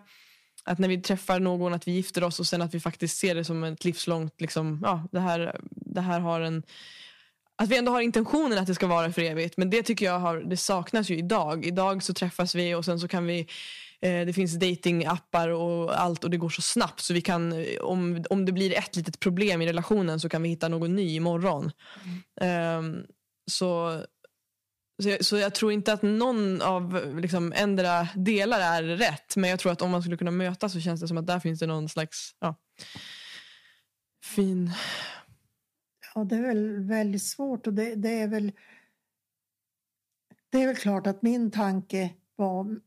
att 0.65 0.79
när 0.79 0.89
vi 0.89 1.01
träffar 1.01 1.41
någon 1.41 1.75
att 1.75 1.89
vi 1.89 1.93
gifter 1.93 2.25
oss 2.25 2.41
och 2.41 2.47
sen 2.47 2.63
att 2.63 2.75
vi 2.75 2.81
faktiskt 2.81 3.19
ser 3.19 3.35
det 3.35 3.45
som 3.45 3.65
ett 3.65 3.85
livslångt, 3.85 4.41
liksom, 4.41 4.81
ja, 4.83 5.09
det 5.13 5.21
här, 5.21 5.61
det 5.71 6.01
här 6.01 6.21
har 6.21 6.41
en 6.41 6.63
att 7.57 7.69
vi 7.69 7.77
ändå 7.77 7.93
har 7.93 8.01
intentionen 8.01 8.59
att 8.59 8.67
det 8.67 8.75
ska 8.75 8.87
vara 8.87 9.13
för 9.13 9.23
evigt. 9.23 9.57
Men 9.57 9.71
det 9.71 9.83
tycker 9.83 10.07
jag 10.07 10.19
har, 10.19 10.37
det 10.37 10.57
saknas 10.57 11.11
ju 11.11 11.19
idag. 11.19 11.67
Idag 11.67 12.03
så 12.03 12.15
träffas 12.15 12.55
vi 12.55 12.75
och 12.75 12.85
sen 12.85 13.01
så 13.01 13.09
kan 13.09 13.27
vi 13.27 13.47
Eh, 14.05 14.27
det 14.27 14.33
finns 14.33 14.55
datingappar 14.55 15.49
och 15.49 16.01
allt 16.01 16.25
och 16.25 16.31
det 16.31 16.37
går 16.37 16.49
så 16.49 16.63
snabbt 16.63 17.01
så 17.01 17.15
vi 17.15 17.21
kan 17.21 17.53
eh, 17.53 17.81
om, 17.81 18.25
om 18.31 18.45
det 18.45 18.53
blir 18.53 18.79
ett 18.79 18.97
litet 18.97 19.21
problem 19.21 19.63
i 19.63 19.67
relationen 19.67 20.21
så 20.21 20.29
kan 20.29 20.43
vi 20.43 20.49
hitta 20.49 20.69
någon 20.69 20.95
ny 20.95 21.15
imorgon. 21.15 21.71
Mm. 22.41 22.79
Um, 22.79 23.07
så, 23.51 24.01
så 25.03 25.09
jag, 25.09 25.25
så, 25.25 25.37
jag, 25.37 25.55
tror 25.55 25.73
inte 25.73 25.93
att 25.93 26.03
någon 26.03 26.63
av 26.63 27.15
liksom, 27.21 27.53
ändra 27.57 28.09
delar 28.15 28.61
är 28.61 28.83
rätt. 28.83 29.37
Men 29.37 29.51
jag 29.51 29.59
tror 29.59 29.73
att 29.73 29.83
om 29.83 29.91
man 29.91 30.03
skulle 30.03 30.17
kunna 30.17 30.31
mötas 30.31 30.73
så 30.73 30.81
känns 30.81 31.01
det 31.01 31.09
som 31.09 31.19
att 31.19 31.27
där 31.27 31.41
finns 31.41 31.61
det 31.61 31.67
någon 31.67 31.89
slags 31.89 32.35
ja, 32.41 32.55
fin... 34.25 34.73
Ja, 36.15 36.25
det 36.25 36.37
är 36.37 36.43
väl 36.43 36.89
väldigt 36.89 37.23
svårt 37.23 37.67
och 37.67 37.75
det, 37.75 37.95
det 37.95 38.21
är 38.21 38.29
väl 38.29 38.53
det 40.51 40.63
är 40.63 40.67
väl 40.67 40.77
klart 40.77 41.07
att 41.07 41.23
min 41.23 41.51
tanke 41.51 42.11
var 42.37 42.81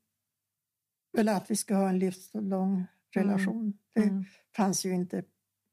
väl 1.18 1.30
att 1.30 1.52
vi 1.52 1.56
ska 1.56 1.76
ha 1.76 1.90
en 1.90 2.00
livslång 2.00 2.86
relation. 3.12 3.56
Mm. 3.56 3.74
Det 3.94 4.04
mm. 4.04 4.26
fanns 4.56 4.86
ju 4.86 4.94
inte 4.94 5.24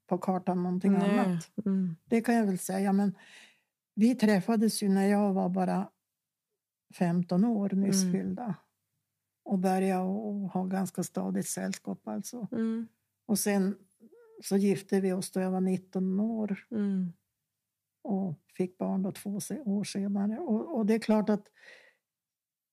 på 0.07 0.19
kartan 0.19 0.63
någonting 0.63 0.93
Nej. 0.93 1.19
annat. 1.19 1.51
Mm. 1.67 1.97
Det 2.05 2.21
kan 2.21 2.35
jag 2.35 2.47
väl 2.47 2.59
säga. 2.59 2.93
Men 2.93 3.15
vi 3.95 4.15
träffades 4.15 4.83
ju 4.83 4.89
när 4.89 5.07
jag 5.07 5.33
var 5.33 5.49
bara 5.49 5.91
15 6.95 7.45
år 7.45 7.71
nyss 7.71 8.03
mm. 8.03 8.13
fyllda. 8.13 8.55
Och 9.45 9.59
började 9.59 10.03
ha 10.53 10.65
ganska 10.65 11.03
stadigt 11.03 11.49
sällskap 11.49 12.09
alltså. 12.09 12.49
Mm. 12.53 12.89
Och 13.27 13.39
sen 13.39 13.77
så 14.43 14.57
gifte 14.57 15.01
vi 15.01 15.13
oss 15.13 15.31
då 15.31 15.41
jag 15.41 15.51
var 15.51 15.61
19 15.61 16.21
år. 16.21 16.67
Mm. 16.71 17.13
Och 18.03 18.35
fick 18.57 18.79
barn 18.79 19.03
då 19.03 19.13
två 19.13 19.31
år 19.65 19.85
senare. 19.85 20.39
Och, 20.39 20.77
och 20.77 20.87
det 20.87 20.95
är 20.95 20.99
klart 20.99 21.29
att 21.29 21.49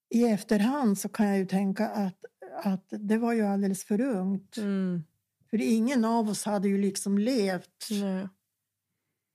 i 0.10 0.24
efterhand 0.24 0.98
så 0.98 1.10
kan 1.10 1.28
jag 1.28 1.38
ju 1.38 1.46
tänka 1.46 1.90
att 1.90 2.26
att 2.64 2.86
det 2.90 3.18
var 3.18 3.34
ju 3.34 3.42
alldeles 3.42 3.86
för 3.86 4.02
ungt. 4.02 4.58
Mm. 4.58 5.04
För 5.50 5.62
ingen 5.62 6.06
av 6.06 6.30
oss 6.30 6.46
hade 6.46 6.68
ju 6.68 6.78
liksom 6.78 7.18
levt. 7.18 7.88
Nej. 7.92 8.28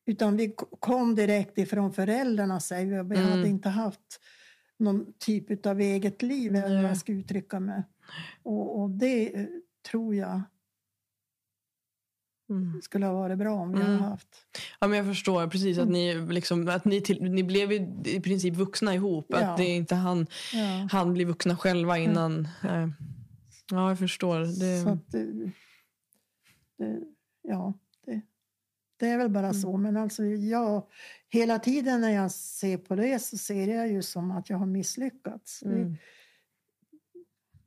Utan 0.07 0.37
vi 0.37 0.55
kom 0.81 1.15
direkt 1.15 1.59
ifrån 1.59 1.93
föräldrarna, 1.93 2.61
säger 2.61 3.03
vi. 3.03 3.09
Vi 3.09 3.21
mm. 3.21 3.31
hade 3.31 3.49
inte 3.49 3.69
haft 3.69 4.21
någon 4.79 5.13
typ 5.19 5.67
av 5.67 5.81
eget 5.81 6.23
liv, 6.23 6.57
eller 6.57 6.83
vad 6.83 6.91
jag 6.91 6.97
ska 6.97 7.13
uttrycka 7.13 7.61
mig. 7.61 7.83
Och, 8.43 8.81
och 8.81 8.91
det 8.91 9.37
eh, 9.37 9.47
tror 9.91 10.15
jag 10.15 10.41
Mm. 12.51 12.83
skulle 12.83 13.07
ha 13.07 13.13
varit 13.13 13.39
bra 13.39 13.55
om 13.55 13.73
vi 13.73 13.81
mm. 13.81 13.93
hade 13.93 14.05
haft. 14.05 14.29
Ja, 14.81 14.87
men 14.87 14.97
jag 14.97 15.07
förstår 15.07 15.47
precis 15.47 15.79
att 15.79 15.89
mm. 15.89 15.93
ni, 15.93 16.35
liksom, 16.35 16.69
att 16.69 16.85
ni, 16.85 17.01
till, 17.01 17.23
ni 17.23 17.45
blev 17.45 17.73
i 18.05 18.21
princip 18.21 18.55
vuxna 18.55 18.95
ihop. 18.95 19.27
Ja. 19.29 19.39
Att 19.39 19.57
det 19.57 19.65
inte 19.65 19.95
han, 19.95 20.27
ja. 20.53 20.89
han 20.93 21.13
blir 21.13 21.27
vuxna 21.27 21.57
själva 21.57 21.99
innan. 21.99 22.49
Mm. 22.63 22.93
Ja, 23.71 23.89
jag 23.89 23.99
förstår. 23.99 24.39
Det... 24.41 24.83
Så 24.83 24.89
att, 24.89 25.13
det, 25.13 25.53
det, 26.79 27.01
ja, 27.43 27.75
det, 28.07 28.21
det 28.97 29.09
är 29.09 29.19
väl 29.19 29.31
bara 29.31 29.49
mm. 29.49 29.61
så. 29.61 29.77
Men 29.77 29.97
alltså 29.97 30.25
jag, 30.25 30.87
hela 31.29 31.59
tiden 31.59 32.01
när 32.01 32.11
jag 32.11 32.31
ser 32.31 32.79
på 32.79 32.95
det 32.95 33.23
så 33.23 33.39
ser 33.39 33.75
jag 33.75 33.89
ju 33.89 34.03
som 34.03 34.31
att 34.31 34.51
jag 34.51 34.59
har 34.59 34.67
misslyckats. 34.67 35.61
Det, 35.61 35.97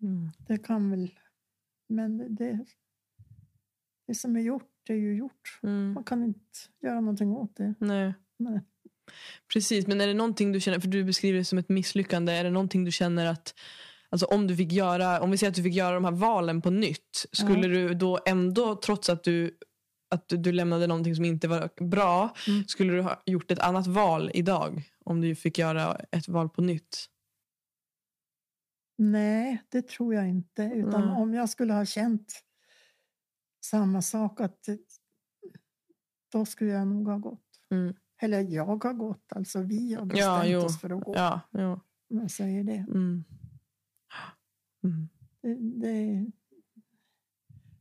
mm. 0.01 0.32
det 0.47 0.57
kan 0.57 0.91
väl... 0.91 1.11
Men 1.88 2.36
det, 2.36 2.65
det 4.10 4.16
som 4.16 4.36
är 4.36 4.41
gjort 4.41 4.89
är 4.89 4.93
ju 4.93 5.16
gjort. 5.16 5.60
Mm. 5.64 5.93
Man 5.93 6.03
kan 6.03 6.24
inte 6.24 6.60
göra 6.82 6.99
någonting 6.99 7.32
åt 7.32 7.55
det. 7.55 7.74
Nej. 7.80 8.14
Nej. 8.39 8.62
Precis, 9.53 9.88
men 9.88 10.01
är 10.01 10.07
det 10.07 10.14
någonting 10.14 10.51
du 10.51 10.60
känner, 10.60 10.80
för 10.80 10.88
du 10.88 11.03
beskriver 11.03 11.38
det 11.38 11.45
som 11.45 11.57
ett 11.57 11.70
misslyckande, 11.70 12.34
är 12.34 12.43
det 12.43 12.49
någonting 12.49 12.86
du 12.86 12.91
känner 12.91 13.26
att 13.26 13.53
Alltså 14.12 14.26
om 14.26 14.47
du 14.47 14.55
fick 14.55 14.72
göra, 14.72 15.22
om 15.22 15.32
vi 15.32 15.38
säger 15.38 15.49
att 15.49 15.55
du 15.55 15.64
fick 15.64 15.74
göra 15.74 15.95
de 15.95 16.05
här 16.05 16.12
valen 16.12 16.62
på 16.62 16.70
nytt, 16.70 17.26
skulle 17.32 17.66
mm. 17.66 17.72
du 17.72 17.93
då 17.93 18.20
ändå, 18.26 18.76
trots 18.76 19.10
att 19.10 19.24
du 19.24 19.57
att 20.12 20.26
du 20.28 20.51
lämnade 20.51 20.88
någonting 20.88 21.16
som 21.16 21.26
inte 21.26 21.47
var 21.47 21.84
bra, 21.89 22.36
mm. 22.47 22.64
skulle 22.68 22.93
du 22.93 23.01
ha 23.01 23.22
gjort 23.26 23.51
ett 23.51 23.60
annat 23.60 23.88
val 23.88 24.32
idag? 24.34 24.84
Om 25.05 25.22
du 25.22 25.36
fick 25.36 25.57
göra 25.57 25.95
ett 26.12 26.28
val 26.28 26.49
på 26.49 26.62
nytt? 26.62 27.05
Nej, 28.97 29.64
det 29.70 29.88
tror 29.88 30.14
jag 30.14 30.30
inte. 30.30 30.72
Utan 30.76 31.03
mm. 31.03 31.16
om 31.16 31.34
jag 31.34 31.49
skulle 31.49 31.74
ha 31.74 31.86
känt 31.86 32.43
samma 33.70 34.01
sak, 34.01 34.41
att 34.41 34.70
då 36.32 36.45
skulle 36.45 36.72
jag 36.72 36.88
nog 36.88 37.07
ha 37.07 37.17
gått. 37.17 37.61
Mm. 37.72 37.93
Eller 38.22 38.41
jag 38.41 38.65
har 38.65 38.93
gått, 38.93 39.34
alltså 39.34 39.61
vi 39.61 39.93
har 39.93 40.05
bestämt 40.05 40.49
ja, 40.49 40.65
oss 40.65 40.82
för 40.82 40.89
att 40.89 41.03
gå. 41.03 41.13
Ja, 41.15 41.41
ja. 41.51 41.82
Om 42.09 42.20
jag 42.20 42.32
säger 42.32 42.63
det. 42.63 42.86
Mm. 42.89 43.24
Mm. 44.84 45.09
Det, 45.41 45.55
det. 45.88 46.32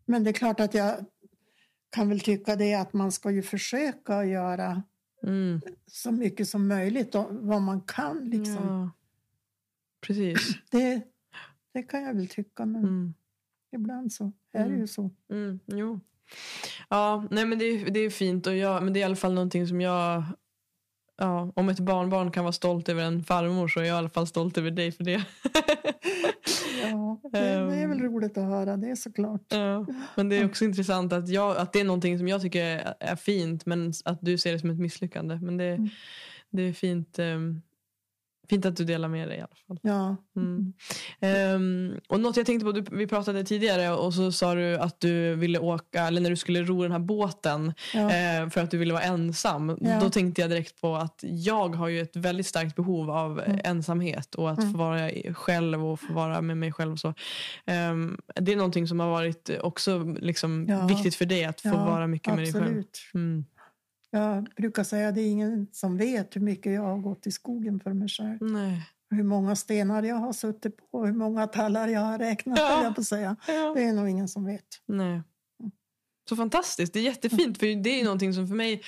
Men 0.05 0.25
det 0.25 0.31
är 0.31 0.35
klart 0.35 0.61
att 0.61 0.75
jag 0.75 1.05
kan 1.91 2.09
väl 2.09 2.21
tycka 2.21 2.57
det 2.57 2.75
att 2.75 2.93
man 2.93 3.13
ska 3.13 3.31
ju 3.31 3.43
försöka 3.43 4.25
göra 4.25 4.83
mm. 5.23 5.61
så 5.87 6.13
mycket 6.13 6.49
som 6.49 6.69
möjligt 6.69 7.15
och 7.15 7.27
vad 7.31 7.63
man 7.63 7.81
kan. 7.81 8.25
Liksom. 8.25 8.67
Ja. 8.67 8.91
Precis. 10.01 10.57
Det, 10.71 11.03
det 11.73 11.83
kan 11.83 12.03
jag 12.03 12.15
väl 12.15 12.29
tycka, 12.29 12.67
men 12.67 12.85
mm. 12.85 13.15
Ibland 13.73 14.13
så 14.13 14.33
är 14.53 14.65
det 14.65 14.71
ju 14.71 14.75
mm. 14.75 14.87
så. 14.87 15.11
Mm. 15.31 15.61
Jo. 15.67 16.01
Ja, 16.89 17.25
nej 17.31 17.47
men 17.47 17.59
det, 17.59 17.85
det 17.85 18.01
är 18.01 18.11
fint 18.11 18.47
och 18.47 18.57
jag, 18.57 18.83
men 18.83 18.93
det 18.93 18.99
är 18.99 19.01
i 19.01 19.05
alla 19.05 19.17
fall 19.17 19.35
någonting 19.35 19.67
som 19.67 19.81
jag 19.81 20.25
Ja, 21.21 21.53
om 21.57 21.69
ett 21.69 21.81
barnbarn 21.81 22.31
kan 22.31 22.45
vara 22.45 22.53
stolt 22.53 22.89
över 22.89 23.03
en 23.03 23.25
farmor 23.25 23.69
så 23.69 23.81
är 23.81 23.85
jag 23.85 23.95
i 23.95 23.99
alla 23.99 24.09
fall 24.09 24.27
stolt 24.27 24.59
över 24.59 24.71
dig 24.71 24.93
för 24.93 25.05
det. 25.05 25.13
ja, 26.83 27.21
det, 27.33 27.39
är 27.39 27.87
väl 27.87 27.99
ehm. 27.99 28.03
roligt 28.03 28.39
att 28.39 28.45
höra 28.45 28.77
det 28.77 28.97
såklart. 28.97 29.43
Ja, 29.49 29.87
men 30.15 30.29
det 30.29 30.37
är 30.37 30.45
också 30.45 30.65
intressant 30.65 31.13
att, 31.13 31.29
jag, 31.29 31.57
att 31.57 31.73
det 31.73 31.81
är 31.81 31.85
någonting 31.85 32.19
som 32.19 32.29
jag 32.29 32.41
tycker 32.43 32.65
är, 32.65 32.95
är 33.01 33.17
fint 33.17 33.67
men 33.67 33.93
att 34.05 34.19
du 34.23 34.39
ser 34.39 34.53
det 34.53 34.59
som 34.59 34.71
ett 34.71 34.79
misslyckande. 34.79 35.39
Men 35.43 35.57
det, 35.57 35.65
mm. 35.65 35.89
det 36.51 36.63
är 36.63 36.73
fint. 36.73 37.19
Um, 37.19 37.63
Fint 38.51 38.67
att 38.67 38.77
du 38.77 38.85
delar 38.85 39.09
med 39.09 39.29
dig 39.29 39.39
i 39.39 39.41
alla 39.41 39.49
fall. 39.67 39.79
Ja. 39.83 40.17
Mm. 40.37 40.73
Um, 41.55 42.01
och 42.09 42.21
något 42.21 42.37
jag 42.37 42.47
tänkte 42.47 42.65
på, 42.65 42.73
du, 42.73 42.85
vi 42.97 43.07
pratade 43.07 43.45
tidigare 43.45 43.91
och 43.91 44.15
så 44.15 44.33
sa 44.33 44.55
du 44.55 44.77
att 44.77 45.01
du 45.01 45.35
ville 45.35 45.59
åka, 45.59 46.07
eller 46.07 46.21
när 46.21 46.31
du 46.31 46.37
skulle 46.37 46.63
ro 46.63 46.83
den 46.83 46.93
här 46.93 46.99
båten 46.99 47.75
ja. 47.95 48.01
uh, 48.01 48.51
för 48.51 48.61
att 48.61 48.71
du 48.71 48.79
ville 48.79 48.93
vara 48.93 49.03
ensam. 49.03 49.79
Ja. 49.81 50.01
Då 50.01 50.11
tänkte 50.11 50.41
jag 50.41 50.51
direkt 50.51 50.81
på 50.81 50.97
att 50.97 51.21
jag 51.23 51.77
har 51.77 51.89
ju 51.89 52.01
ett 52.01 52.17
väldigt 52.17 52.47
starkt 52.47 52.77
behov 52.77 53.11
av 53.11 53.41
mm. 53.41 53.61
ensamhet 53.65 54.35
och 54.35 54.51
att 54.51 54.59
mm. 54.59 54.73
få 54.73 54.79
vara 54.79 55.11
själv 55.35 55.87
och 55.87 56.01
få 56.01 56.13
vara 56.13 56.43
med 56.43 56.57
mig 56.57 56.73
själv. 56.73 56.97
Så. 56.97 57.09
Um, 57.09 58.19
det 58.35 58.53
är 58.53 58.57
någonting 58.57 58.89
som 58.89 59.01
har 59.01 59.09
varit 59.09 59.51
också 59.61 60.05
liksom 60.21 60.67
ja. 60.69 60.87
viktigt 60.87 61.15
för 61.15 61.25
dig 61.25 61.45
att 61.45 61.61
få 61.61 61.77
vara 61.77 62.07
mycket 62.07 62.33
absolut. 62.33 62.55
med 62.55 62.65
dig 62.65 62.73
själv. 62.73 62.85
Mm. 63.15 63.45
Jag 64.11 64.49
brukar 64.57 64.85
säga 64.85 65.09
att 65.09 65.15
det 65.15 65.21
är 65.21 65.31
ingen 65.31 65.67
som 65.73 65.97
vet 65.97 66.37
hur 66.37 66.41
mycket 66.41 66.73
jag 66.73 66.83
har 66.83 66.99
gått 66.99 67.27
i 67.27 67.31
skogen 67.31 67.81
för 67.81 67.93
mig 67.93 68.09
själv. 68.09 68.39
Nej. 68.41 68.83
Hur 69.11 69.23
många 69.23 69.57
stenar 69.57 70.03
jag 70.03 70.17
har 70.17 70.33
suttit 70.33 70.91
på, 70.91 71.07
hur 71.07 71.13
många 71.13 71.47
tallar 71.47 71.89
jag 71.89 72.01
har 72.01 72.19
räknat, 72.19 72.59
ja. 72.59 72.83
jag 72.83 72.95
på 72.97 73.05
säga. 73.05 73.37
Ja. 73.47 73.73
Det 73.77 73.83
är 73.83 73.93
nog 73.93 74.09
ingen 74.09 74.29
som 74.29 74.45
vet. 74.45 74.67
Nej. 74.87 75.23
Så 76.29 76.37
fantastiskt, 76.37 76.93
det 76.93 76.99
är 76.99 77.03
jättefint. 77.03 77.59
För 77.59 77.83
det 77.83 78.01
är 78.01 78.05
någonting 78.05 78.35
som 78.35 78.49
för 78.49 78.55
mig, 78.55 78.83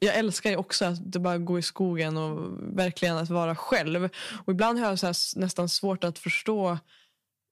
jag 0.00 0.14
älskar 0.14 0.50
ju 0.50 0.56
också 0.56 0.84
att 0.84 1.00
bara 1.00 1.38
gå 1.38 1.58
i 1.58 1.62
skogen 1.62 2.16
och 2.16 2.58
verkligen 2.78 3.16
att 3.16 3.30
vara 3.30 3.56
själv. 3.56 4.08
Och 4.44 4.52
ibland 4.52 4.78
har 4.78 4.88
jag 4.88 4.98
så 5.16 5.38
nästan 5.40 5.68
svårt 5.68 6.04
att 6.04 6.18
förstå 6.18 6.78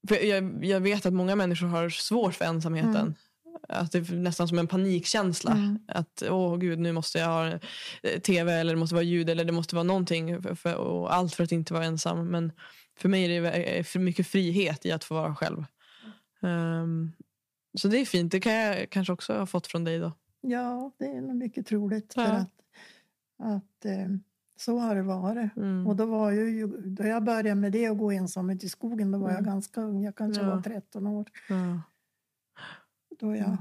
För 0.08 0.24
jag, 0.24 0.64
jag 0.64 0.80
vet 0.80 1.06
att 1.06 1.12
många 1.12 1.36
människor 1.36 1.66
har 1.66 1.88
svårt 1.90 2.34
för 2.34 2.44
ensamheten. 2.44 2.96
Mm. 2.96 3.14
Att 3.68 3.92
det 3.92 3.98
är 4.10 4.16
nästan 4.16 4.48
som 4.48 4.58
en 4.58 4.66
panikkänsla. 4.66 5.52
Mm. 5.52 5.78
Att 5.88 6.22
åh 6.30 6.56
gud, 6.56 6.78
nu 6.78 6.92
måste 6.92 7.18
jag 7.18 7.26
ha 7.26 7.46
eh, 8.02 8.20
tv 8.22 8.52
eller 8.52 8.72
det 8.72 8.78
måste 8.78 8.94
vara 8.94 9.04
ljud 9.04 9.30
eller 9.30 9.44
det 9.44 9.52
måste 9.52 9.74
vara 9.74 9.82
någonting. 9.84 10.42
För, 10.42 10.54
för, 10.54 10.74
och 10.74 11.14
allt 11.14 11.34
för 11.34 11.44
att 11.44 11.52
inte 11.52 11.74
vara 11.74 11.84
ensam. 11.84 12.26
Men 12.28 12.52
för 12.96 13.08
mig 13.08 13.36
är 13.36 13.42
det 13.42 13.84
för 13.84 13.98
mycket 14.00 14.26
frihet 14.26 14.86
i 14.86 14.92
att 14.92 15.04
få 15.04 15.14
vara 15.14 15.34
själv. 15.34 15.64
Um, 16.40 17.12
så 17.78 17.88
det 17.88 17.98
är 18.00 18.04
fint. 18.04 18.32
Det 18.32 18.40
kan 18.40 18.52
jag 18.52 18.90
kanske 18.90 19.12
också 19.12 19.32
ha 19.38 19.46
fått 19.46 19.66
från 19.66 19.84
dig 19.84 19.98
då. 19.98 20.12
Ja, 20.40 20.92
det 20.98 21.04
är 21.06 21.20
nog 21.20 21.36
mycket 21.36 21.66
troligt. 21.66 22.12
Ja. 22.16 22.24
För 22.26 22.32
att, 22.32 22.50
att 23.56 23.84
eh, 23.84 24.08
så 24.56 24.78
har 24.78 24.94
det 24.94 25.02
varit. 25.02 25.56
Mm. 25.56 25.86
Och 25.86 25.96
då, 25.96 26.06
var 26.06 26.32
jag 26.32 26.70
då 26.84 27.04
jag 27.04 27.24
började 27.24 27.54
med 27.54 27.72
det 27.72 27.90
och 27.90 27.98
gå 27.98 28.10
ensam 28.12 28.50
ut 28.50 28.64
i 28.64 28.68
skogen, 28.68 29.10
då 29.12 29.18
var 29.18 29.28
jag 29.28 29.38
Mm. 29.38 29.50
ganska 29.50 29.80
ung. 29.80 30.02
Jag 30.04 30.16
kanske 30.16 30.42
Ja. 30.42 30.54
var 30.54 30.62
13 30.62 31.06
år 31.06 31.26
Ja. 31.48 31.80
Då 33.18 33.36
jag 33.36 33.56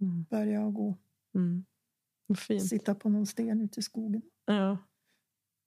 Mm. 0.00 0.24
började 0.30 0.72
gå. 0.72 0.96
Mm. 1.34 1.64
Fint. 2.36 2.66
Sitta 2.68 2.94
på 2.94 3.08
någon 3.08 3.26
sten 3.26 3.60
ute 3.60 3.80
i 3.80 3.82
skogen. 3.82 4.22
Ja. 4.46 4.78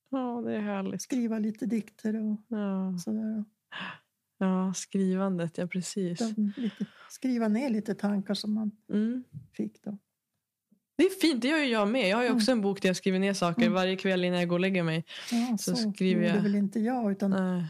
ja, 0.10 0.42
det 0.46 0.56
är 0.56 0.62
härligt. 0.62 1.02
Skriva 1.02 1.40
lite 1.40 1.66
dikter 1.66 2.16
och 2.16 2.42
Ja. 2.48 2.98
sådär. 2.98 3.46
ja, 4.38 4.74
skrivandet, 4.74 5.58
ja 5.58 5.68
precis. 5.68 6.20
Lite, 6.58 6.86
skriva 7.10 7.48
ner 7.48 7.70
lite 7.70 7.96
tankar 7.96 8.34
som 8.34 8.54
man 8.54 8.72
Mm. 8.90 9.24
fick 9.54 9.84
då. 9.84 9.98
Det 10.98 11.04
är 11.04 11.10
fint, 11.22 11.42
det 11.42 11.48
gör 11.48 11.58
ju 11.58 11.66
jag 11.66 11.88
med. 11.88 12.10
Jag 12.10 12.18
har 12.18 12.24
ju 12.24 12.32
också 12.32 12.52
en 12.52 12.62
bok 12.62 12.82
där 12.82 12.90
jag 12.90 12.96
skriver 12.96 13.20
ner 13.20 13.34
saker 13.34 13.62
Mm. 13.62 13.74
varje 13.74 13.96
kväll 13.96 14.24
innan 14.24 14.40
jag 14.40 14.50
går 14.50 14.56
och 14.56 14.60
lägger 14.60 14.84
mig. 14.84 15.06
Ja, 15.32 15.58
Så 15.58 15.76
så, 15.76 15.92
skriver 15.92 16.24
jag. 16.36 16.42
väl 16.42 16.56
inte 16.56 16.80
jag, 16.80 17.12
utan 17.12 17.32
Nej. 17.32 17.66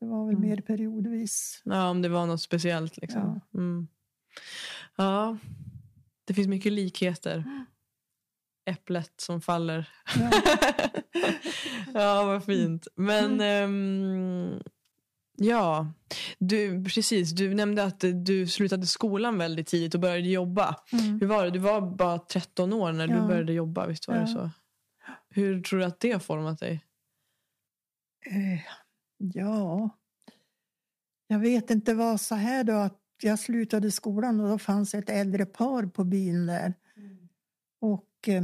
det 0.00 0.06
var 0.06 0.26
väl 0.26 0.36
Mm. 0.36 0.48
mer 0.48 0.60
periodvis. 0.60 1.62
Ja, 1.64 1.88
om 1.90 2.02
det 2.02 2.08
var 2.08 2.26
något 2.26 2.40
speciellt. 2.42 2.96
Liksom. 2.96 3.40
Ja. 3.50 3.60
Ja, 4.96 5.36
det 6.24 6.34
finns 6.34 6.48
mycket 6.48 6.72
likheter. 6.72 7.44
Äpplet 8.64 9.12
som 9.16 9.40
faller. 9.40 9.88
Ja. 10.16 10.30
ja, 11.94 12.24
vad 12.24 12.44
fint. 12.44 12.86
Men 12.96 13.40
ehm, 13.40 14.62
ja, 15.36 15.92
du, 16.38 16.84
precis. 16.84 17.30
Du 17.32 17.54
nämnde 17.54 17.84
att 17.84 18.04
du 18.24 18.46
slutade 18.46 18.86
skolan 18.86 19.38
väldigt 19.38 19.66
tidigt 19.66 19.94
och 19.94 20.00
började 20.00 20.28
jobba. 20.28 20.76
Mm. 20.92 21.20
Hur 21.20 21.26
var 21.26 21.44
det? 21.44 21.50
Du 21.50 21.58
var 21.58 21.80
bara 21.96 22.18
13 22.18 22.72
år 22.72 22.92
när 22.92 23.06
du 23.06 23.14
Ja. 23.14 23.26
började 23.26 23.52
jobba, 23.52 23.86
visst 23.86 24.08
var 24.08 24.14
Ja. 24.14 24.20
det 24.20 24.26
så? 24.26 24.50
Hur 25.28 25.62
tror 25.62 25.78
du 25.78 25.84
att 25.84 26.00
det 26.00 26.12
har 26.12 26.20
format 26.20 26.58
dig? 26.60 26.84
Eh, 28.26 28.60
ja, 29.18 29.90
jag 31.26 31.38
vet 31.38 31.70
inte 31.70 31.94
vad 31.94 32.20
så 32.20 32.34
här 32.34 32.64
då 32.64 32.72
att 32.72 32.98
jag 33.24 33.38
slutade 33.38 33.90
skolan 33.90 34.40
och 34.40 34.48
då 34.48 34.58
fanns 34.58 34.94
ett 34.94 35.10
äldre 35.10 35.46
par 35.46 35.86
på 35.86 36.04
byn 36.04 36.46
där. 36.46 36.74
Och 37.80 38.28
eh, 38.28 38.42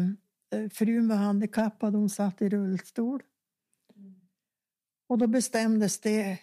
frun 0.70 1.08
var 1.08 1.16
handikappad, 1.16 1.94
hon 1.94 2.10
satt 2.10 2.42
i 2.42 2.48
rullstol. 2.48 3.22
Och 5.06 5.18
då 5.18 5.26
bestämdes 5.26 6.00
det 6.00 6.38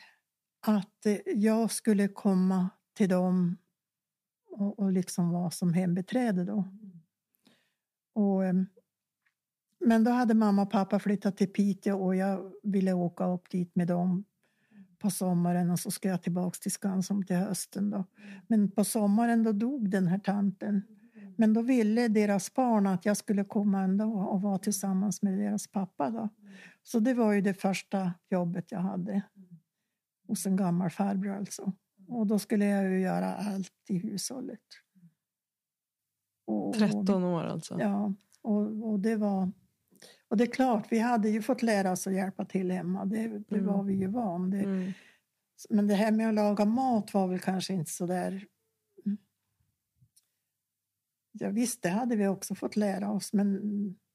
att 0.60 1.06
eh, 1.06 1.18
jag 1.26 1.72
skulle 1.72 2.08
komma 2.08 2.70
till 2.94 3.10
dem 3.10 3.58
och, 4.50 4.80
och 4.80 4.92
liksom 4.92 5.32
vara 5.32 5.52
som 5.52 5.74
hembiträde 5.74 6.44
då. 6.44 6.68
Och, 8.14 8.46
eh, 8.46 8.56
men 9.80 10.04
då 10.04 10.12
hade 10.12 10.34
mamma 10.34 10.62
och 10.62 10.72
pappa 10.72 11.00
flyttat 11.00 11.38
till 11.38 11.54
Piteå 11.54 12.06
och 12.06 12.16
jag 12.16 12.52
ville 12.64 12.94
åka 12.94 13.26
upp 13.26 13.50
dit 13.50 13.76
med 13.76 13.88
dem 13.88 14.26
på 15.06 15.12
sommaren 15.12 15.70
och 15.70 15.80
så 15.80 15.92
ska 15.92 16.10
jag 16.10 16.22
tillbaks 16.22 16.60
till 16.60 16.72
Skansen 16.72 17.26
till 17.26 17.36
hösten 17.36 17.90
då. 17.90 18.04
Men 18.48 18.72
på 18.72 18.84
sommaren 18.84 19.44
då 19.44 19.52
dog 19.52 19.90
den 19.90 20.08
här 20.08 20.20
tanten. 20.20 20.82
Men 21.38 21.54
då 21.54 21.62
ville 21.62 22.08
deras 22.08 22.54
barn 22.54 22.88
att 22.88 23.06
jag 23.06 23.18
skulle 23.18 23.44
komma 23.44 23.82
ändå 23.82 24.06
och 24.06 24.42
vara 24.42 24.58
tillsammans 24.58 25.22
med 25.22 25.38
deras 25.40 25.68
pappa 25.68 26.10
då. 26.10 26.30
Så 26.84 27.00
det 27.00 27.14
var 27.14 27.34
ju 27.34 27.42
det 27.42 27.54
första 27.54 28.14
jobbet 28.30 28.72
jag 28.72 28.80
hade. 28.80 29.22
Hos 30.28 30.46
en 30.46 30.56
gammal 30.56 30.90
farbror 30.90 31.36
alltså. 31.36 31.72
Och 32.08 32.28
då 32.28 32.40
skulle 32.40 32.66
jag 32.66 32.84
ju 32.92 33.02
göra 33.02 33.34
allt 33.34 33.74
i 33.90 33.98
hushållet. 33.98 34.60
Och- 36.48 36.76
13 36.76 37.24
år 37.24 37.44
alltså? 37.44 37.78
Ja, 37.80 38.14
och, 38.42 38.90
och 38.92 39.00
det 39.00 39.16
var... 39.16 39.52
Och 40.28 40.38
det 40.38 40.44
är 40.44 40.52
klart, 40.52 40.88
vi 40.90 41.00
hade 41.00 41.30
ju 41.30 41.42
fått 41.42 41.62
lära 41.62 41.92
oss 41.92 42.08
att 42.08 42.14
hjälpa 42.14 42.46
till 42.46 42.72
hemma. 42.72 43.06
Det, 43.06 43.28
det 43.28 43.56
Mm. 43.56 43.66
var 43.66 43.84
vi 43.84 43.94
ju 43.94 44.08
van. 44.08 44.50
Det, 44.50 44.60
Mm. 44.60 44.92
Men 45.70 45.88
det 45.88 45.94
här 45.96 46.12
med 46.12 46.28
att 46.30 46.34
laga 46.36 46.66
mat 46.66 47.14
var 47.14 47.28
väl 47.28 47.40
kanske 47.40 47.74
inte 47.74 47.92
så 47.92 48.06
där... 48.06 48.46
Ja, 51.32 51.50
visst, 51.50 51.82
det 51.82 51.90
hade 51.90 52.16
vi 52.16 52.28
också 52.28 52.56
fått 52.56 52.76
lära 52.76 53.12
oss, 53.12 53.34
men 53.34 53.60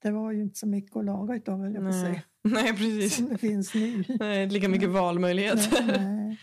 det 0.03 0.11
var 0.11 0.33
ju 0.33 0.43
inte 0.43 0.59
så 0.59 0.67
mycket 0.67 0.97
att 0.97 1.05
laga 1.05 1.35
utav, 1.35 1.59
höll 1.61 1.75
jag 1.75 1.87
på 1.87 1.93
säga, 1.93 2.23
Nej. 2.45 2.69
Precis. 2.73 3.17
som 3.17 3.29
det 3.29 3.39
finns 3.39 3.75
nu. 3.75 4.05
Nej, 4.21 4.47
lika 4.47 4.69
mycket 4.69 4.89
valmöjlighet. 4.91 5.69
Nej, 5.73 5.87
nej. 5.99 6.39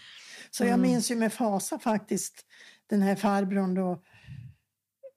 Så 0.51 0.63
jag 0.63 0.67
Mm. 0.73 0.81
minns 0.81 1.11
ju 1.11 1.15
med 1.15 1.33
fasa 1.33 1.79
faktiskt 1.79 2.45
den 2.87 3.01
här 3.01 3.15
farbrorn 3.15 3.73
då 3.73 4.01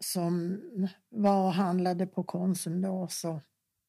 som 0.04 0.60
var 1.08 1.46
och 1.46 1.52
handlade 1.52 2.06
på 2.06 2.24
Konsum 2.24 2.82
då 2.82 3.08
så 3.10 3.40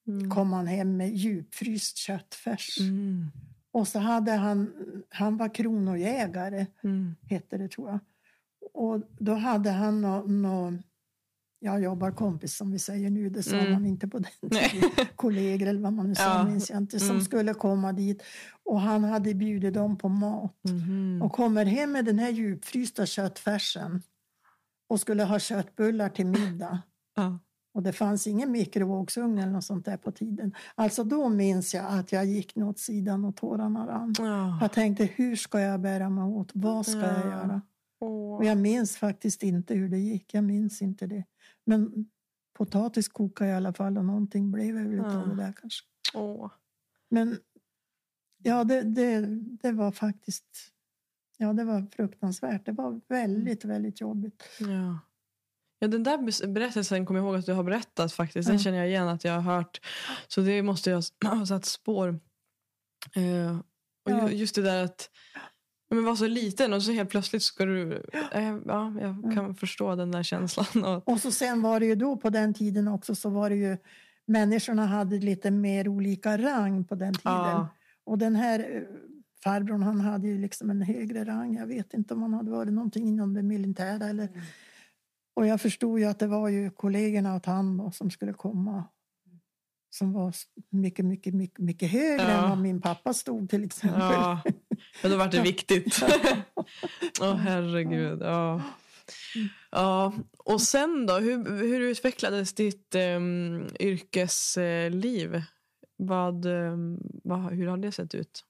Mm. 0.08 0.30
kom 0.30 0.52
han 0.52 0.66
hem 0.66 0.96
med 0.96 1.10
djupfryst 1.16 1.96
köttfärs. 1.96 2.80
Mm. 2.80 3.26
Och 3.72 3.88
så 3.88 3.98
hade 3.98 4.32
han, 4.32 4.72
han 5.08 5.36
var 5.36 5.54
kronojägare, 5.54 6.66
Mm. 6.84 7.14
hette 7.30 7.58
det 7.58 7.68
tror 7.68 7.90
jag. 7.90 7.98
Och 8.74 9.02
då 9.18 9.34
hade 9.34 9.70
han 9.70 10.00
någon, 10.00 10.42
nå, 10.42 10.72
ja, 11.58 11.78
jobbarkompis 11.78 12.56
som 12.56 12.70
vi 12.70 12.78
säger 12.78 13.10
nu, 13.10 13.28
det 13.30 13.42
sa 13.42 13.56
Mm. 13.56 13.72
man 13.72 13.86
inte 13.86 14.08
på 14.08 14.18
den 14.18 14.30
tiden. 14.70 14.90
Kollegor 15.16 15.66
eller 15.68 15.80
vad 15.80 15.92
man 15.92 16.08
nu 16.08 16.14
sa, 16.14 16.22
Ja. 16.38 16.44
minns 16.44 16.70
jag 16.70 16.78
inte, 16.78 16.98
som 17.00 17.10
Mm. 17.10 17.22
skulle 17.24 17.54
komma 17.54 17.92
dit. 17.92 18.22
Och 18.62 18.80
han 18.80 19.04
hade 19.04 19.34
bjudit 19.34 19.74
dem 19.74 19.98
på 19.98 20.08
mat. 20.08 20.58
Mhm. 20.64 21.22
Och 21.22 21.32
kommer 21.32 21.64
hem 21.64 21.92
med 21.92 22.04
den 22.04 22.18
här 22.18 22.30
djupfrysta 22.30 23.06
köttfärsen 23.06 24.02
och 24.88 25.00
skulle 25.00 25.24
ha 25.24 25.38
köttbullar 25.38 26.08
till 26.08 26.26
middag. 26.26 26.82
Ja. 27.16 27.38
Och 27.74 27.82
det 27.82 27.92
fanns 27.92 28.26
ingen 28.26 28.50
mikrovågsugn 28.52 29.38
eller 29.38 29.52
något 29.52 29.64
sånt 29.64 29.84
där 29.84 29.96
på 29.96 30.12
tiden. 30.12 30.54
Alltså 30.74 31.04
då 31.04 31.28
minns 31.28 31.74
jag 31.74 31.84
att 31.88 32.12
jag 32.12 32.26
gick 32.26 32.56
åt 32.56 32.78
sidan 32.78 33.24
och 33.24 33.36
tårarna 33.36 33.86
rann. 33.86 34.14
Ja. 34.18 34.58
Jag 34.60 34.72
tänkte, 34.72 35.04
hur 35.04 35.36
ska 35.36 35.60
jag 35.60 35.80
bära 35.80 36.10
mig 36.10 36.24
åt? 36.24 36.50
Vad 36.54 36.86
ska 36.86 37.00
jag 37.00 37.20
Ja. 37.26 37.30
göra? 37.30 37.62
Åh. 38.00 38.36
Och 38.36 38.44
jag 38.44 38.58
minns 38.58 38.96
faktiskt 38.96 39.42
inte 39.42 39.74
hur 39.74 39.88
det 39.88 39.98
gick. 39.98 40.34
Jag 40.34 40.44
minns 40.44 40.82
inte 40.82 41.06
det. 41.06 41.24
Men 41.64 42.06
potatis 42.58 43.08
kokade 43.08 43.50
i 43.50 43.54
alla 43.54 43.72
fall 43.72 43.98
och 43.98 44.04
någonting 44.04 44.50
blev 44.50 44.74
väl 44.74 44.92
Ja. 44.92 45.02
det 45.04 45.34
där 45.36 45.52
kanske. 45.60 45.84
Åh. 46.14 46.50
Men 47.08 47.36
ja, 48.42 48.64
det, 48.64 48.82
det, 48.82 49.20
det 49.62 49.72
var 49.72 49.92
faktiskt 49.92 50.68
Ja, 51.36 51.52
det 51.52 51.64
var 51.64 51.86
fruktansvärt. 51.96 52.66
Det 52.66 52.72
var 52.72 53.00
väldigt, 53.08 53.64
väldigt 53.64 54.00
jobbigt. 54.00 54.42
Ja. 54.60 54.98
Ja, 55.82 55.88
den 55.88 56.02
där 56.02 56.46
berättelsen 56.46 57.06
kommer 57.06 57.20
jag 57.20 57.26
ihåg 57.26 57.36
att 57.36 57.46
du 57.46 57.52
har 57.52 57.64
berättat 57.64 58.12
faktiskt. 58.12 58.48
Den 58.48 58.56
Ja. 58.56 58.62
känner 58.62 58.78
jag 58.78 58.88
igen 58.88 59.08
att 59.08 59.24
jag 59.24 59.32
har 59.40 59.54
hört. 59.56 59.80
Så 60.28 60.40
det 60.40 60.62
måste 60.62 60.90
jag 60.90 61.02
ha 61.24 61.46
satt 61.46 61.64
spår. 61.64 62.08
Eh, 63.14 63.58
och 64.04 64.10
Ja. 64.10 64.30
ju- 64.30 64.36
just 64.36 64.54
det 64.54 64.62
där 64.62 64.84
att 64.84 65.10
men 65.90 66.04
vara 66.04 66.16
så 66.16 66.26
liten 66.26 66.72
och 66.72 66.82
så 66.82 66.92
helt 66.92 67.10
plötsligt 67.10 67.42
ska 67.42 67.64
du... 67.64 67.92
Eh, 68.32 68.56
ja, 68.66 68.94
jag 69.00 69.32
kan 69.34 69.54
förstå 69.54 69.94
den 69.96 70.10
där 70.10 70.22
känslan. 70.22 70.84
Och, 70.84 71.08
Och 71.08 71.20
så 71.20 71.30
sen 71.30 71.62
var 71.62 71.80
det 71.80 71.86
ju 71.86 71.94
då 71.94 72.16
på 72.16 72.30
den 72.30 72.54
tiden 72.54 72.88
också 72.88 73.14
så 73.14 73.30
var 73.30 73.50
det 73.50 73.56
ju 73.56 73.76
människorna 74.26 74.86
hade 74.86 75.16
lite 75.18 75.50
mer 75.50 75.88
olika 75.88 76.38
rang 76.38 76.84
på 76.84 76.94
den 76.94 77.14
tiden. 77.14 77.32
Ja. 77.32 77.68
Och 78.04 78.18
den 78.18 78.36
här 78.36 78.58
eh, 78.60 78.82
farbrorn 79.44 79.82
han 79.82 80.00
hade 80.00 80.28
ju 80.28 80.38
liksom 80.38 80.70
en 80.70 80.82
högre 80.82 81.24
rang. 81.24 81.54
Jag 81.56 81.66
vet 81.66 81.94
inte 81.94 82.14
om 82.14 82.22
han 82.22 82.34
hade 82.34 82.50
varit 82.50 82.72
någonting 82.72 83.08
inom 83.08 83.34
det 83.34 83.42
militära 83.42 84.06
eller 84.08 84.28
och 85.34 85.46
jag 85.46 85.60
förstod 85.60 85.98
ju 85.98 86.04
att 86.04 86.18
det 86.18 86.26
var 86.26 86.48
ju 86.48 86.70
kollegorna 86.70 87.34
och 87.34 87.46
han 87.46 87.92
som 87.92 88.10
skulle 88.10 88.32
komma 88.32 88.84
som 89.90 90.12
var 90.12 90.34
mycket, 90.70 91.04
mycket, 91.04 91.34
mycket, 91.34 91.58
mycket 91.58 91.90
högre 91.90 92.22
Ja. 92.22 92.42
än 92.42 92.48
vad 92.50 92.58
min 92.58 92.80
pappa 92.80 93.14
stod 93.14 93.50
till 93.50 93.64
exempel. 93.64 94.00
ja, 94.00 94.40
men 95.02 95.10
då 95.10 95.16
var 95.16 95.28
det 95.28 95.40
viktigt. 95.42 96.02
Åh 97.20 97.34
herregud. 97.34 98.22
Ja. 98.22 98.62
Ja, 99.70 100.12
och 100.38 100.60
sen 100.60 101.06
då? 101.06 101.14
Hur, 101.18 101.56
hur 101.56 101.80
utvecklades 101.80 102.54
ditt 102.54 102.94
um, 102.94 103.68
yrkesliv? 103.80 105.42
Vad, 105.96 106.46
ehm, 106.46 106.98
vad, 107.24 107.52
hur 107.52 107.66
har 107.66 107.76
det 107.76 107.92
sett 107.92 108.14
ut? 108.14 108.44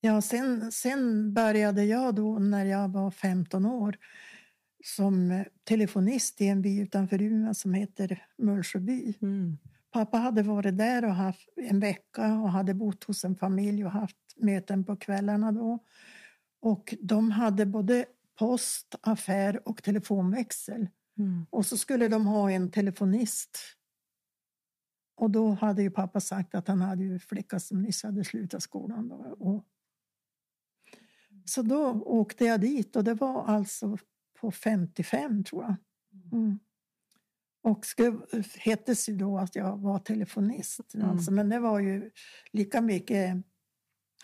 Ja, 0.00 0.22
sen, 0.22 0.72
sen 0.72 1.34
började 1.34 1.84
jag 1.84 2.14
då 2.14 2.38
när 2.38 2.64
jag 2.64 2.88
var 2.88 3.10
15 3.10 3.66
år 3.66 3.96
som 4.84 5.30
eh, 5.30 5.46
telefonist 5.64 6.40
i 6.40 6.46
en 6.46 6.62
by 6.62 6.80
utanför 6.80 7.22
Umeå 7.22 7.54
som 7.54 7.74
heter 7.74 8.22
Mullsjöby. 8.38 9.14
Mm. 9.22 9.58
Pappa 9.90 10.18
hade 10.18 10.42
varit 10.42 10.78
där 10.78 11.04
och 11.04 11.14
haft 11.14 11.48
en 11.56 11.80
vecka 11.80 12.38
och 12.38 12.50
hade 12.50 12.74
bott 12.74 13.04
hos 13.04 13.24
en 13.24 13.36
familj 13.36 13.84
och 13.84 13.90
haft 13.90 14.16
möten 14.36 14.84
på 14.84 14.96
kvällarna 14.96 15.52
då. 15.52 15.78
Och 16.60 16.94
de 17.00 17.30
hade 17.30 17.66
både 17.66 18.04
post, 18.38 18.94
affär 19.00 19.68
och 19.68 19.82
telefonväxel. 19.82 20.88
Mm. 21.18 21.46
Och 21.50 21.66
så 21.66 21.76
skulle 21.76 22.08
de 22.08 22.26
ha 22.26 22.50
en 22.50 22.70
telefonist. 22.70 23.58
Och 25.16 25.30
då 25.30 25.50
hade 25.50 25.82
ju 25.82 25.90
pappa 25.90 26.20
sagt 26.20 26.54
att 26.54 26.68
han 26.68 26.80
hade 26.80 27.04
ju 27.04 27.18
flicka 27.18 27.60
som 27.60 27.82
nyss 27.82 28.02
hade 28.02 28.24
slutat 28.24 28.62
skolan. 28.62 29.08
Då. 29.08 29.14
Och 29.38 29.64
så 31.44 31.62
då 31.62 32.02
åkte 32.04 32.44
jag 32.44 32.60
dit 32.60 32.96
och 32.96 33.04
det 33.04 33.14
var 33.14 33.44
alltså 33.44 33.98
på 34.40 34.50
55 34.50 35.44
tror 35.44 35.62
jag. 35.62 35.74
Mm. 36.32 36.58
Och 37.62 37.84
skrev, 37.86 38.20
hettes 38.58 39.08
ju 39.08 39.16
då 39.16 39.38
att 39.38 39.56
jag 39.56 39.76
var 39.76 39.98
telefonist. 39.98 40.94
Mm. 40.94 41.10
Alltså, 41.10 41.32
men 41.32 41.48
det 41.48 41.58
var 41.58 41.80
ju 41.80 42.10
lika 42.52 42.80
mycket 42.80 43.36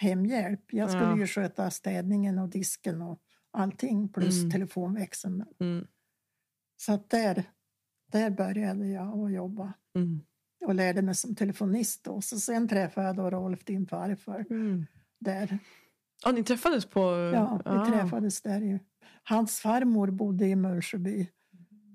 hemhjälp. 0.00 0.72
Jag 0.72 0.90
skulle 0.90 1.04
Ja. 1.04 1.18
ju 1.18 1.26
sköta 1.26 1.70
städningen 1.70 2.38
och 2.38 2.48
disken 2.48 3.02
och 3.02 3.20
allting 3.50 4.08
plus 4.08 4.38
Mm. 4.38 4.50
telefonväxeln. 4.50 5.44
Mm. 5.60 5.86
Så 6.76 6.92
att 6.92 7.10
där, 7.10 7.44
där 8.12 8.30
började 8.30 8.86
jag 8.86 9.18
att 9.24 9.32
jobba 9.32 9.72
Mm. 9.94 10.20
och 10.64 10.74
lärde 10.74 11.02
mig 11.02 11.14
som 11.14 11.34
telefonist. 11.34 12.04
Då. 12.04 12.20
Så 12.20 12.40
sen 12.40 12.68
träffade 12.68 13.06
jag 13.06 13.16
då 13.16 13.30
Rolf, 13.30 13.64
din 13.64 13.86
farfar, 13.86 14.46
Mm. 14.50 14.86
där. 15.18 15.58
Ja, 16.24 16.32
ni 16.32 16.44
träffades 16.44 16.86
på... 16.86 17.00
Ja, 17.34 17.60
vi 17.64 17.70
ah. 17.70 17.86
träffades 17.86 18.42
där. 18.42 18.60
Ju. 18.60 18.78
Hans 19.24 19.60
farmor 19.60 20.10
bodde 20.10 20.46
i 20.46 20.56
Mullsjöby, 20.56 21.30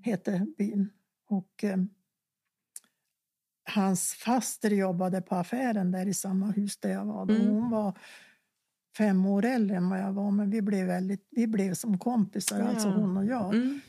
hette 0.03 0.45
byn. 0.57 0.89
Och 1.27 1.63
eh, 1.63 1.77
hans 3.63 4.13
faster 4.13 4.69
jobbade 4.69 5.21
på 5.21 5.35
affären 5.35 5.91
där 5.91 6.05
i 6.05 6.13
samma 6.13 6.51
hus 6.51 6.77
där 6.77 6.89
jag 6.89 7.05
var. 7.05 7.23
Mm. 7.23 7.47
Hon 7.47 7.69
var 7.69 7.97
fem 8.97 9.25
år 9.25 9.45
äldre 9.45 9.77
än 9.77 9.89
vad 9.89 9.99
jag 9.99 10.13
var, 10.13 10.31
men 10.31 10.49
vi 10.49 10.61
blev, 10.61 10.87
väldigt, 10.87 11.27
vi 11.31 11.47
blev 11.47 11.73
som 11.73 11.97
kompisar, 11.97 12.59
Ja. 12.59 12.67
alltså 12.67 12.89
hon 12.89 13.17
och 13.17 13.25
jag. 13.25 13.55
Mm. 13.55 13.79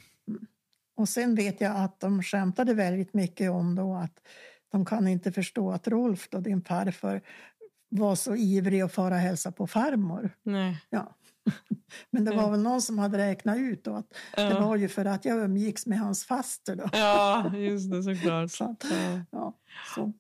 Och 0.95 1.09
sen 1.09 1.35
vet 1.35 1.61
jag 1.61 1.77
att 1.77 2.01
de 2.01 2.23
skämtade 2.23 2.75
väldigt 2.75 3.15
mycket 3.15 3.51
om 3.51 3.75
då 3.75 3.95
att 3.95 4.21
de 4.73 4.85
kan 4.85 5.09
inte 5.09 5.33
förstå 5.33 5.71
att 5.71 5.89
Rolf, 5.89 6.29
då, 6.31 6.41
din 6.41 6.63
farfar, 6.63 7.21
var 7.93 8.15
så 8.15 8.37
ivrig 8.37 8.81
att 8.81 8.93
fara 8.93 9.15
och 9.15 9.21
hälsa 9.21 9.53
på 9.53 9.67
farmor. 9.67 10.31
Nej. 10.43 10.81
Ja. 10.91 11.17
Men 12.11 12.25
det 12.25 12.37
var 12.37 12.51
väl 12.51 12.63
någon 12.63 12.83
som 12.83 12.99
hade 12.99 13.19
räknat 13.19 13.57
ut 13.59 13.85
då 13.85 13.95
att 13.95 14.11
det 14.37 14.43
Ja. 14.43 14.61
var 14.67 14.77
ju 14.77 14.89
för 14.89 15.05
att 15.05 15.25
jag 15.25 15.39
umgicks 15.45 15.87
med 15.87 15.99
hans 15.99 16.25
faster 16.25 16.77
då. 16.77 16.89
ja, 16.93 17.57
just 17.57 17.91
det, 17.91 18.03
såklart. 18.03 18.51
Så, 18.51 18.77
Ja. 19.31 19.59
så, 19.95 20.13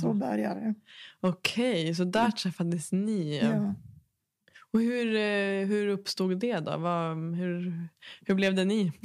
så 0.00 0.12
började 0.14 0.60
det. 0.60 0.74
Okej, 1.20 1.94
så 1.94 2.04
där 2.04 2.30
träffades 2.30 2.92
ni. 2.92 3.38
Ja. 3.42 3.74
Och 4.72 4.80
hur, 4.80 5.14
eh, 5.16 5.66
hur 5.68 5.88
uppstod 5.88 6.38
det 6.40 6.58
då? 6.60 6.76
Vad, 6.76 7.16
hur, 7.36 7.88
hur 8.26 8.34
blev 8.34 8.54
det 8.54 8.64
ni? 8.64 8.92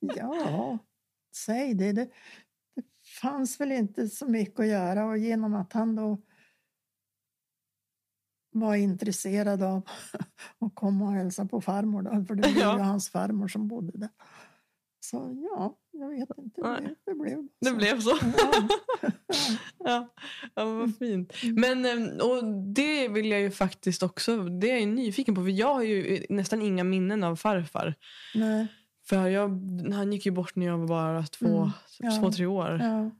Ja, 0.00 0.78
säg 1.36 1.74
det. 1.74 1.92
det. 1.92 2.04
Det 2.76 2.84
fanns 3.22 3.60
väl 3.60 3.72
inte 3.72 4.06
så 4.08 4.26
mycket 4.26 4.60
att 4.60 4.66
göra 4.66 5.04
och 5.04 5.18
genom 5.18 5.54
att 5.54 5.72
han 5.72 5.96
då 5.96 6.18
var 8.52 8.74
intresserad 8.74 9.62
av 9.62 9.82
att 10.60 10.74
komma 10.74 11.04
och 11.06 11.12
hälsa 11.12 11.44
på 11.46 11.60
farmor 11.60 12.02
då, 12.02 12.24
för 12.24 12.34
det 12.34 12.48
var 12.48 12.60
Ja. 12.62 12.76
ju 12.78 12.82
hans 12.82 13.10
farmor 13.10 13.48
som 13.48 13.68
bodde 13.68 13.98
där. 13.98 14.08
Så 15.02 15.46
ja, 15.50 15.78
jag 15.92 16.08
vet 16.08 16.28
inte. 16.38 16.60
Det, 16.62 16.94
det 17.06 17.14
blev 17.14 17.46
Det 17.60 17.66
så. 17.70 17.76
blev 17.76 18.00
så. 18.00 18.18
Ja. 18.22 18.68
ja, 19.78 20.08
ja, 20.54 20.64
vad 20.64 20.96
fint. 20.96 21.32
Men 21.56 21.84
eh, 21.84 22.16
och 22.26 22.44
det 22.74 23.08
vill 23.08 23.26
jag 23.30 23.40
ju 23.40 23.50
faktiskt 23.50 24.02
också, 24.02 24.36
det 24.44 24.70
är 24.70 24.78
jag 24.78 24.88
nyfiken 24.88 25.34
på. 25.34 25.40
För 25.42 25.50
jag 25.50 25.74
har 25.74 25.82
ju 25.82 26.26
nästan 26.28 26.62
inga 26.62 26.84
minnen 26.84 27.24
av 27.24 27.36
farfar. 27.36 27.94
Nej, 28.34 28.66
För 29.08 29.26
jag, 29.28 29.48
han 29.92 30.12
gick 30.12 30.26
ju 30.26 30.32
bort 30.32 30.56
när 30.56 30.66
jag 30.66 30.78
var 30.78 30.86
bara 30.88 31.22
två, 31.22 31.46
Mm, 31.58 31.70
ja. 31.98 32.20
två 32.20 32.32
tre 32.32 32.46
år. 32.46 32.78
ja. 32.82 33.10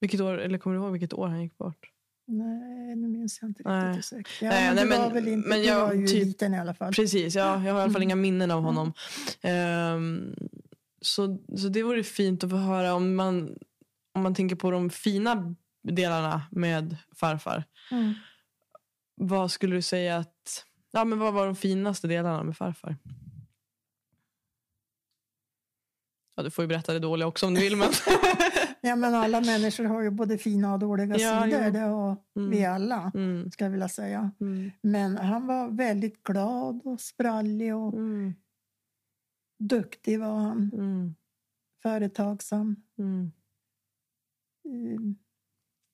Vilket 0.00 0.20
år, 0.20 0.38
eller 0.38 0.58
kommer 0.58 0.76
du 0.76 0.82
ihåg 0.82 0.92
vilket 0.92 1.12
år 1.12 1.28
han 1.28 1.42
gick 1.42 1.58
bort? 1.58 1.90
Nej, 2.28 2.96
nu 2.96 3.08
minns 3.08 3.38
jag 3.42 3.48
inte 3.50 3.58
riktigt 3.62 4.12
Nej. 4.12 4.24
Ja, 4.40 4.48
Nej, 4.50 4.66
men 4.66 4.76
nej, 4.76 4.86
men- 4.86 4.98
var 5.00 5.10
väl 5.10 5.28
inte, 5.28 5.48
men 5.48 5.62
jag 5.62 5.86
var 5.86 5.92
ju 5.94 6.06
typ- 6.06 6.24
liten 6.26 6.54
i 6.54 6.58
alla 6.58 6.74
fall. 6.74 6.92
Precis, 6.92 7.34
ja, 7.34 7.42
jag 7.64 7.72
har 7.74 7.80
i 7.80 7.82
alla 7.82 7.82
fall 7.82 7.90
Mm. 7.90 8.02
inga 8.02 8.16
minnen 8.16 8.50
av 8.50 8.62
honom. 8.62 8.92
Ehm, 9.40 10.34
så, 11.00 11.38
så 11.56 11.68
det 11.68 11.82
vore 11.82 12.02
fint 12.04 12.44
att 12.44 12.50
få 12.50 12.56
höra 12.56 12.94
om 12.94 13.14
man, 13.16 13.58
om 14.14 14.22
man 14.22 14.34
tänker 14.34 14.56
på 14.56 14.70
de 14.70 14.90
fina 14.90 15.54
delarna 15.82 16.42
med 16.50 16.96
farfar. 17.16 17.64
Mm. 17.90 18.14
Vad 19.14 19.50
skulle 19.50 19.76
du 19.76 19.82
säga 19.82 20.16
att... 20.16 20.64
Ja, 20.90 21.04
men 21.04 21.18
vad 21.18 21.34
var 21.34 21.46
de 21.46 21.56
finaste 21.56 22.06
delarna 22.08 22.42
med 22.42 22.56
farfar? 22.56 22.96
Ja, 26.36 26.42
du 26.42 26.50
får 26.50 26.62
ju 26.64 26.68
berätta 26.68 26.92
det 26.92 26.98
dåliga 26.98 27.26
också 27.26 27.46
om 27.46 27.54
du 27.54 27.60
vill. 27.60 27.76
Men... 27.76 27.88
Ja, 28.80 28.96
men 28.96 29.14
alla 29.14 29.40
människor 29.40 29.84
har 29.84 30.02
ju 30.02 30.10
både 30.10 30.38
fina 30.38 30.72
och 30.72 30.78
dåliga 30.78 31.16
Ja, 31.16 31.42
sidor. 31.44 31.64
jo. 31.64 31.70
Det 31.72 31.78
har 31.78 32.16
Mm. 32.36 32.50
vi 32.50 32.64
alla, 32.64 33.12
mm, 33.14 33.50
ska 33.50 33.64
jag 33.64 33.70
vilja 33.70 33.88
säga. 33.88 34.30
mm, 34.40 34.70
Men 34.82 35.16
han 35.16 35.46
var 35.46 35.68
väldigt 35.70 36.22
glad 36.22 36.80
och 36.84 37.00
sprallig 37.00 37.74
och 37.76 37.92
mm, 37.94 38.34
duktig 39.58 40.20
var 40.20 40.36
han. 40.38 40.70
mm, 40.74 41.14
Företagsam. 41.82 42.76
mm, 42.98 43.30
Mm. 44.64 45.16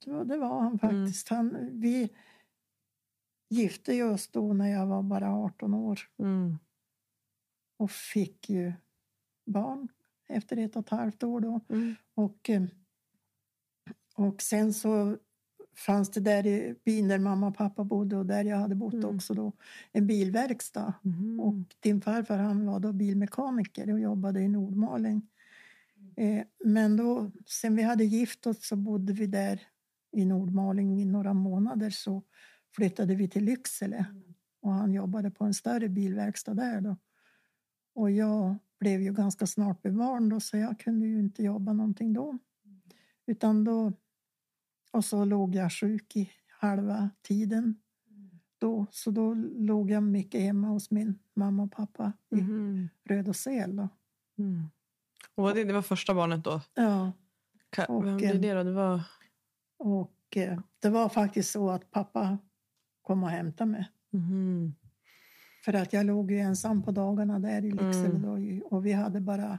Det 0.05 0.11
var, 0.11 0.25
det 0.25 0.37
var 0.37 0.61
han 0.61 0.79
faktiskt. 0.79 1.29
Han, 1.29 1.69
vi 1.81 2.09
gifte 3.51 3.95
ju 3.95 4.11
oss 4.11 4.29
då 4.29 4.53
när 4.53 4.69
jag 4.69 4.87
var 4.87 5.03
bara 5.03 5.31
18 5.35 5.75
år 5.75 6.01
och 7.79 7.91
fick 7.91 8.51
ju 8.51 8.73
barn 9.47 9.89
efter 10.29 10.57
ett 10.57 10.77
och 10.77 10.83
ett 10.83 10.89
halvt 10.91 11.23
år 11.23 11.41
då. 11.41 11.61
mm, 11.69 11.95
Och, 12.15 12.51
eh, 12.51 12.63
och 14.17 14.43
sen 14.43 14.73
så 14.75 15.17
fanns 15.87 16.11
det 16.11 16.21
där 16.21 16.47
i 16.47 16.75
byn 16.85 17.09
där 17.09 17.19
mamma 17.19 17.47
och 17.49 17.57
pappa 17.57 17.85
bodde 17.85 18.17
och 18.17 18.27
där 18.27 18.45
jag 18.45 18.57
hade 18.57 18.75
bott 18.75 18.95
Mm. 18.95 19.17
också 19.17 19.35
då 19.35 19.53
en 19.93 20.07
bilverkstad. 20.07 20.95
mhm, 21.03 21.41
Och 21.41 21.55
din 21.81 22.01
farfar 22.01 22.39
han 22.39 22.67
var 22.67 22.81
då 22.81 22.93
bilmekaniker 22.93 23.93
och 23.93 24.01
jobbade 24.01 24.41
i 24.41 24.49
Nordmaling. 24.49 25.29
Eh, 26.17 26.45
men 26.65 26.97
då, 26.97 27.31
sen 27.47 27.77
vi 27.77 27.83
hade 27.83 28.05
gift 28.05 28.47
oss 28.47 28.67
så 28.69 28.77
bodde 28.77 29.13
vi 29.13 29.27
där 29.27 29.61
i 30.13 30.25
Nordmaling 30.25 31.01
i 31.01 31.05
några 31.05 31.35
månader 31.35 31.91
så 31.91 32.23
flyttade 32.77 33.15
vi 33.15 33.29
till 33.29 33.45
Lycksele. 33.45 34.07
Och 34.63 34.73
han 34.73 34.93
jobbade 34.93 35.31
på 35.31 35.45
en 35.45 35.55
större 35.55 35.89
bilverkstad 35.89 36.55
där 36.55 36.81
då. 36.81 36.97
Och 37.95 38.11
jag 38.11 38.57
blev 38.85 39.03
ju 39.03 39.13
ganska 39.13 39.47
snart 39.47 39.83
bevarn 39.83 40.29
då 40.29 40.41
så 40.41 40.57
jag 40.57 40.79
kunde 40.79 41.07
ju 41.07 41.19
inte 41.19 41.43
jobba 41.43 41.73
någonting 41.73 42.13
då. 42.13 42.39
Utan 43.27 43.65
då, 43.65 43.93
och 44.93 45.05
så 45.05 45.25
låg 45.25 45.55
jag 45.55 45.73
sjuk 45.73 46.17
i 46.17 46.31
halva 46.49 47.11
tiden. 47.23 47.77
Då, 48.59 48.87
så 48.91 49.11
då 49.11 49.35
låg 49.59 49.91
jag 49.91 50.03
mycket 50.03 50.41
hemma 50.41 50.69
hos 50.69 50.91
min 50.91 51.19
mamma 51.35 51.63
och 51.63 51.73
pappa 51.73 52.13
i 52.31 52.37
mhm, 52.37 52.89
Rödåsel. 53.05 53.77
Då. 53.77 53.89
mm. 54.39 54.71
Och 55.35 55.55
det, 55.55 55.65
det 55.65 55.73
var 55.73 55.83
första 55.83 56.15
barnet 56.15 56.45
då? 56.45 56.61
Ja, 56.75 57.13
Och, 57.89 58.07
Vem 58.07 58.17
blir 58.17 58.35
eh, 58.35 58.41
det 58.41 58.55
då? 58.55 58.63
Det 58.63 58.73
var... 58.73 59.03
och 59.79 60.37
eh, 60.37 60.61
det 60.79 60.91
var 60.91 61.09
faktiskt 61.09 61.51
så 61.51 61.71
att 61.71 61.91
pappa 61.91 62.39
kom 63.03 63.23
och 63.25 63.31
hämtade 63.31 63.71
mig. 63.71 63.91
mhm, 64.11 64.75
För 65.65 65.73
att 65.73 65.93
jag 65.93 66.07
låg 66.07 66.31
ju 66.31 66.39
ensam 66.39 66.83
på 66.83 66.91
dagarna 66.91 67.39
där 67.39 67.65
i 67.65 67.71
Lycksele 67.71 68.17
Mm. 68.17 68.23
då, 68.61 68.67
och 68.67 68.87
vi 68.87 68.93
hade 68.93 69.21
bara 69.21 69.59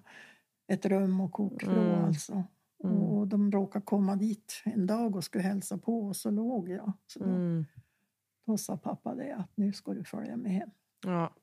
ett 0.68 0.86
rum 0.86 1.22
och 1.22 1.32
kokvrå 1.32 1.82
Mm. 1.82 2.06
alltså. 2.06 2.44
Mm. 2.84 2.98
Och, 2.98 3.28
de 3.28 3.52
råkade 3.52 3.86
komma 3.86 4.16
dit 4.16 4.62
en 4.66 4.88
dag 4.88 5.16
och 5.16 5.24
skulle 5.24 5.44
hälsa 5.44 5.78
på 5.78 6.08
och 6.08 6.16
så 6.16 6.32
låg 6.32 6.70
jag. 6.70 6.94
Så 7.08 7.20
då, 7.20 7.26
mm. 7.26 7.66
då 8.46 8.58
sa 8.58 8.78
pappa 8.78 9.16
det 9.16 9.36
att 9.36 9.58
nu 9.58 9.74
ska 9.74 9.94
du 9.94 10.04
följa 10.04 10.38
med 10.38 10.52
hem. 10.52 10.70
Ja. 11.06 11.36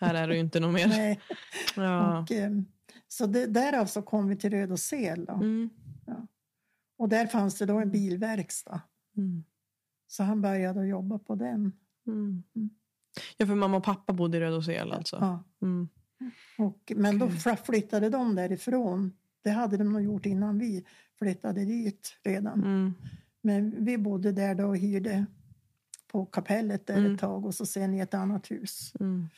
Här 0.00 0.14
är 0.14 0.28
ju 0.28 0.38
inte 0.38 0.60
något 0.60 0.74
mer. 0.74 0.88
Nej. 0.88 1.20
Ja. 1.76 2.18
Och, 2.18 2.32
eh, 2.32 2.52
så 3.08 3.26
det, 3.26 3.46
därav 3.46 3.86
så 3.86 4.02
kom 4.02 4.28
vi 4.28 4.36
till 4.36 4.50
Rödåsel 4.50 5.24
då. 5.24 5.32
Mm. 5.32 5.70
Och 6.96 7.08
där 7.08 7.26
fanns 7.26 7.58
det 7.58 7.66
då 7.66 7.78
en 7.78 7.90
bilverkstad. 7.90 8.80
Mm. 9.16 9.44
Så 10.06 10.22
han 10.22 10.40
började 10.40 10.86
jobba 10.86 11.18
på 11.18 11.34
den. 11.34 11.72
Ja, 13.36 13.46
för 13.46 13.54
mamma 13.54 13.76
och 13.76 13.84
pappa 13.84 14.12
bodde 14.12 14.36
i 14.36 14.40
Rödåsel 14.40 14.92
alltså? 14.92 15.16
Ja. 15.20 15.44
Mm. 15.62 15.88
Och, 16.58 16.92
men 16.96 17.18
då 17.18 17.30
flyttade 17.64 18.10
de 18.10 18.34
därifrån. 18.34 19.12
Det 19.42 19.50
hade 19.50 19.76
de 19.76 19.92
nog 19.92 20.02
gjort 20.02 20.26
innan 20.26 20.58
vi 20.58 20.84
flyttade 21.18 21.64
dit 21.64 22.16
redan. 22.22 22.64
Mm. 22.64 22.94
Men 23.40 23.84
vi 23.84 23.98
bodde 23.98 24.32
där 24.32 24.54
då 24.54 24.66
och 24.66 24.76
hyrde 24.76 25.26
på 26.06 26.26
kapellet 26.26 26.86
där 26.86 26.98
Mm. 26.98 27.14
ett 27.14 27.20
tag 27.20 27.46
och 27.46 27.54
så 27.54 27.66
sen 27.66 27.94
i 27.94 28.00
ett 28.00 28.14
annat 28.14 28.50
hus. 28.50 28.92
Mm. 29.00 29.28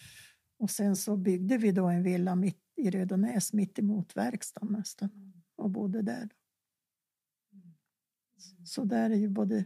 Och 0.59 0.71
sen 0.71 0.97
så 0.97 1.17
byggde 1.17 1.59
vi 1.59 1.73
då 1.73 1.87
en 1.87 2.03
villa 2.03 2.35
mitt 2.35 2.63
i 2.77 2.91
Rödanäs 2.91 3.53
mitt 3.53 3.79
emot 3.79 4.17
verkstaden 4.17 4.73
nästan 4.73 5.33
och 5.57 5.71
bodde 5.71 6.03
där. 6.03 6.29
Så 8.65 8.85
där 8.85 9.11
är 9.11 9.15
ju 9.15 9.29
både 9.29 9.65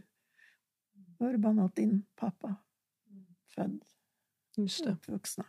Urban 1.19 1.59
och 1.59 1.71
din 1.75 2.03
pappa 2.15 2.55
född. 3.55 3.83
Just 4.61 4.83
det. 4.83 4.91
uppvuxna. 4.91 5.45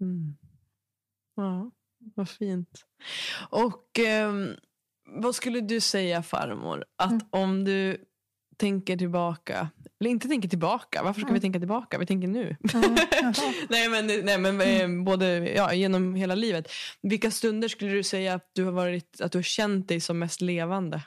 Mm. 0.00 0.36
Ja, 1.34 1.70
vad 1.98 2.28
fint. 2.28 2.84
Och 3.50 3.98
ehm, 3.98 4.48
vad 5.04 5.34
skulle 5.34 5.60
du 5.60 5.80
säga 5.80 6.22
farmor? 6.22 6.84
Att 6.96 7.10
Mm. 7.10 7.26
om 7.30 7.64
du 7.64 8.04
tänker 8.56 8.96
tillbaka, 8.96 9.70
eller 10.00 10.10
inte 10.10 10.28
tänker 10.28 10.48
tillbaka, 10.48 11.02
varför 11.02 11.20
ska 11.20 11.26
Mm. 11.28 11.34
vi 11.34 11.40
tänka 11.40 11.58
tillbaka? 11.58 11.98
Vi 11.98 12.06
tänker 12.06 12.28
nu. 12.28 12.56
Nej 13.68 13.88
men, 13.88 14.06
nej, 14.06 14.38
men 14.38 14.60
Mm. 14.60 14.98
eh, 15.00 15.04
både 15.04 15.26
ja, 15.54 15.72
genom 15.74 16.14
hela 16.14 16.34
livet. 16.34 16.68
Vilka 17.02 17.30
stunder 17.30 17.68
skulle 17.68 17.90
du 17.92 18.02
säga 18.02 18.34
att 18.34 18.50
du 18.52 18.64
har, 18.64 18.72
varit, 18.72 19.20
att 19.20 19.32
du 19.32 19.38
har 19.38 19.42
känt 19.42 19.88
dig 19.88 20.00
som 20.00 20.18
mest 20.18 20.40
levande? 20.40 21.02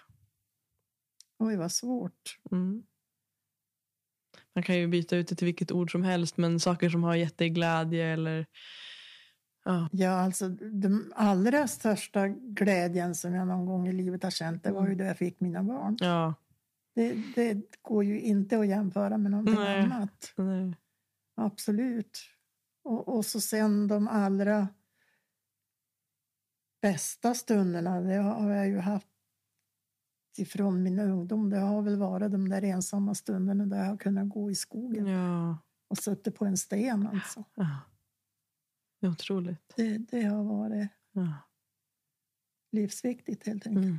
Oj, 1.39 1.55
vad 1.55 1.71
svårt. 1.71 2.37
Mm. 2.51 2.83
Man 4.55 4.63
kan 4.63 4.77
ju 4.77 4.87
byta 4.87 5.15
ut 5.15 5.27
det 5.27 5.35
till 5.35 5.45
vilket 5.45 5.71
ord 5.71 5.91
som 5.91 6.03
helst, 6.03 6.37
men 6.37 6.59
saker 6.59 6.89
som 6.89 7.03
har 7.03 7.15
gett 7.15 7.37
dig 7.37 7.49
glädje 7.49 8.05
eller... 8.13 8.45
Ja. 9.65 9.89
Ja, 9.91 10.09
alltså 10.11 10.47
den 10.49 11.13
allra 11.15 11.67
största 11.67 12.27
glädjen 12.27 13.15
som 13.15 13.33
jag 13.33 13.47
någon 13.47 13.65
gång 13.65 13.87
i 13.87 13.91
livet 13.93 14.23
har 14.23 14.31
känt, 14.31 14.63
det 14.63 14.71
var 14.71 14.79
Mm. 14.79 14.91
ju 14.91 14.97
då 14.97 15.03
jag 15.03 15.17
fick 15.17 15.39
mina 15.39 15.63
barn. 15.63 15.97
ja. 15.99 16.33
Det, 16.95 17.15
det 17.35 17.57
går 17.81 18.03
ju 18.03 18.19
inte 18.21 18.59
att 18.59 18.67
jämföra 18.67 19.17
med 19.17 19.31
någonting 19.31 19.55
Nej. 19.55 19.79
annat. 19.81 20.33
Nej. 20.35 20.75
Absolut. 21.35 22.19
Och, 22.83 23.07
och 23.17 23.25
så 23.25 23.41
sen 23.41 23.87
de 23.87 24.07
allra 24.07 24.67
bästa 26.81 27.33
stunderna, 27.33 28.01
det 28.01 28.15
har 28.15 28.51
jag 28.51 28.67
ju 28.67 28.79
haft 28.79 29.07
ifrån 30.39 30.83
min 30.83 30.99
ungdom. 30.99 31.49
Det 31.49 31.57
har 31.59 31.81
väl 31.81 31.95
varit 31.97 32.31
de 32.31 32.49
där 32.49 32.61
ensamma 32.63 33.15
stunderna 33.15 33.65
där 33.65 33.77
jag 33.77 33.85
har 33.85 33.97
kunnat 33.97 34.29
gå 34.29 34.51
i 34.51 34.55
skogen 34.55 35.07
Ja. 35.07 35.57
och 35.87 35.97
suttit 35.97 36.35
på 36.35 36.45
en 36.45 36.57
sten. 36.57 37.07
Alltså. 37.07 37.43
ja. 37.55 37.79
Det 39.01 39.07
är 39.07 39.11
otroligt. 39.11 39.73
Det, 39.75 39.97
det 39.97 40.21
har 40.23 40.43
varit 40.43 40.89
Ja. 41.11 41.33
livsviktigt 42.71 43.47
helt 43.47 43.67
enkelt. 43.67 43.85
Mm. 43.85 43.97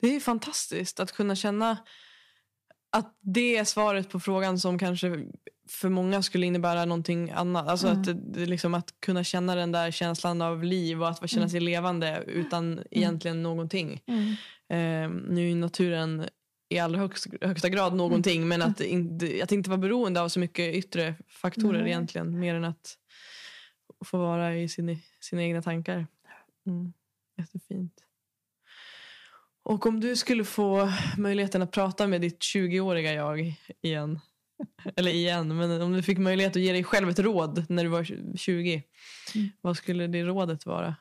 Det 0.00 0.08
är 0.16 0.20
fantastiskt 0.20 1.00
att 1.00 1.12
kunna 1.12 1.34
känna 1.34 1.78
att 2.94 3.18
det 3.20 3.56
är 3.56 3.64
svaret 3.64 4.10
på 4.10 4.20
frågan 4.20 4.58
som 4.58 4.78
kanske 4.78 5.26
för 5.68 5.88
många 5.88 6.22
skulle 6.22 6.46
innebära 6.46 6.84
någonting 6.84 7.30
annat. 7.30 7.68
Alltså 7.68 7.88
Mm. 7.88 8.00
att, 8.00 8.36
liksom 8.36 8.74
att 8.74 8.94
kunna 9.00 9.24
känna 9.24 9.54
den 9.54 9.72
där 9.72 9.90
känslan 9.90 10.42
av 10.42 10.64
liv 10.64 11.02
och 11.02 11.08
att 11.08 11.30
känna 11.30 11.48
sig 11.48 11.60
levande 11.60 12.24
utan 12.26 12.82
egentligen 12.90 13.42
någonting. 13.42 14.02
Mm. 14.06 14.30
Eh, 14.68 15.10
nu 15.28 15.50
är 15.50 15.54
naturen 15.54 16.24
i 16.68 16.78
allra 16.78 16.98
högst, 16.98 17.26
högsta 17.40 17.68
grad 17.68 17.94
någonting 17.94 18.48
men 18.48 18.62
att, 18.62 18.80
inte, 18.80 19.40
att 19.42 19.52
inte 19.52 19.70
vara 19.70 19.78
beroende 19.78 20.20
av 20.20 20.28
så 20.28 20.40
mycket 20.40 20.74
yttre 20.74 21.14
faktorer 21.28 21.86
egentligen. 21.86 22.38
Mer 22.38 22.54
än 22.54 22.64
att 22.64 22.98
få 24.04 24.18
vara 24.18 24.56
i 24.56 24.68
sin, 24.68 24.98
sina 25.20 25.42
egna 25.42 25.62
tankar. 25.62 26.06
Mm. 26.66 26.92
Jättefint. 27.38 28.04
Och 29.66 29.86
om 29.86 30.00
du 30.00 30.16
skulle 30.16 30.44
få 30.44 30.88
möjligheten 31.18 31.62
att 31.62 31.70
prata 31.70 32.06
med 32.06 32.20
ditt 32.20 32.38
20-åriga 32.38 33.12
jag 33.12 33.54
igen. 33.82 34.20
Eller 34.96 35.10
igen, 35.10 35.56
men 35.56 35.82
om 35.82 35.92
du 35.92 36.02
fick 36.02 36.18
möjlighet 36.18 36.56
att 36.56 36.62
ge 36.62 36.72
dig 36.72 36.84
själv 36.84 37.08
ett 37.08 37.18
råd 37.18 37.66
när 37.68 37.84
du 37.84 37.90
var 37.90 38.04
20. 38.36 38.82
Mm. 39.34 39.48
Vad 39.60 39.76
skulle 39.76 40.06
det 40.06 40.24
rådet 40.24 40.66
vara? 40.66 40.96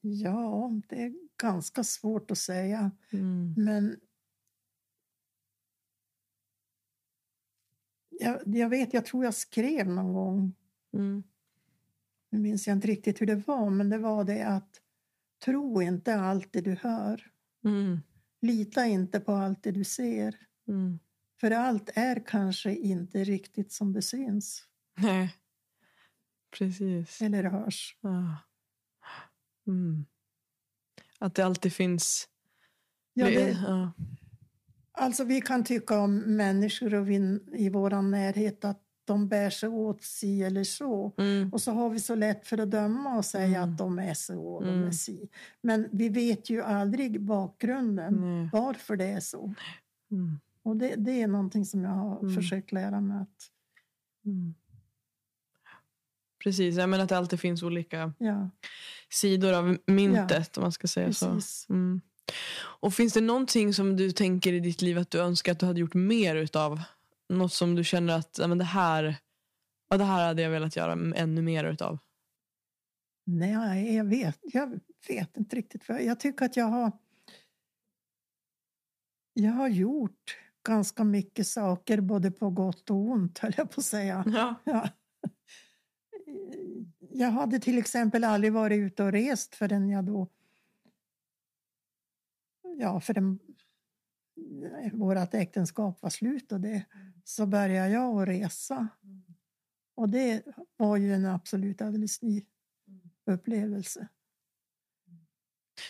Ja, 0.00 0.70
det 0.88 1.02
är 1.02 1.14
ganska 1.42 1.84
svårt 1.84 2.30
att 2.30 2.38
säga. 2.38 2.90
Mm. 3.12 3.54
Men 3.56 3.96
jag, 8.10 8.40
jag 8.46 8.68
vet, 8.68 8.94
jag 8.94 9.06
tror 9.06 9.24
jag 9.24 9.34
skrev 9.34 9.88
någon 9.88 10.12
gång, 10.12 10.54
Mm. 10.92 11.22
nu 12.30 12.38
minns 12.38 12.66
jag 12.66 12.76
inte 12.76 12.88
riktigt 12.88 13.20
hur 13.20 13.26
det 13.26 13.42
var, 13.46 13.70
men 13.70 13.90
det 13.90 13.98
var 13.98 14.24
det 14.24 14.46
att 14.46 14.80
tro 15.44 15.82
inte 15.82 16.14
allt 16.14 16.52
det 16.52 16.60
du 16.60 16.74
hör. 16.74 17.30
Mm. 17.64 18.00
Lita 18.40 18.86
inte 18.86 19.20
på 19.20 19.32
allt 19.32 19.62
det 19.62 19.70
du 19.70 19.84
ser. 19.84 20.36
Mm. 20.68 20.98
För 21.40 21.50
allt 21.50 21.90
är 21.94 22.26
kanske 22.26 22.74
inte 22.74 23.24
riktigt 23.24 23.72
som 23.72 23.92
det 23.92 24.02
syns 24.02 24.66
Nej, 24.96 25.34
precis. 26.58 27.22
eller 27.22 27.44
hörs. 27.44 27.96
Ja. 28.00 28.36
Mm. 29.66 30.06
Att 31.18 31.34
det 31.34 31.42
alltid 31.42 31.72
finns... 31.72 32.28
Ja, 33.12 33.26
det, 33.26 33.50
ja. 33.50 33.92
alltså 34.92 35.24
vi 35.24 35.40
kan 35.40 35.64
tycka 35.64 35.98
om 35.98 36.18
människor 36.18 36.94
och 36.94 37.10
vi, 37.10 37.40
i 37.52 37.68
vår 37.68 38.02
närhet 38.02 38.64
att 38.64 38.82
de 39.06 39.28
bär 39.28 39.50
sig 39.50 39.68
åt 39.68 40.02
si 40.02 40.42
eller 40.42 40.64
så. 40.64 41.12
Mm. 41.18 41.52
Och 41.52 41.60
så 41.60 41.72
har 41.72 41.90
vi 41.90 42.00
så 42.00 42.14
lätt 42.14 42.46
för 42.46 42.58
att 42.58 42.70
döma 42.70 43.16
och 43.16 43.24
säga 43.24 43.58
Mm. 43.58 43.72
att 43.72 43.78
de 43.78 43.98
är 43.98 44.14
så 44.14 44.40
och 44.40 44.64
de 44.64 44.70
Mm. 44.74 44.86
är 44.88 44.92
si. 44.92 45.28
Men 45.62 45.88
vi 45.92 46.08
vet 46.08 46.50
ju 46.50 46.62
aldrig 46.62 47.20
bakgrunden, 47.20 48.48
varför 48.52 48.96
det 48.96 49.04
är 49.06 49.20
så. 49.20 49.54
Mm. 50.10 50.38
Och 50.62 50.76
det, 50.76 50.94
det 50.96 51.22
är 51.22 51.26
någonting 51.26 51.64
som 51.64 51.84
jag 51.84 51.90
har 51.90 52.20
Mm. 52.20 52.34
försökt 52.34 52.72
lära 52.72 53.00
mig 53.00 53.16
att. 53.22 53.50
Precis, 56.44 56.76
jag 56.76 56.88
menar 56.88 57.02
att 57.04 57.08
det 57.08 57.16
alltid 57.18 57.40
finns 57.40 57.62
olika 57.62 58.12
ja, 58.18 58.50
sidor 59.10 59.52
av 59.52 59.78
myntet 59.86 60.56
om 60.56 60.62
man 60.62 60.72
ska 60.72 60.86
säga 60.88 61.06
precis. 61.06 61.50
så. 61.66 61.72
Mm. 61.72 62.00
Och 62.80 62.94
finns 62.94 63.12
det 63.12 63.20
någonting 63.20 63.74
som 63.74 63.96
du 63.96 64.10
tänker 64.10 64.52
i 64.52 64.60
ditt 64.60 64.82
liv 64.82 64.98
att 64.98 65.10
du 65.10 65.18
önskar 65.20 65.52
att 65.52 65.58
du 65.60 65.66
hade 65.66 65.80
gjort 65.80 65.94
mer 65.94 66.36
utav? 66.36 66.80
Något 67.28 67.52
som 67.52 67.74
du 67.74 67.84
känner 67.84 68.18
att 68.18 68.38
ja, 68.38 68.46
men 68.46 68.58
det, 68.58 68.64
här, 68.64 69.16
ja, 69.88 69.96
det 69.96 70.04
här 70.04 70.26
hade 70.26 70.42
jag 70.42 70.50
velat 70.50 70.76
göra 70.76 70.92
ännu 70.92 71.42
mer 71.42 71.64
utav? 71.64 71.98
Nej, 73.24 73.94
jag 73.94 74.04
vet, 74.04 74.38
jag 74.42 74.80
vet 75.08 75.36
inte 75.36 75.56
riktigt. 75.56 75.84
För 75.84 75.98
jag 75.98 76.20
tycker 76.20 76.44
att 76.44 76.56
jag 76.56 76.66
har, 76.66 76.92
jag 79.32 79.52
har 79.52 79.68
gjort 79.68 80.38
ganska 80.66 81.04
mycket 81.04 81.46
saker, 81.46 82.00
både 82.00 82.30
på 82.30 82.50
gott 82.50 82.90
och 82.90 82.96
ont, 82.96 83.38
höll 83.38 83.54
jag 83.56 83.70
på 83.70 83.80
att 83.80 83.84
säga. 83.84 84.24
Ja. 84.26 84.54
Ja. 84.64 84.88
Jag 87.10 87.30
hade 87.30 87.58
till 87.58 87.78
exempel 87.78 88.24
aldrig 88.24 88.52
varit 88.52 88.78
ute 88.78 89.02
och 89.04 89.12
rest 89.12 89.54
förrän 89.54 89.88
jag 89.88 90.04
då... 90.04 90.28
Ja, 92.78 93.00
förrän 93.00 93.38
vårt 94.92 95.34
äktenskap 95.34 96.02
var 96.02 96.10
slut 96.10 96.52
och 96.52 96.60
det, 96.60 96.84
så 97.28 97.46
började 97.46 97.88
jag 97.90 98.22
att 98.22 98.28
resa. 98.28 98.88
Och 99.94 100.08
det 100.08 100.42
var 100.76 100.96
ju 100.96 101.14
en 101.14 101.26
absolut 101.26 101.82
alldeles 101.82 102.22
ny 102.22 102.44
upplevelse. 103.26 104.08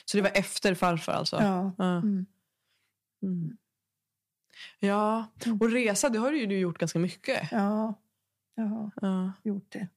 Så 0.05 0.17
det 0.17 0.23
var 0.23 0.31
efter 0.35 0.75
farfar 0.75 1.13
alltså? 1.13 1.37
Ja. 1.37 1.73
Ja. 1.79 1.97
Mm. 1.97 2.27
Mm. 3.23 3.57
Ja, 4.79 5.27
och 5.61 5.71
resa 5.71 6.09
det 6.09 6.19
har 6.19 6.33
ju 6.33 6.47
du 6.47 6.59
gjort 6.59 6.79
ganska 6.79 6.99
mycket. 6.99 7.49
Ja, 7.53 7.95
jag 8.55 8.65
har 8.65 8.91
Ja. 9.01 9.33
gjort 9.43 9.73
det. 9.73 9.89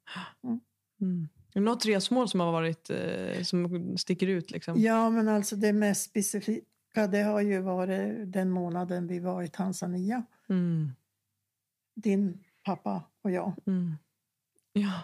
Mm. 1.02 1.28
Något 1.56 1.86
resmål 1.86 2.30
som 2.30 2.40
har 2.40 2.52
varit 2.52 2.90
eh, 2.90 3.44
som 3.44 3.98
sticker 3.98 4.28
ut 4.28 4.52
liksom? 4.52 4.80
Ja, 4.82 5.10
men 5.10 5.28
alltså 5.28 5.56
det 5.56 5.74
mest 5.74 6.10
specifika 6.10 7.08
det 7.12 7.24
har 7.24 7.42
ju 7.42 7.60
varit 7.62 8.34
den 8.34 8.50
månaden 8.50 9.08
vi 9.08 9.20
var 9.20 9.44
i 9.44 9.48
Tanzania. 9.48 10.24
Mm. 10.50 10.92
Din 11.96 12.44
pappa 12.64 13.04
och 13.22 13.32
jag. 13.32 13.54
Mm. 13.68 13.96
Ja. 14.74 15.02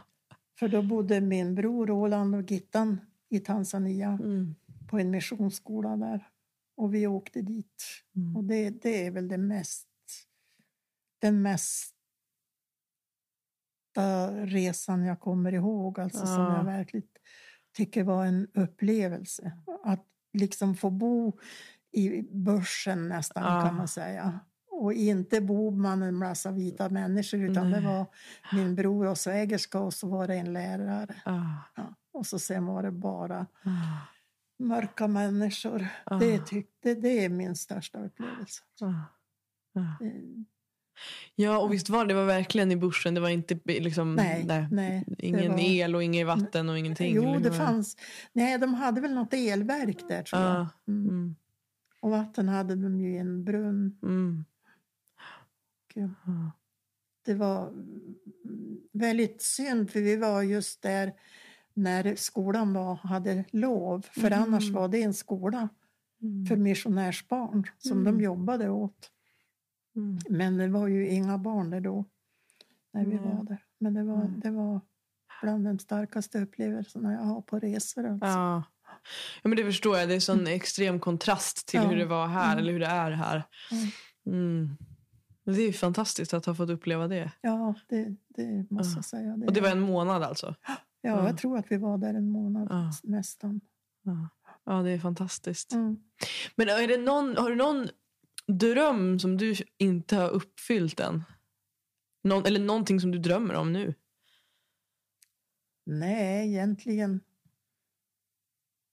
För 0.59 0.67
då 0.67 0.81
bodde 0.81 1.21
min 1.21 1.55
bror 1.55 1.87
Roland 1.87 2.35
och 2.35 2.51
Gittan 2.51 3.01
i 3.29 3.39
Tanzania 3.39 4.07
Mm. 4.23 4.55
på 4.89 4.99
en 4.99 5.11
missionsskola 5.11 5.97
där. 5.97 6.27
Och 6.77 6.93
vi 6.93 7.07
åkte 7.07 7.41
dit. 7.41 7.83
Mm. 8.15 8.35
Och 8.35 8.43
det, 8.43 8.69
det 8.69 9.05
är 9.05 9.11
väl 9.11 9.27
det 9.27 9.37
mest, 9.37 9.87
den 11.21 11.41
mesta 11.41 11.91
resan 14.45 15.03
jag 15.05 15.19
kommer 15.19 15.53
ihåg. 15.53 15.99
Alltså 15.99 16.25
som 16.25 16.41
Ja. 16.41 16.57
jag 16.57 16.63
verkligen 16.63 17.07
tycker 17.73 18.03
var 18.03 18.25
en 18.25 18.47
upplevelse. 18.53 19.51
Att 19.83 20.05
liksom 20.33 20.75
få 20.75 20.89
bo 20.89 21.39
i 21.91 22.21
börsen 22.21 23.07
nästan 23.09 23.43
Ja. 23.43 23.61
kan 23.67 23.75
man 23.75 23.87
säga. 23.87 24.39
Och 24.81 24.93
inte 24.93 25.41
bo 25.41 25.71
bland 25.71 26.03
en 26.03 26.15
massa 26.15 26.51
vita 26.51 26.89
människor 26.89 27.39
utan 27.39 27.71
det 27.71 27.79
Nej. 27.79 27.85
var 27.87 28.05
min 28.53 28.75
bror 28.75 29.07
och 29.07 29.17
svägerska 29.17 29.79
och 29.79 29.93
så 29.93 30.07
var 30.07 30.27
det 30.27 30.35
en 30.35 30.53
lärare. 30.53 31.15
Ah. 31.25 31.41
Ja. 31.75 31.95
Och 32.13 32.25
så 32.25 32.39
sen 32.39 32.65
var 32.65 32.83
det 32.83 32.91
bara 32.91 33.39
Ah. 33.63 34.07
mörka 34.59 35.07
människor. 35.07 35.87
Ah. 36.03 36.17
Det, 36.19 36.45
tyck, 36.45 36.69
det, 36.83 36.93
det 36.95 37.25
är 37.25 37.29
min 37.29 37.55
största 37.55 37.99
upplevelse. 38.05 38.61
Det- 38.79 40.45
Ja, 41.35 41.57
och 41.57 41.73
visst 41.73 41.89
var 41.89 42.05
det, 42.05 42.13
det 42.13 42.19
var 42.19 42.25
verkligen 42.25 42.71
i 42.71 42.75
bushen. 42.75 43.13
Det 43.13 43.19
var 43.21 43.29
inte 43.29 43.59
liksom, 43.65 44.15
Nej, 44.15 44.45
nej, 44.71 45.03
det 45.07 45.25
ingen 45.25 45.51
var- 45.51 45.59
el 45.59 45.95
och 45.95 46.03
inget 46.03 46.27
vatten 46.27 46.69
och 46.69 46.77
ingenting. 46.79 47.15
Jo, 47.15 47.23
eller 47.23 47.39
det 47.39 47.51
fanns. 47.53 47.97
Nej, 48.33 48.57
de 48.57 48.73
hade 48.73 49.01
väl 49.01 49.13
något 49.13 49.33
elverk 49.33 50.07
där 50.07 50.23
tror 50.23 50.41
jag. 50.41 50.51
Ah. 50.51 50.67
Mm. 50.87 51.09
Mm. 51.09 51.35
Och 52.01 52.09
vatten 52.11 52.49
hade 52.49 52.75
de 52.75 52.99
ju 52.99 53.13
i 53.13 53.17
en 53.17 53.43
brunn. 53.43 53.99
Mm. 54.03 54.45
Det 57.25 57.33
var 57.33 57.73
väldigt 58.93 59.41
synd 59.41 59.89
för 59.91 60.01
vi 60.01 60.15
var 60.15 60.41
just 60.41 60.81
där 60.81 61.13
när 61.73 62.15
skolan 62.15 62.73
var, 62.73 62.95
hade 62.95 63.43
lov. 63.51 64.01
För 64.11 64.29
Mhm. 64.31 64.41
annars 64.43 64.69
var 64.69 64.87
det 64.87 65.03
en 65.03 65.13
skola 65.13 65.69
för 66.47 66.55
missionärsbarn 66.55 67.63
som 67.77 67.99
Mm. 68.01 68.03
de 68.17 68.23
jobbade 68.23 68.69
åt. 68.69 69.11
Mm. 69.95 70.17
Men 70.29 70.57
det 70.57 70.67
var 70.67 70.87
ju 70.87 71.07
inga 71.09 71.37
barn 71.37 71.69
där 71.69 71.79
då, 71.81 72.05
när 72.93 73.05
vi 73.05 73.17
var 73.17 73.43
där. 73.43 73.63
Men 73.79 73.93
det 73.93 74.03
var, 74.03 74.25
Mm. 74.25 74.39
det 74.39 74.51
var 74.51 74.81
bland 75.41 75.65
de 75.65 75.79
starkaste 75.79 76.39
upplevelserna 76.41 77.13
jag 77.13 77.21
har 77.21 77.41
på 77.41 77.59
resor. 77.59 78.05
Alltså. 78.07 78.27
Ja. 78.27 78.63
ja, 79.43 79.49
men 79.49 79.55
det 79.57 79.63
förstår 79.63 79.97
jag. 79.97 80.09
Det 80.09 80.15
är 80.15 80.19
sån 80.19 80.47
extrem 80.47 80.99
kontrast 80.99 81.67
till 81.67 81.79
Ja. 81.83 81.87
hur 81.89 81.97
det 81.97 82.05
var 82.05 82.27
här, 82.27 82.51
Mm. 82.51 82.57
eller 82.63 82.71
hur 82.73 82.79
det 82.79 82.85
är 82.85 83.11
här. 83.11 83.43
Mm. 84.25 84.77
Det 85.45 85.51
är 85.61 85.67
ju 85.67 85.73
fantastiskt 85.73 86.33
att 86.33 86.45
ha 86.45 86.55
fått 86.55 86.69
uppleva 86.69 87.07
det. 87.07 87.31
Ja, 87.41 87.75
det, 87.87 88.15
det 88.27 88.65
måste 88.71 88.91
Ja. 88.91 88.97
jag 88.97 89.05
säga. 89.05 89.37
Det, 89.37 89.45
Och 89.47 89.53
det 89.53 89.61
var 89.61 89.69
en 89.69 89.79
månad 89.81 90.23
alltså? 90.23 90.55
ja, 90.67 90.75
Ja. 91.01 91.27
jag 91.27 91.37
tror 91.37 91.57
att 91.57 91.71
vi 91.71 91.77
var 91.77 91.97
där 91.97 92.13
en 92.13 92.29
månad 92.29 92.67
Ja. 92.69 92.91
nästan. 93.03 93.61
Ja, 94.03 94.29
ja 94.65 94.81
det 94.81 94.91
är 94.91 94.99
fantastiskt. 94.99 95.73
Mm. 95.73 95.97
Men 96.55 96.69
är 96.69 96.87
det 96.87 96.97
någon, 96.97 97.37
har 97.37 97.49
du 97.49 97.55
någon 97.55 97.87
dröm 98.47 99.19
som 99.19 99.37
du 99.37 99.55
inte 99.77 100.15
har 100.15 100.29
uppfyllt 100.29 100.99
än? 100.99 101.23
Någon, 102.23 102.45
eller 102.45 102.59
någonting 102.59 102.99
som 102.99 103.11
du 103.11 103.19
drömmer 103.19 103.53
om 103.53 103.73
nu? 103.73 103.93
Nej, 105.85 106.47
egentligen 106.49 107.19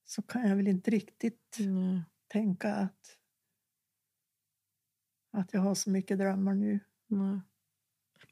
så 0.04 0.22
kan 0.22 0.48
jag 0.48 0.56
väl 0.56 0.68
inte 0.68 0.90
riktigt 0.90 1.56
Mm. 1.58 2.00
tänka 2.28 2.74
att, 2.74 3.16
att 5.32 5.52
jag 5.52 5.60
har 5.60 5.74
så 5.74 5.90
mycket 5.90 6.18
drömmar 6.18 6.54
nu. 6.54 6.80
Nej. 7.06 7.40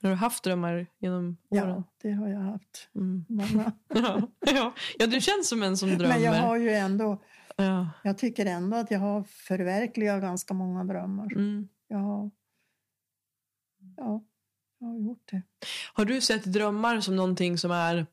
Men 0.00 0.10
har 0.10 0.10
du 0.10 0.16
haft 0.16 0.44
drömmar 0.44 0.86
genom 0.98 1.36
åren? 1.48 1.68
Ja, 1.68 1.84
det 2.02 2.12
har 2.12 2.28
jag 2.28 2.40
haft. 2.40 2.88
Mm. 2.94 3.24
Många. 3.28 3.72
Ja. 3.94 4.28
ja. 4.40 4.74
ja, 4.98 5.06
du 5.06 5.20
känns 5.20 5.48
som 5.48 5.62
en 5.62 5.76
som 5.76 5.88
drömmer. 5.88 6.14
Men 6.14 6.22
jag 6.22 6.32
har 6.32 6.56
ju 6.56 6.70
ändå, 6.70 7.22
ja. 7.56 7.90
jag 8.04 8.18
tycker 8.18 8.46
ändå 8.46 8.76
att 8.76 8.90
jag 8.90 8.98
har 8.98 9.22
förverkligat 9.22 10.20
ganska 10.20 10.54
många 10.54 10.84
drömmar. 10.84 11.32
Mm. 11.32 11.68
Jag 11.88 11.98
har, 11.98 12.30
ja, 13.96 14.24
jag 14.78 14.88
har 14.88 14.98
gjort 14.98 15.30
det. 15.30 15.42
Har 15.92 16.04
du 16.04 16.20
sett 16.20 16.44
drömmar 16.44 17.00
som 17.00 17.16
någonting 17.16 17.58
som 17.58 17.70
är... 17.70 18.06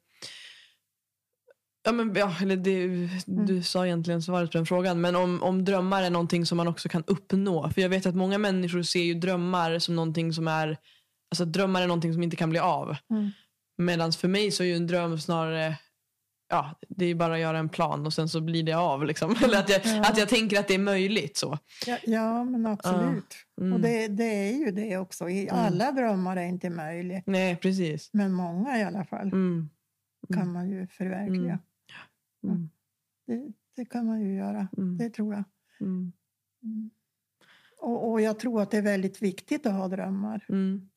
Ja, 1.87 1.91
men, 1.93 2.13
ja, 2.15 2.35
eller 2.41 2.55
det, 2.55 2.87
du 3.25 3.51
Mm. 3.51 3.63
sa 3.63 3.85
egentligen 3.85 4.21
svaret 4.21 4.51
på 4.51 4.57
den 4.57 4.65
frågan. 4.65 5.01
Men 5.01 5.15
om, 5.15 5.43
om 5.43 5.65
drömmar 5.65 6.03
är 6.03 6.09
någonting 6.09 6.45
som 6.45 6.57
man 6.57 6.67
också 6.67 6.89
kan 6.89 7.03
uppnå. 7.07 7.69
För 7.69 7.81
jag 7.81 7.89
vet 7.89 8.05
att 8.05 8.15
många 8.15 8.37
människor 8.37 8.83
ser 8.83 9.03
ju 9.03 9.13
drömmar 9.13 9.79
som 9.79 9.95
någonting 9.95 10.33
som 10.33 10.47
är... 10.47 10.77
Alltså 11.31 11.45
drömmar 11.45 11.81
är 11.81 11.87
någonting 11.87 12.13
som 12.13 12.23
inte 12.23 12.35
kan 12.35 12.49
bli 12.49 12.59
av. 12.59 12.95
Mm. 13.11 13.29
Medan 13.77 14.11
för 14.11 14.27
mig 14.27 14.51
så 14.51 14.63
är 14.63 14.67
ju 14.67 14.75
en 14.75 14.87
dröm 14.87 15.19
snarare... 15.19 15.75
Ja, 16.49 16.79
det 16.89 17.05
är 17.05 17.15
bara 17.15 17.33
att 17.33 17.39
göra 17.39 17.57
en 17.59 17.69
plan 17.69 18.05
och 18.05 18.13
sen 18.13 18.29
så 18.29 18.41
blir 18.41 18.63
det 18.63 18.73
av. 18.73 19.05
Liksom. 19.05 19.35
Eller 19.43 19.59
att 19.59 19.69
jag, 19.69 19.81
Ja. 19.85 20.01
att 20.01 20.17
jag 20.17 20.29
tänker 20.29 20.59
att 20.59 20.67
det 20.67 20.73
är 20.73 20.79
möjligt. 20.79 21.37
så. 21.37 21.57
Ja, 21.85 21.97
ja 22.03 22.43
men 22.43 22.65
absolut. 22.65 23.35
Mm. 23.61 23.73
Och 23.73 23.79
det, 23.79 24.07
det 24.07 24.23
är 24.49 24.53
ju 24.65 24.71
det 24.71 24.97
också. 24.97 25.27
Mm. 25.29 25.47
Alla 25.51 25.91
drömmar 25.91 26.37
är 26.37 26.45
inte 26.45 26.69
möjliga. 26.69 27.21
Nej, 27.25 27.55
precis. 27.55 28.09
Men 28.13 28.31
många 28.33 28.79
i 28.79 28.83
alla 28.83 29.05
fall 29.05 29.27
Mm. 29.27 29.69
kan 30.33 30.51
man 30.51 30.69
ju 30.69 30.87
förverkliga. 30.87 31.59
Mm. 32.51 32.69
Det, 33.25 33.53
det 33.75 33.85
kan 33.85 34.05
man 34.05 34.21
ju 34.21 34.35
göra. 34.35 34.67
Mm. 34.77 34.97
Det 34.97 35.09
tror 35.09 35.33
jag. 35.33 35.43
Mm. 35.79 36.11
Mm. 36.63 36.89
Och, 37.81 38.11
och 38.11 38.21
jag 38.21 38.39
tror 38.39 38.61
att 38.61 38.71
det 38.71 38.77
är 38.77 38.81
väldigt 38.81 39.21
viktigt 39.21 39.65
att 39.65 39.73
ha 39.73 39.87
drömmar. 39.87 40.45
Mm. 40.49 40.89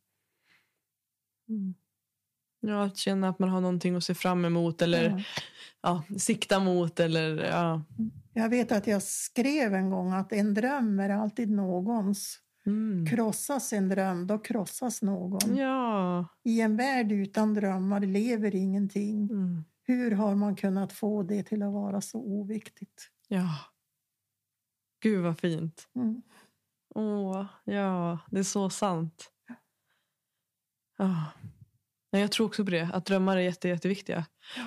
Mm. 1.48 1.74
Ja, 2.60 2.84
att 2.84 2.96
känna 2.96 3.28
att 3.28 3.38
man 3.38 3.48
har 3.48 3.60
någonting 3.60 3.96
att 3.96 4.04
se 4.04 4.14
fram 4.14 4.44
emot 4.44 4.82
eller 4.82 5.10
Ja. 5.10 5.22
ja, 6.10 6.18
sikta 6.18 6.60
mot. 6.60 7.00
Eller, 7.00 7.44
ja. 7.44 7.82
Jag 8.32 8.48
vet 8.48 8.72
att 8.72 8.86
jag 8.86 9.02
skrev 9.02 9.74
en 9.74 9.90
gång 9.90 10.12
att 10.12 10.32
en 10.32 10.54
dröm 10.54 11.00
är 11.00 11.10
alltid 11.10 11.50
någons. 11.50 12.38
Mm. 12.66 13.06
Krossas 13.06 13.72
en 13.72 13.88
dröm, 13.88 14.26
då 14.26 14.38
krossas 14.38 15.02
någon. 15.02 15.56
ja. 15.56 16.28
I 16.44 16.60
en 16.60 16.76
värld 16.76 17.12
utan 17.12 17.54
drömmar 17.54 18.00
lever 18.00 18.54
ingenting. 18.54 19.30
Mm. 19.30 19.64
Hur 19.90 20.10
har 20.10 20.34
man 20.34 20.56
kunnat 20.56 20.92
få 20.92 21.22
det 21.22 21.42
till 21.42 21.62
att 21.62 21.72
vara 21.72 22.00
så 22.00 22.18
oviktigt? 22.18 23.10
ja. 23.28 23.48
Gud 25.02 25.22
vad 25.24 25.38
fint. 25.38 25.88
Mm. 25.96 26.22
Åh, 26.94 27.46
ja, 27.64 28.18
det 28.30 28.38
är 28.38 28.42
så 28.42 28.70
sant. 28.70 29.30
Ja. 30.98 31.24
Nej, 32.12 32.22
jag 32.22 32.32
tror 32.32 32.46
också 32.46 32.64
på 32.64 32.70
det, 32.70 32.90
att 32.92 33.04
drömmar 33.06 33.36
är 33.36 33.40
jätte, 33.40 33.68
jätteviktiga. 33.68 34.26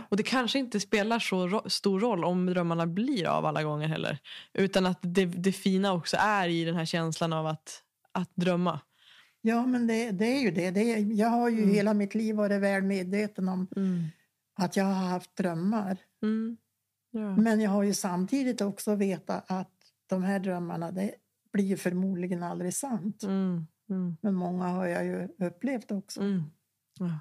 Och 0.10 0.18
det 0.18 0.24
kanske 0.24 0.60
inte 0.60 0.80
spelar 0.80 1.20
så 1.20 1.48
ro- 1.48 1.70
stor 1.70 2.00
roll 2.00 2.24
om 2.26 2.46
drömmarna 2.46 2.88
blir 2.88 3.28
av 3.28 3.46
alla 3.46 3.64
gånger 3.64 3.88
heller. 3.88 4.20
Utan 4.54 4.86
att 4.86 5.00
det, 5.02 5.26
det 5.26 5.52
fina 5.52 5.94
också 5.94 6.18
är 6.20 6.48
i 6.50 6.64
den 6.66 6.76
här 6.76 6.86
känslan 6.86 7.34
av 7.34 7.48
att, 7.48 7.84
att 8.12 8.32
drömma. 8.36 8.80
Ja, 9.42 9.66
men 9.66 9.88
det, 9.88 10.12
det 10.12 10.26
är 10.26 10.40
ju 10.42 10.52
det. 10.52 10.72
det 10.72 10.82
är, 10.94 11.20
jag 11.20 11.28
har 11.30 11.50
ju 11.50 11.58
Mm. 11.64 11.76
hela 11.76 11.94
mitt 11.94 12.16
liv 12.16 12.36
varit 12.36 12.62
väl 12.62 12.84
medveten 12.84 13.50
om 13.50 13.68
Mm. 13.76 14.04
Att 14.56 14.78
jag 14.78 14.86
har 14.86 14.94
haft 14.94 15.36
drömmar. 15.36 15.98
Mm. 16.24 16.58
Ja. 17.12 17.36
Men 17.36 17.60
jag 17.62 17.72
har 17.72 17.84
ju 17.84 17.94
samtidigt 17.94 18.62
också 18.62 18.96
vetat 18.96 19.52
att 19.52 19.72
de 20.08 20.24
här 20.24 20.40
drömmarna, 20.40 20.92
det 20.92 21.16
blir 21.54 21.66
ju 21.66 21.78
förmodligen 21.78 22.44
aldrig 22.44 22.74
sant. 22.74 23.24
Mm. 23.24 23.68
Mm. 23.90 24.18
Men 24.22 24.34
många 24.34 24.68
har 24.68 24.88
jag 24.88 25.06
ju 25.06 25.28
upplevt 25.48 25.92
också. 25.92 26.22
Mm. 26.22 26.44
Ja. 27.00 27.20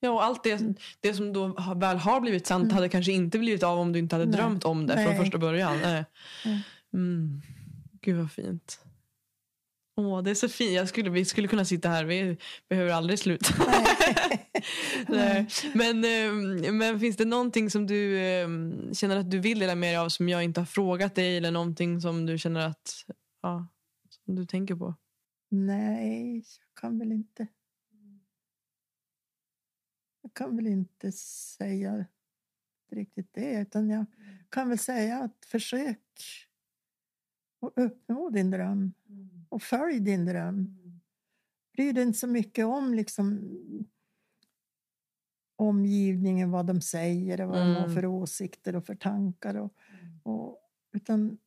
ja, 0.00 0.10
och 0.10 0.24
allt 0.24 0.44
det, 0.44 0.74
det 1.00 1.14
som 1.14 1.32
då 1.32 1.74
väl 1.76 1.96
har 1.96 2.20
blivit 2.20 2.46
sant 2.46 2.62
Mm. 2.64 2.74
hade 2.74 2.88
kanske 2.88 3.12
inte 3.12 3.38
blivit 3.38 3.62
av 3.62 3.78
om 3.78 3.92
du 3.92 3.98
inte 3.98 4.14
hade 4.16 4.26
Nej. 4.26 4.34
drömt 4.34 4.64
om 4.64 4.86
det 4.86 4.92
från 4.94 5.04
Nej. 5.04 5.18
första 5.18 5.38
början. 5.38 5.78
Nej. 5.82 6.04
Mm. 6.44 6.58
Mm. 6.94 7.42
Gud 8.00 8.16
vad 8.16 8.32
fint. 8.32 8.84
Åh, 9.96 10.22
det 10.22 10.30
är 10.30 10.34
så 10.34 10.48
fint. 10.48 10.72
Jag 10.72 10.88
skulle, 10.88 11.10
vi 11.10 11.24
skulle 11.24 11.48
kunna 11.48 11.64
sitta 11.64 11.88
här. 11.88 12.04
Vi 12.04 12.36
behöver 12.68 12.92
aldrig 12.92 13.18
sluta. 13.18 13.54
Nej. 15.08 15.48
Men, 15.74 16.04
ehm, 16.04 16.78
men 16.78 17.00
finns 17.00 17.16
det 17.16 17.24
någonting 17.24 17.70
som 17.70 17.86
du 17.86 18.18
ehm, 18.18 18.94
känner 18.94 19.16
att 19.16 19.30
du 19.30 19.38
vill 19.38 19.58
dela 19.58 19.74
med 19.74 19.88
dig 19.88 19.96
av 19.96 20.08
som 20.08 20.28
jag 20.28 20.44
inte 20.44 20.60
har 20.60 20.66
frågat 20.66 21.14
dig 21.14 21.36
eller 21.36 21.50
någonting 21.50 22.00
som 22.00 22.26
du 22.26 22.38
känner 22.38 22.60
att 22.60 23.04
ja, 23.42 23.68
som 24.08 24.34
du 24.34 24.46
tänker 24.46 24.74
på? 24.74 24.94
Nej, 25.48 26.34
jag 26.36 26.80
kan 26.80 26.98
väl 26.98 27.12
inte. 27.12 27.46
Jag 30.22 30.34
kan 30.34 30.56
väl 30.56 30.66
inte 30.66 31.12
säga 31.12 32.06
riktigt 32.90 33.28
det, 33.32 33.60
utan 33.60 33.90
jag 33.90 34.06
kan 34.48 34.68
väl 34.68 34.78
säga 34.78 35.18
att 35.18 35.44
försök 35.46 35.98
att 37.60 37.72
uppnå 37.76 38.30
din 38.30 38.50
dröm 38.50 38.92
och 39.48 39.62
följ 39.62 40.00
din 40.00 40.24
dröm. 40.24 40.78
Bry 41.72 41.92
dig 41.92 42.02
inte 42.02 42.18
så 42.18 42.26
mycket 42.26 42.66
om 42.66 42.94
liksom 42.94 43.40
omgivningen, 45.62 46.50
vad 46.50 46.66
de 46.66 46.80
säger 46.80 47.40
och 47.40 47.48
vad 47.48 47.58
de 47.58 47.74
har 47.74 47.82
Mm. 47.84 47.94
för 47.94 48.06
åsikter 48.06 48.76
och 48.76 48.86
för 48.86 48.94
tankar. 48.94 49.54
Och, 49.54 49.74
och, 50.22 50.58
utan 50.92 51.38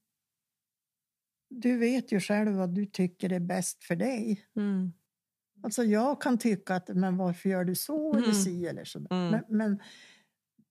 du 1.49 1.77
vet 1.77 2.11
ju 2.11 2.19
själv 2.19 2.51
vad 2.51 2.69
du 2.69 2.85
tycker 2.85 3.31
är 3.33 3.39
bäst 3.39 3.83
för 3.83 3.95
dig. 3.95 4.45
Mm. 4.55 4.93
Alltså 5.63 5.83
jag 5.83 6.21
kan 6.21 6.37
tycka 6.37 6.75
att 6.75 6.87
men 6.95 7.17
varför 7.17 7.49
gör 7.49 7.63
du 7.63 7.75
så 7.75 8.09
eller 8.13 8.23
Mm. 8.23 8.33
si 8.35 8.67
eller 8.67 8.83
så. 8.85 8.99
Mm. 8.99 9.07
Men, 9.31 9.43
men 9.49 9.79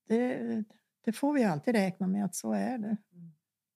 det, 0.08 0.64
det 1.04 1.12
får 1.12 1.32
vi 1.32 1.44
alltid 1.44 1.74
räkna 1.74 2.06
med 2.06 2.24
att 2.24 2.34
så 2.34 2.52
är 2.52 2.78
det. 2.78 2.96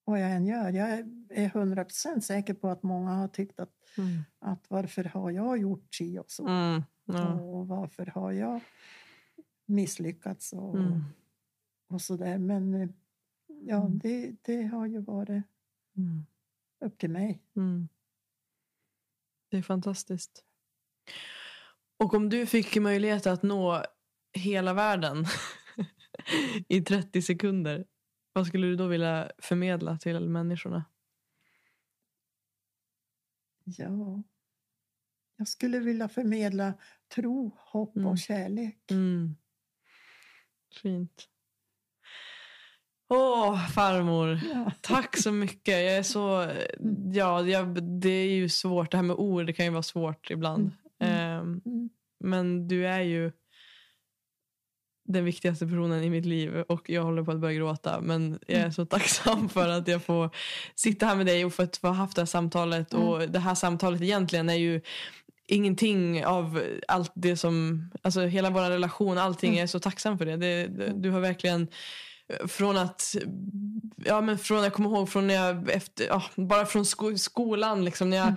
Vad 0.05 0.21
jag 0.21 0.31
än 0.33 0.47
gör. 0.47 0.71
Jag 0.73 0.89
är 1.31 1.49
hundra 1.49 1.85
procent 1.85 2.25
säker 2.25 2.55
på 2.55 2.69
att 2.69 2.83
många 2.83 3.11
har 3.11 3.29
tyckt 3.29 3.61
att, 3.61 3.71
Mm. 3.99 4.23
att 4.39 4.65
varför 4.71 5.05
har 5.05 5.31
jag 5.31 5.59
gjort 5.59 5.95
si 5.95 6.19
och 6.19 6.31
så. 6.31 6.47
Mm. 6.49 6.83
Ja. 7.05 7.35
Och 7.41 7.69
varför 7.69 8.07
har 8.07 8.33
jag 8.33 8.61
misslyckats 9.69 10.53
och, 10.53 10.79
Mm. 10.79 11.03
och 11.89 12.01
så 12.03 12.17
där. 12.17 12.39
Men 12.39 12.75
eh, 12.75 12.89
ja, 13.47 13.87
Mm. 13.87 13.99
det, 13.99 14.37
det 14.43 14.63
har 14.63 14.87
ju 14.87 14.99
varit 15.01 15.45
Mm. 15.97 16.27
upp 16.85 16.99
till 16.99 17.11
mig. 17.11 17.43
Mm. 17.57 17.89
Det 19.51 19.57
är 19.59 19.63
fantastiskt. 19.63 20.45
Och 21.97 22.15
om 22.15 22.29
du 22.29 22.47
fick 22.47 22.77
möjlighet 22.77 23.27
att 23.27 23.43
nå 23.43 23.83
hela 24.33 24.75
världen 24.75 25.25
i 26.69 26.81
30 26.81 27.23
sekunder, 27.23 27.87
vad 28.33 28.47
skulle 28.47 28.67
du 28.67 28.77
då 28.77 28.87
vilja 28.87 29.33
förmedla 29.39 29.99
till 29.99 30.29
människorna? 30.29 30.85
Ja. 33.65 34.23
Jag 35.37 35.49
skulle 35.49 35.79
vilja 35.81 36.09
förmedla 36.09 36.75
tro, 37.15 37.51
hopp 37.59 37.97
Mm. 37.97 38.09
och 38.09 38.19
kärlek. 38.19 38.91
Mm. 38.91 39.37
Fint. 40.83 41.29
Åh, 43.11 43.69
farmor. 43.69 44.41
Ja. 44.55 44.73
Tack 44.81 45.17
så 45.17 45.33
mycket. 45.33 45.75
Jag 45.75 45.97
är 45.97 46.03
så... 46.03 46.51
Ja, 47.13 47.47
jag, 47.47 47.83
det 48.01 48.11
är 48.11 48.31
ju 48.35 48.49
svårt. 48.49 48.91
Det 48.91 48.97
här 48.97 49.05
med 49.05 49.17
ord 49.17 49.47
det 49.47 49.53
kan 49.53 49.65
ju 49.67 49.73
vara 49.73 49.83
svårt 49.83 50.31
ibland. 50.31 50.71
Mm. 51.01 51.15
Ehm, 51.15 51.63
Mm. 51.67 51.91
Men 52.21 52.69
du 52.69 52.87
är 52.87 53.01
ju 53.01 53.33
den 55.05 55.25
viktigaste 55.25 55.67
personen 55.67 56.03
i 56.05 56.11
mitt 56.11 56.27
liv 56.27 56.57
och 56.57 56.91
jag 56.91 57.03
håller 57.03 57.23
på 57.23 57.31
att 57.31 57.41
börja 57.41 57.55
gråta. 57.55 58.01
Men 58.01 58.39
jag 58.47 58.61
är 58.61 58.71
så 58.71 58.87
tacksam 58.87 59.49
för 59.49 59.69
att 59.69 59.89
jag 59.89 60.03
får 60.03 60.31
sitta 60.75 61.07
här 61.07 61.17
med 61.17 61.27
dig 61.27 61.45
och 61.45 61.55
för 61.55 61.63
att 61.63 61.77
få 61.77 61.89
haft 61.89 62.17
det 62.17 62.21
här 62.21 62.27
samtalet. 62.27 62.93
Mm. 62.93 63.09
Och 63.09 63.29
det 63.29 63.39
här 63.39 63.55
samtalet 63.55 64.03
egentligen 64.03 64.49
är 64.49 64.55
ju 64.55 64.81
ingenting 65.49 66.25
av 66.27 66.63
allt 66.89 67.13
det 67.15 67.37
som, 67.37 67.85
alltså 68.03 68.21
hela 68.21 68.51
vår 68.51 68.71
relation, 68.71 69.19
allting, 69.19 69.51
Mm. 69.53 69.63
är 69.63 69.67
så 69.67 69.81
tacksam 69.81 70.19
för 70.19 70.27
det. 70.27 70.37
det, 70.37 70.67
det 70.67 70.93
du 70.97 71.11
har 71.11 71.21
verkligen 71.21 71.69
från 72.49 72.77
att, 72.77 73.17
ja 74.05 74.21
men 74.21 74.39
från 74.39 74.63
jag 74.63 74.73
kommer 74.73 74.91
ihåg 74.91 75.09
från 75.09 75.27
när 75.27 75.35
jag 75.35 75.71
efter, 75.71 76.07
ja, 76.07 76.23
bara 76.37 76.67
från 76.67 76.85
sko 76.87 77.17
skolan 77.19 77.85
liksom 77.85 78.11
när 78.11 78.17
jag 78.17 78.27
Mm. 78.27 78.37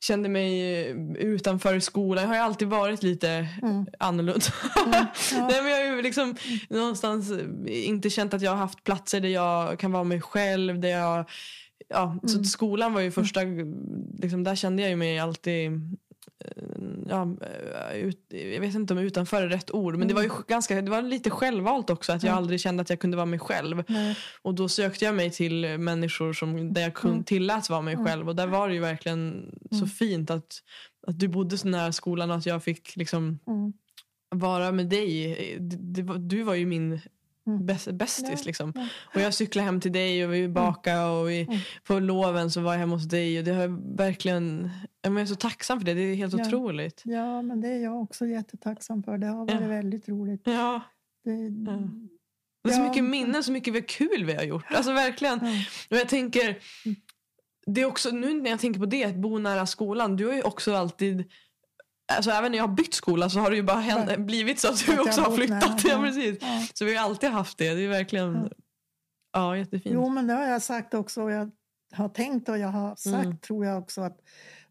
kände 0.00 0.28
mig 0.28 0.84
utanför 1.18 1.80
skolan. 1.80 2.22
Jag 2.22 2.28
har 2.28 2.34
ju 2.36 2.40
alltid 2.42 2.68
varit 2.68 3.02
lite 3.02 3.46
Mm. 3.62 3.86
annorlunda. 3.98 4.40
Ja, 4.74 4.82
ja. 4.86 5.06
Nej, 5.50 5.62
men 5.62 5.70
jag 5.72 5.78
har 5.88 5.96
ju 5.96 6.02
liksom 6.02 6.36
någonstans 6.68 7.32
inte 7.66 8.10
känt 8.10 8.34
att 8.34 8.42
jag 8.42 8.50
har 8.50 8.58
haft 8.58 8.84
platser 8.84 9.20
där 9.20 9.28
jag 9.28 9.78
kan 9.78 9.92
vara 9.92 10.04
mig 10.04 10.20
själv. 10.20 10.80
Där 10.80 10.88
jag, 10.88 11.30
ja, 11.88 12.18
så 12.26 12.34
Mm. 12.36 12.44
skolan 12.44 12.92
var 12.94 13.00
ju 13.00 13.10
första, 13.10 13.40
liksom, 14.18 14.44
där 14.44 14.54
kände 14.54 14.82
jag 14.82 14.90
ju 14.90 14.96
mig 14.96 15.18
alltid 15.18 15.70
Ja, 17.08 17.36
eh, 17.92 17.96
ut, 17.96 18.26
jag 18.28 18.60
vet 18.60 18.74
inte 18.74 18.94
om 18.94 18.98
utanför 19.00 19.42
är 19.42 19.48
rätt 19.48 19.70
ord 19.70 19.96
men 19.96 20.08
det 20.08 20.14
var 20.14 20.22
ju 20.22 20.30
ganska, 20.48 20.82
det 20.82 20.90
var 20.90 21.02
lite 21.02 21.30
självvalt 21.30 21.90
också 21.90 22.12
att 22.12 22.22
jag 22.22 22.30
Mm. 22.30 22.38
aldrig 22.42 22.60
kände 22.60 22.80
att 22.80 22.90
jag 22.90 22.98
kunde 23.00 23.16
vara 23.16 23.26
mig 23.26 23.38
själv. 23.38 23.84
Nej. 23.88 24.16
Och 24.42 24.54
då 24.54 24.68
sökte 24.68 25.04
jag 25.04 25.14
mig 25.14 25.30
till 25.30 25.78
människor 25.78 26.32
som, 26.32 26.72
där 26.74 26.82
jag 26.82 26.94
kunde, 26.94 27.14
Mm. 27.14 27.24
tilläts 27.24 27.70
vara 27.70 27.80
mig 27.82 27.94
Mm. 27.94 28.06
själv. 28.06 28.28
Och 28.28 28.36
där 28.36 28.46
var 28.46 28.68
det 28.68 28.74
ju 28.74 28.80
verkligen 28.80 29.50
så 29.70 29.76
Mm. 29.76 29.88
fint 29.88 30.30
att, 30.30 30.62
att 31.06 31.18
du 31.18 31.28
bodde 31.28 31.58
så 31.58 31.68
nära 31.68 31.92
skolan 31.92 32.30
och 32.30 32.36
att 32.36 32.46
jag 32.46 32.62
fick 32.64 32.96
liksom 32.96 33.38
Mm. 33.46 33.72
vara 34.34 34.72
med 34.72 34.86
dig. 34.88 35.36
Du 36.18 36.42
var 36.42 36.54
ju 36.54 36.66
min 36.66 36.84
Mm. 36.92 37.00
Bäst, 37.44 37.90
bästis. 37.92 38.44
Liksom. 38.44 38.72
Och 39.14 39.20
jag 39.20 39.34
cyklade 39.34 39.64
hem 39.64 39.80
till 39.80 39.92
dig 39.92 40.26
och 40.26 40.34
vi 40.34 40.48
bakade 40.48 41.04
och 41.04 41.28
vi, 41.30 41.42
Mm. 41.42 41.58
på 41.84 41.98
loven 41.98 42.50
så 42.50 42.60
var 42.60 42.72
jag 42.72 42.78
hemma 42.78 42.94
hos 42.96 43.04
dig. 43.08 43.38
Och 43.38 43.44
det 43.44 43.52
har 43.52 43.96
verkligen, 43.96 44.70
jag 45.02 45.20
är 45.20 45.26
så 45.26 45.34
tacksam 45.34 45.78
för 45.80 45.86
det. 45.86 45.94
Det 45.94 46.00
är 46.00 46.14
helt 46.14 46.34
otroligt. 46.34 47.02
Ja, 47.04 47.42
men 47.42 47.60
det 47.60 47.68
är 47.68 47.78
jag 47.78 48.02
också 48.02 48.26
jättetacksam 48.26 49.02
för. 49.02 49.18
Det 49.18 49.26
har 49.26 49.46
varit 49.46 49.60
väldigt 49.68 50.08
roligt. 50.08 50.42
Ja. 50.44 50.80
Det. 51.24 51.30
Det 52.64 52.70
är 52.70 52.74
så 52.74 52.82
mycket 52.88 53.04
minnen, 53.04 53.42
så 53.44 53.52
mycket 53.52 53.88
kul 53.88 54.24
vi 54.24 54.34
har 54.34 54.42
gjort. 54.42 54.64
Alltså 54.74 54.92
verkligen. 54.92 55.38
Och 55.90 55.96
jag 55.96 56.08
tänker, 56.08 56.58
det 57.66 57.80
är 57.80 57.84
också, 57.84 58.10
nu 58.10 58.34
när 58.42 58.50
jag 58.50 58.60
tänker 58.60 58.80
på 58.80 58.86
det, 58.86 59.04
att 59.04 59.14
bo 59.16 59.38
nära 59.38 59.66
skolan. 59.66 60.16
Du 60.16 60.26
har 60.26 60.34
ju 60.34 60.42
också 60.42 60.74
alltid, 60.74 61.24
alltså 62.12 62.30
även 62.30 62.50
när 62.52 62.58
jag 62.58 62.66
har 62.68 62.74
bytt 62.74 62.94
skola 62.94 63.28
så 63.30 63.40
har 63.40 63.50
det 63.50 63.56
ju 63.56 63.62
bara 63.62 63.80
hänt, 63.80 64.10
Ja. 64.10 64.16
blivit 64.18 64.60
så 64.60 64.68
att 64.68 64.86
du 64.86 64.98
också 65.00 65.20
har 65.20 65.36
flyttat. 65.36 65.84
Ja, 65.84 65.90
ja. 65.90 66.00
precis. 66.02 66.38
Ja. 66.40 66.62
Så 66.74 66.84
vi 66.84 66.96
har 66.96 67.04
alltid 67.04 67.30
haft 67.30 67.58
det. 67.58 67.74
Det 67.74 67.84
är 67.84 67.88
verkligen, 67.88 68.34
Ja. 68.34 68.48
ja, 69.32 69.56
jättefint. 69.56 69.94
Jo, 69.94 70.08
men 70.08 70.26
det 70.26 70.34
har 70.34 70.44
jag 70.46 70.62
sagt 70.62 70.94
också. 70.94 71.22
och 71.22 71.30
Jag 71.32 71.50
har 71.92 72.08
tänkt 72.08 72.48
och 72.48 72.58
jag 72.58 72.68
har 72.68 72.96
sagt, 72.96 73.24
Mm. 73.24 73.38
tror 73.38 73.66
jag 73.66 73.78
också, 73.78 74.00
att 74.00 74.18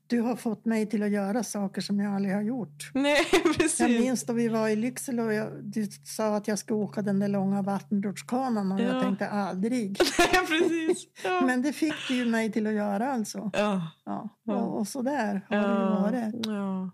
du 0.07 0.21
har 0.21 0.35
fått 0.35 0.65
mig 0.65 0.89
till 0.89 1.03
att 1.03 1.09
göra 1.11 1.43
saker 1.43 1.81
som 1.81 1.99
jag 1.99 2.15
aldrig 2.15 2.35
har 2.35 2.41
gjort. 2.41 2.91
Nej, 2.93 3.17
precis. 3.57 3.79
Jag 3.79 3.89
minns 3.91 4.23
då 4.25 4.33
vi 4.33 4.47
var 4.47 4.67
i 4.67 4.75
Lycksele 4.75 5.21
och 5.23 5.33
jag, 5.33 5.49
du 5.63 5.85
sa 6.05 6.35
att 6.35 6.47
jag 6.47 6.59
skulle 6.59 6.79
åka 6.79 7.01
den 7.01 7.19
där 7.19 7.27
långa 7.27 7.61
vattenrutschkanan 7.61 8.71
och 8.71 8.79
Ja. 8.79 8.83
jag 8.83 9.03
tänkte 9.03 9.29
aldrig. 9.29 9.97
Nej, 10.19 10.47
precis. 10.47 11.03
Ja. 11.23 11.41
Men 11.41 11.61
det 11.61 11.73
fick 11.73 11.93
du 12.07 12.15
ju 12.15 12.25
mig 12.25 12.51
till 12.51 12.67
att 12.67 12.73
göra 12.73 13.13
alltså. 13.13 13.51
ja. 13.53 13.81
Ja. 14.05 14.29
Ja. 14.43 14.53
Och, 14.53 14.79
och 14.79 14.87
så 14.87 15.01
där 15.01 15.41
har 15.49 15.57
det 15.57 15.67
ju 15.67 15.73
Ja. 15.73 15.99
varit. 16.01 16.45
ja. 16.45 16.91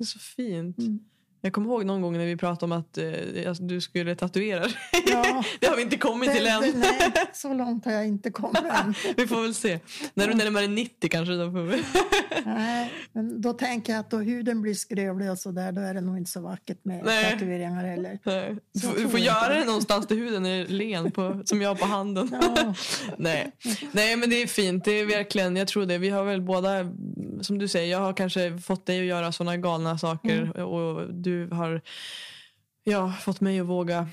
Det 0.00 0.04
är 0.04 0.06
så 0.06 0.18
fint. 0.18 0.78
Mm. 0.78 1.04
Jag 1.40 1.52
kommer 1.52 1.68
ihåg 1.70 1.84
någon 1.84 2.02
gång 2.02 2.18
när 2.18 2.26
vi 2.26 2.36
pratade 2.36 2.74
om 2.74 2.80
att 2.80 2.98
eh, 2.98 3.48
alltså, 3.48 3.62
du 3.62 3.80
skulle 3.80 4.14
tatuera 4.14 4.60
dig. 4.60 4.72
Ja. 5.06 5.44
det 5.60 5.66
har 5.66 5.76
vi 5.76 5.82
inte 5.82 5.96
kommit 5.96 6.32
till 6.32 6.44
Det- 6.44 6.50
än. 6.50 6.60
det- 6.62 6.78
nej, 6.78 7.12
så 7.32 7.54
långt 7.54 7.84
har 7.84 7.92
jag 7.92 8.06
inte 8.06 8.30
kommit 8.30 8.62
än. 8.84 8.94
vi 9.16 9.26
får 9.26 9.42
väl 9.42 9.54
se. 9.54 9.78
När 10.14 10.28
du 10.28 10.34
närmar 10.34 10.60
dig 10.60 10.68
90 10.68 11.08
kanske. 11.10 11.34
Då 11.34 11.50
får 11.52 11.62
vi. 11.62 11.82
Nej, 12.44 12.92
men 13.12 13.40
då 13.40 13.52
tänker 13.52 13.92
jag 13.92 14.00
att 14.00 14.10
då 14.10 14.16
huden 14.18 14.62
blir 14.62 14.74
skrövlig 14.74 15.30
och 15.30 15.38
så 15.38 15.50
där, 15.50 15.72
då 15.72 15.80
är 15.80 15.94
det 15.94 16.00
nog 16.00 16.18
inte 16.18 16.30
så 16.30 16.40
vackert 16.40 16.78
med 16.84 17.04
Nej. 17.04 17.32
tatueringar 17.32 17.84
heller. 17.84 18.18
Nej. 18.24 18.56
Du 18.72 18.80
får, 18.80 19.18
du 19.18 19.24
göra 19.24 19.54
det 19.54 19.64
någonstans 19.64 20.06
där 20.06 20.16
huden 20.16 20.46
är 20.46 20.66
len 20.66 21.10
på, 21.10 21.42
som 21.44 21.62
jag 21.62 21.78
på 21.78 21.86
handen. 21.86 22.28
Ja. 22.56 22.74
Nej. 23.18 23.50
Nej 23.92 24.16
men 24.16 24.30
det 24.30 24.42
är 24.42 24.46
fint. 24.46 24.84
Det 24.84 24.90
är 25.00 25.06
verkligen, 25.06 25.56
jag 25.56 25.68
tror 25.68 25.86
det. 25.86 25.98
Vi 25.98 26.08
har 26.08 26.24
väl 26.24 26.42
båda, 26.42 26.70
som 27.40 27.58
du 27.58 27.68
säger, 27.68 27.90
jag 27.92 27.98
har 27.98 28.12
kanske 28.12 28.58
fått 28.58 28.86
dig 28.86 29.00
att 29.00 29.06
göra 29.06 29.32
sådana 29.32 29.56
galna 29.56 29.98
saker 29.98 30.40
Mm. 30.42 30.66
och 30.66 31.14
du 31.30 31.48
har 31.54 31.80
ja, 32.84 33.12
fått 33.20 33.40
mig 33.40 33.60
att 33.60 33.66
våga 33.66 34.08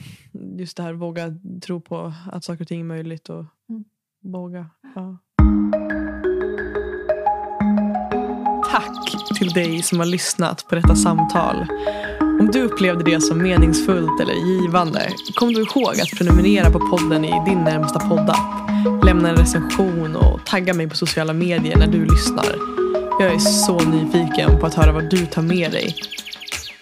just 0.57 0.77
det 0.77 0.83
här, 0.83 0.93
våga 0.93 1.33
tro 1.61 1.81
på 1.81 2.13
att 2.31 2.43
saker 2.43 2.61
och 2.63 2.67
ting 2.67 2.79
är 2.79 2.83
möjligt 2.85 3.29
och 3.29 3.45
Mm. 3.69 3.83
våga. 4.23 4.69
Ja. 4.95 5.17
Tack 8.71 9.37
till 9.37 9.49
dig 9.49 9.81
som 9.83 9.99
har 9.99 10.05
lyssnat 10.05 10.65
på 10.69 10.75
detta 10.75 10.95
samtal. 10.95 11.65
Om 12.39 12.49
du 12.53 12.61
upplevde 12.63 13.03
det 13.03 13.21
som 13.21 13.37
meningsfullt 13.43 14.21
eller 14.21 14.33
givande, 14.33 15.09
kom 15.35 15.53
du 15.53 15.61
ihåg 15.61 15.99
att 16.01 16.17
prenumerera 16.17 16.71
på 16.71 16.79
podden 16.79 17.25
i 17.25 17.43
din 17.45 17.63
närmsta 17.63 17.99
poddapp. 17.99 18.69
Lämna 19.05 19.29
en 19.29 19.35
recension 19.35 20.15
och 20.15 20.45
tagga 20.45 20.73
mig 20.73 20.89
på 20.89 20.95
sociala 20.95 21.33
medier 21.33 21.77
när 21.77 21.87
du 21.87 22.05
lyssnar. 22.05 22.55
Jag 23.19 23.33
är 23.33 23.39
så 23.39 23.79
nyfiken 23.79 24.59
på 24.59 24.65
att 24.65 24.73
höra 24.73 24.91
vad 24.91 25.09
du 25.09 25.25
tar 25.25 25.41
med 25.41 25.71
dig. 25.71 25.95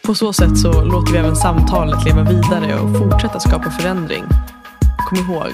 På 0.06 0.16
så 0.16 0.34
sätt 0.34 0.58
så 0.58 0.84
låter 0.84 1.14
vi 1.14 1.18
även 1.18 1.36
samtalet 1.36 2.06
leva 2.06 2.24
vidare 2.24 2.80
och 2.80 2.98
fortsätta 2.98 3.40
skapa 3.40 3.72
förändring. 3.72 4.24
Kom 5.10 5.18
ihåg, 5.18 5.52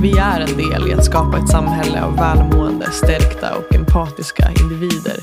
vi 0.00 0.18
är 0.18 0.40
en 0.40 0.56
del 0.56 0.88
i 0.88 0.94
att 0.94 1.04
skapa 1.04 1.38
ett 1.38 1.48
samhälle 1.48 2.02
av 2.02 2.16
välmående, 2.16 2.90
stärkta 2.90 3.56
och 3.56 3.74
empatiska 3.74 4.50
individer. 4.62 5.20